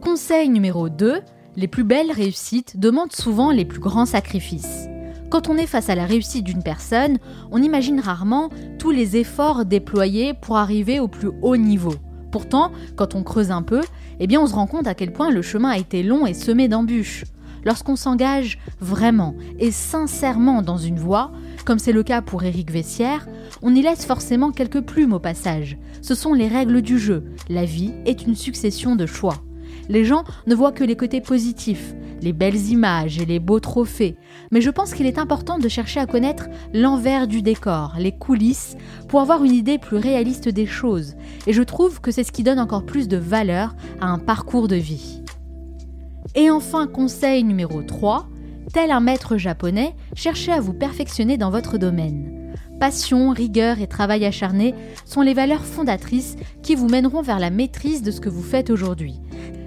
Conseil 0.00 0.48
numéro 0.48 0.88
2, 0.88 1.20
les 1.56 1.68
plus 1.68 1.84
belles 1.84 2.12
réussites 2.12 2.78
demandent 2.78 3.12
souvent 3.12 3.50
les 3.50 3.64
plus 3.64 3.80
grands 3.80 4.06
sacrifices. 4.06 4.88
Quand 5.30 5.48
on 5.48 5.56
est 5.56 5.66
face 5.66 5.90
à 5.90 5.96
la 5.96 6.06
réussite 6.06 6.44
d'une 6.44 6.62
personne, 6.62 7.18
on 7.50 7.62
imagine 7.62 7.98
rarement 7.98 8.48
tous 8.78 8.92
les 8.92 9.16
efforts 9.16 9.64
déployés 9.64 10.34
pour 10.34 10.56
arriver 10.56 11.00
au 11.00 11.08
plus 11.08 11.30
haut 11.42 11.56
niveau. 11.56 11.94
Pourtant, 12.30 12.72
quand 12.96 13.14
on 13.14 13.22
creuse 13.22 13.50
un 13.50 13.62
peu, 13.62 13.82
eh 14.20 14.26
bien 14.26 14.40
on 14.40 14.46
se 14.46 14.54
rend 14.54 14.66
compte 14.66 14.86
à 14.86 14.94
quel 14.94 15.12
point 15.12 15.30
le 15.30 15.42
chemin 15.42 15.70
a 15.70 15.78
été 15.78 16.02
long 16.02 16.26
et 16.26 16.34
semé 16.34 16.68
d'embûches. 16.68 17.24
Lorsqu'on 17.64 17.96
s'engage 17.96 18.58
vraiment 18.80 19.34
et 19.58 19.72
sincèrement 19.72 20.62
dans 20.62 20.76
une 20.76 21.00
voie, 21.00 21.32
comme 21.64 21.80
c'est 21.80 21.92
le 21.92 22.04
cas 22.04 22.22
pour 22.22 22.44
Éric 22.44 22.70
Vessière, 22.70 23.26
on 23.60 23.74
y 23.74 23.82
laisse 23.82 24.06
forcément 24.06 24.52
quelques 24.52 24.82
plumes 24.82 25.12
au 25.12 25.18
passage. 25.18 25.76
Ce 26.00 26.14
sont 26.14 26.32
les 26.32 26.46
règles 26.46 26.80
du 26.80 26.98
jeu. 26.98 27.24
La 27.48 27.64
vie 27.64 27.92
est 28.04 28.24
une 28.24 28.36
succession 28.36 28.94
de 28.94 29.04
choix. 29.06 29.34
Les 29.88 30.04
gens 30.04 30.24
ne 30.46 30.54
voient 30.54 30.72
que 30.72 30.84
les 30.84 30.96
côtés 30.96 31.20
positifs, 31.20 31.94
les 32.22 32.32
belles 32.32 32.70
images 32.70 33.18
et 33.20 33.24
les 33.24 33.38
beaux 33.38 33.60
trophées, 33.60 34.16
mais 34.50 34.60
je 34.60 34.70
pense 34.70 34.94
qu'il 34.94 35.06
est 35.06 35.18
important 35.18 35.58
de 35.58 35.68
chercher 35.68 36.00
à 36.00 36.06
connaître 36.06 36.46
l'envers 36.74 37.28
du 37.28 37.42
décor, 37.42 37.94
les 37.98 38.12
coulisses, 38.12 38.76
pour 39.08 39.20
avoir 39.20 39.44
une 39.44 39.54
idée 39.54 39.78
plus 39.78 39.96
réaliste 39.96 40.48
des 40.48 40.66
choses, 40.66 41.14
et 41.46 41.52
je 41.52 41.62
trouve 41.62 42.00
que 42.00 42.10
c'est 42.10 42.24
ce 42.24 42.32
qui 42.32 42.42
donne 42.42 42.58
encore 42.58 42.84
plus 42.84 43.08
de 43.08 43.16
valeur 43.16 43.74
à 44.00 44.06
un 44.06 44.18
parcours 44.18 44.68
de 44.68 44.76
vie. 44.76 45.22
Et 46.34 46.50
enfin, 46.50 46.86
conseil 46.86 47.44
numéro 47.44 47.82
3, 47.82 48.28
tel 48.72 48.90
un 48.90 49.00
maître 49.00 49.36
japonais, 49.36 49.94
cherchez 50.14 50.52
à 50.52 50.60
vous 50.60 50.74
perfectionner 50.74 51.38
dans 51.38 51.50
votre 51.50 51.78
domaine. 51.78 52.52
Passion, 52.80 53.30
rigueur 53.30 53.80
et 53.80 53.86
travail 53.86 54.26
acharné 54.26 54.74
sont 55.06 55.22
les 55.22 55.32
valeurs 55.32 55.64
fondatrices 55.64 56.36
qui 56.62 56.74
vous 56.74 56.88
mèneront 56.88 57.22
vers 57.22 57.38
la 57.38 57.50
maîtrise 57.50 58.02
de 58.02 58.10
ce 58.10 58.20
que 58.20 58.28
vous 58.28 58.42
faites 58.42 58.68
aujourd'hui. 58.68 59.18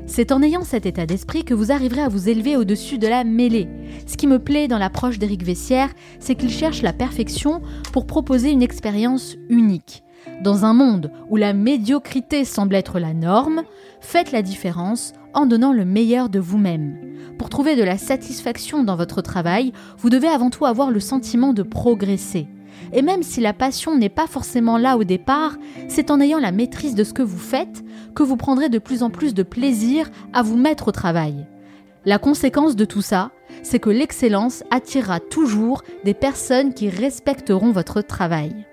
C'est 0.09 0.31
en 0.31 0.41
ayant 0.41 0.63
cet 0.63 0.87
état 0.87 1.05
d'esprit 1.05 1.43
que 1.45 1.53
vous 1.53 1.71
arriverez 1.71 2.01
à 2.01 2.09
vous 2.09 2.29
élever 2.29 2.57
au-dessus 2.57 2.97
de 2.97 3.07
la 3.07 3.23
mêlée. 3.23 3.69
Ce 4.07 4.17
qui 4.17 4.25
me 4.25 4.39
plaît 4.39 4.67
dans 4.67 4.79
l'approche 4.79 5.19
d'Éric 5.19 5.43
Vessière, 5.43 5.91
c'est 6.19 6.33
qu'il 6.33 6.49
cherche 6.49 6.81
la 6.81 6.93
perfection 6.93 7.61
pour 7.93 8.07
proposer 8.07 8.49
une 8.49 8.63
expérience 8.63 9.35
unique. 9.49 10.03
Dans 10.41 10.65
un 10.65 10.73
monde 10.73 11.11
où 11.29 11.35
la 11.35 11.53
médiocrité 11.53 12.43
semble 12.43 12.73
être 12.73 12.99
la 12.99 13.13
norme, 13.13 13.61
faites 14.01 14.31
la 14.31 14.41
différence 14.41 15.13
en 15.35 15.45
donnant 15.45 15.73
le 15.73 15.85
meilleur 15.85 16.29
de 16.29 16.39
vous-même. 16.39 16.97
Pour 17.37 17.49
trouver 17.49 17.75
de 17.75 17.83
la 17.83 17.99
satisfaction 17.99 18.83
dans 18.83 18.95
votre 18.95 19.21
travail, 19.21 19.73
vous 19.99 20.09
devez 20.09 20.27
avant 20.27 20.49
tout 20.49 20.65
avoir 20.65 20.89
le 20.89 20.99
sentiment 20.99 21.53
de 21.53 21.61
progresser. 21.61 22.47
Et 22.93 23.01
même 23.01 23.23
si 23.23 23.41
la 23.41 23.53
passion 23.53 23.97
n'est 23.97 24.09
pas 24.09 24.27
forcément 24.27 24.77
là 24.77 24.97
au 24.97 25.03
départ, 25.03 25.57
c'est 25.87 26.11
en 26.11 26.19
ayant 26.19 26.39
la 26.39 26.51
maîtrise 26.51 26.95
de 26.95 27.03
ce 27.03 27.13
que 27.13 27.21
vous 27.21 27.37
faites 27.37 27.83
que 28.15 28.23
vous 28.23 28.37
prendrez 28.37 28.69
de 28.69 28.79
plus 28.79 29.03
en 29.03 29.09
plus 29.09 29.33
de 29.33 29.43
plaisir 29.43 30.09
à 30.33 30.41
vous 30.41 30.57
mettre 30.57 30.89
au 30.89 30.91
travail. 30.91 31.47
La 32.05 32.17
conséquence 32.17 32.75
de 32.75 32.85
tout 32.85 33.01
ça, 33.01 33.31
c'est 33.61 33.79
que 33.79 33.89
l'excellence 33.89 34.63
attirera 34.71 35.19
toujours 35.19 35.83
des 36.05 36.13
personnes 36.13 36.73
qui 36.73 36.89
respecteront 36.89 37.71
votre 37.71 38.01
travail. 38.01 38.65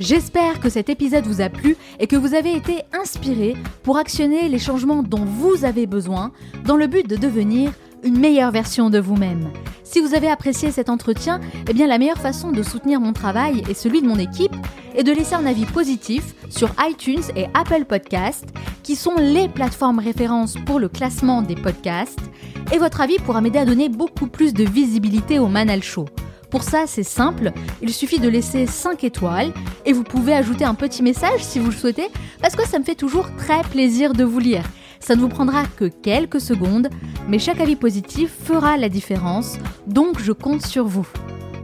J'espère 0.00 0.60
que 0.60 0.70
cet 0.70 0.88
épisode 0.88 1.26
vous 1.26 1.42
a 1.42 1.50
plu 1.50 1.76
et 1.98 2.06
que 2.06 2.16
vous 2.16 2.34
avez 2.34 2.56
été 2.56 2.84
inspiré 2.98 3.54
pour 3.82 3.98
actionner 3.98 4.48
les 4.48 4.58
changements 4.58 5.02
dont 5.02 5.26
vous 5.26 5.66
avez 5.66 5.86
besoin 5.86 6.32
dans 6.64 6.76
le 6.76 6.86
but 6.86 7.06
de 7.06 7.16
devenir 7.16 7.72
une 8.02 8.18
meilleure 8.18 8.50
version 8.50 8.90
de 8.90 8.98
vous-même. 8.98 9.50
Si 9.84 10.00
vous 10.00 10.14
avez 10.14 10.30
apprécié 10.30 10.70
cet 10.70 10.88
entretien, 10.88 11.40
eh 11.68 11.72
bien 11.72 11.86
la 11.86 11.98
meilleure 11.98 12.18
façon 12.18 12.52
de 12.52 12.62
soutenir 12.62 13.00
mon 13.00 13.12
travail 13.12 13.62
et 13.68 13.74
celui 13.74 14.02
de 14.02 14.06
mon 14.06 14.18
équipe 14.18 14.54
est 14.94 15.02
de 15.02 15.12
laisser 15.12 15.34
un 15.34 15.46
avis 15.46 15.66
positif 15.66 16.34
sur 16.48 16.70
iTunes 16.80 17.22
et 17.36 17.46
Apple 17.54 17.84
Podcasts, 17.84 18.48
qui 18.82 18.96
sont 18.96 19.16
les 19.18 19.48
plateformes 19.48 19.98
références 19.98 20.54
pour 20.66 20.78
le 20.78 20.88
classement 20.88 21.42
des 21.42 21.54
podcasts. 21.54 22.20
Et 22.72 22.78
votre 22.78 23.00
avis 23.00 23.18
pourra 23.18 23.40
m'aider 23.40 23.58
à 23.58 23.64
donner 23.64 23.88
beaucoup 23.88 24.26
plus 24.26 24.54
de 24.54 24.64
visibilité 24.64 25.38
au 25.38 25.48
Manal 25.48 25.82
Show. 25.82 26.06
Pour 26.50 26.64
ça, 26.64 26.84
c'est 26.86 27.04
simple, 27.04 27.52
il 27.80 27.92
suffit 27.92 28.18
de 28.18 28.28
laisser 28.28 28.66
5 28.66 29.04
étoiles 29.04 29.52
et 29.86 29.92
vous 29.92 30.02
pouvez 30.02 30.34
ajouter 30.34 30.64
un 30.64 30.74
petit 30.74 31.02
message 31.02 31.44
si 31.44 31.60
vous 31.60 31.70
le 31.70 31.76
souhaitez, 31.76 32.08
parce 32.42 32.56
que 32.56 32.66
ça 32.66 32.78
me 32.78 32.84
fait 32.84 32.96
toujours 32.96 33.28
très 33.36 33.62
plaisir 33.62 34.12
de 34.12 34.24
vous 34.24 34.40
lire. 34.40 34.64
Ça 35.00 35.16
ne 35.16 35.20
vous 35.20 35.28
prendra 35.28 35.64
que 35.64 35.86
quelques 35.86 36.40
secondes, 36.40 36.88
mais 37.28 37.38
chaque 37.38 37.60
avis 37.60 37.76
positif 37.76 38.30
fera 38.44 38.76
la 38.76 38.88
différence, 38.88 39.58
donc 39.86 40.20
je 40.20 40.32
compte 40.32 40.64
sur 40.64 40.86
vous. 40.86 41.08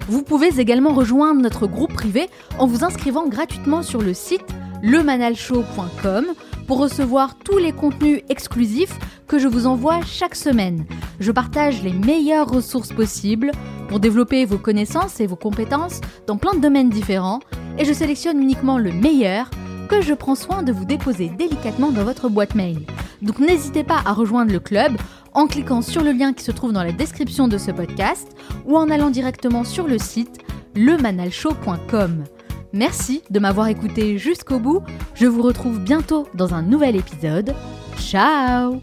Vous 0.08 0.22
pouvez 0.22 0.60
également 0.60 0.94
rejoindre 0.94 1.40
notre 1.40 1.66
groupe 1.66 1.92
privé 1.92 2.28
en 2.58 2.66
vous 2.66 2.84
inscrivant 2.84 3.28
gratuitement 3.28 3.82
sur 3.82 4.02
le 4.02 4.14
site 4.14 4.44
lemanalshow.com 4.82 6.26
pour 6.66 6.78
recevoir 6.78 7.36
tous 7.38 7.58
les 7.58 7.72
contenus 7.72 8.22
exclusifs 8.28 8.98
que 9.26 9.38
je 9.38 9.48
vous 9.48 9.66
envoie 9.66 10.00
chaque 10.02 10.36
semaine. 10.36 10.84
Je 11.20 11.32
partage 11.32 11.82
les 11.82 11.92
meilleures 11.92 12.48
ressources 12.48 12.92
possibles 12.92 13.50
pour 13.88 14.00
développer 14.00 14.44
vos 14.44 14.58
connaissances 14.58 15.20
et 15.20 15.26
vos 15.26 15.36
compétences 15.36 16.00
dans 16.26 16.36
plein 16.36 16.54
de 16.54 16.60
domaines 16.60 16.90
différents 16.90 17.40
et 17.78 17.84
je 17.84 17.92
sélectionne 17.92 18.40
uniquement 18.40 18.78
le 18.78 18.92
meilleur 18.92 19.50
que 19.86 20.02
je 20.02 20.14
prends 20.14 20.34
soin 20.34 20.62
de 20.62 20.72
vous 20.72 20.84
déposer 20.84 21.28
délicatement 21.28 21.90
dans 21.90 22.04
votre 22.04 22.28
boîte 22.28 22.54
mail. 22.54 22.80
Donc 23.22 23.38
n'hésitez 23.38 23.84
pas 23.84 24.02
à 24.04 24.12
rejoindre 24.12 24.52
le 24.52 24.60
club 24.60 24.96
en 25.32 25.46
cliquant 25.46 25.82
sur 25.82 26.02
le 26.02 26.12
lien 26.12 26.32
qui 26.32 26.44
se 26.44 26.52
trouve 26.52 26.72
dans 26.72 26.82
la 26.82 26.92
description 26.92 27.48
de 27.48 27.58
ce 27.58 27.70
podcast 27.70 28.28
ou 28.64 28.76
en 28.76 28.90
allant 28.90 29.10
directement 29.10 29.64
sur 29.64 29.86
le 29.86 29.98
site 29.98 30.38
lemanalshow.com. 30.74 32.24
Merci 32.72 33.22
de 33.30 33.38
m'avoir 33.38 33.68
écouté 33.68 34.18
jusqu'au 34.18 34.58
bout. 34.58 34.82
Je 35.14 35.26
vous 35.26 35.42
retrouve 35.42 35.80
bientôt 35.80 36.28
dans 36.34 36.54
un 36.54 36.62
nouvel 36.62 36.96
épisode. 36.96 37.54
Ciao 37.98 38.82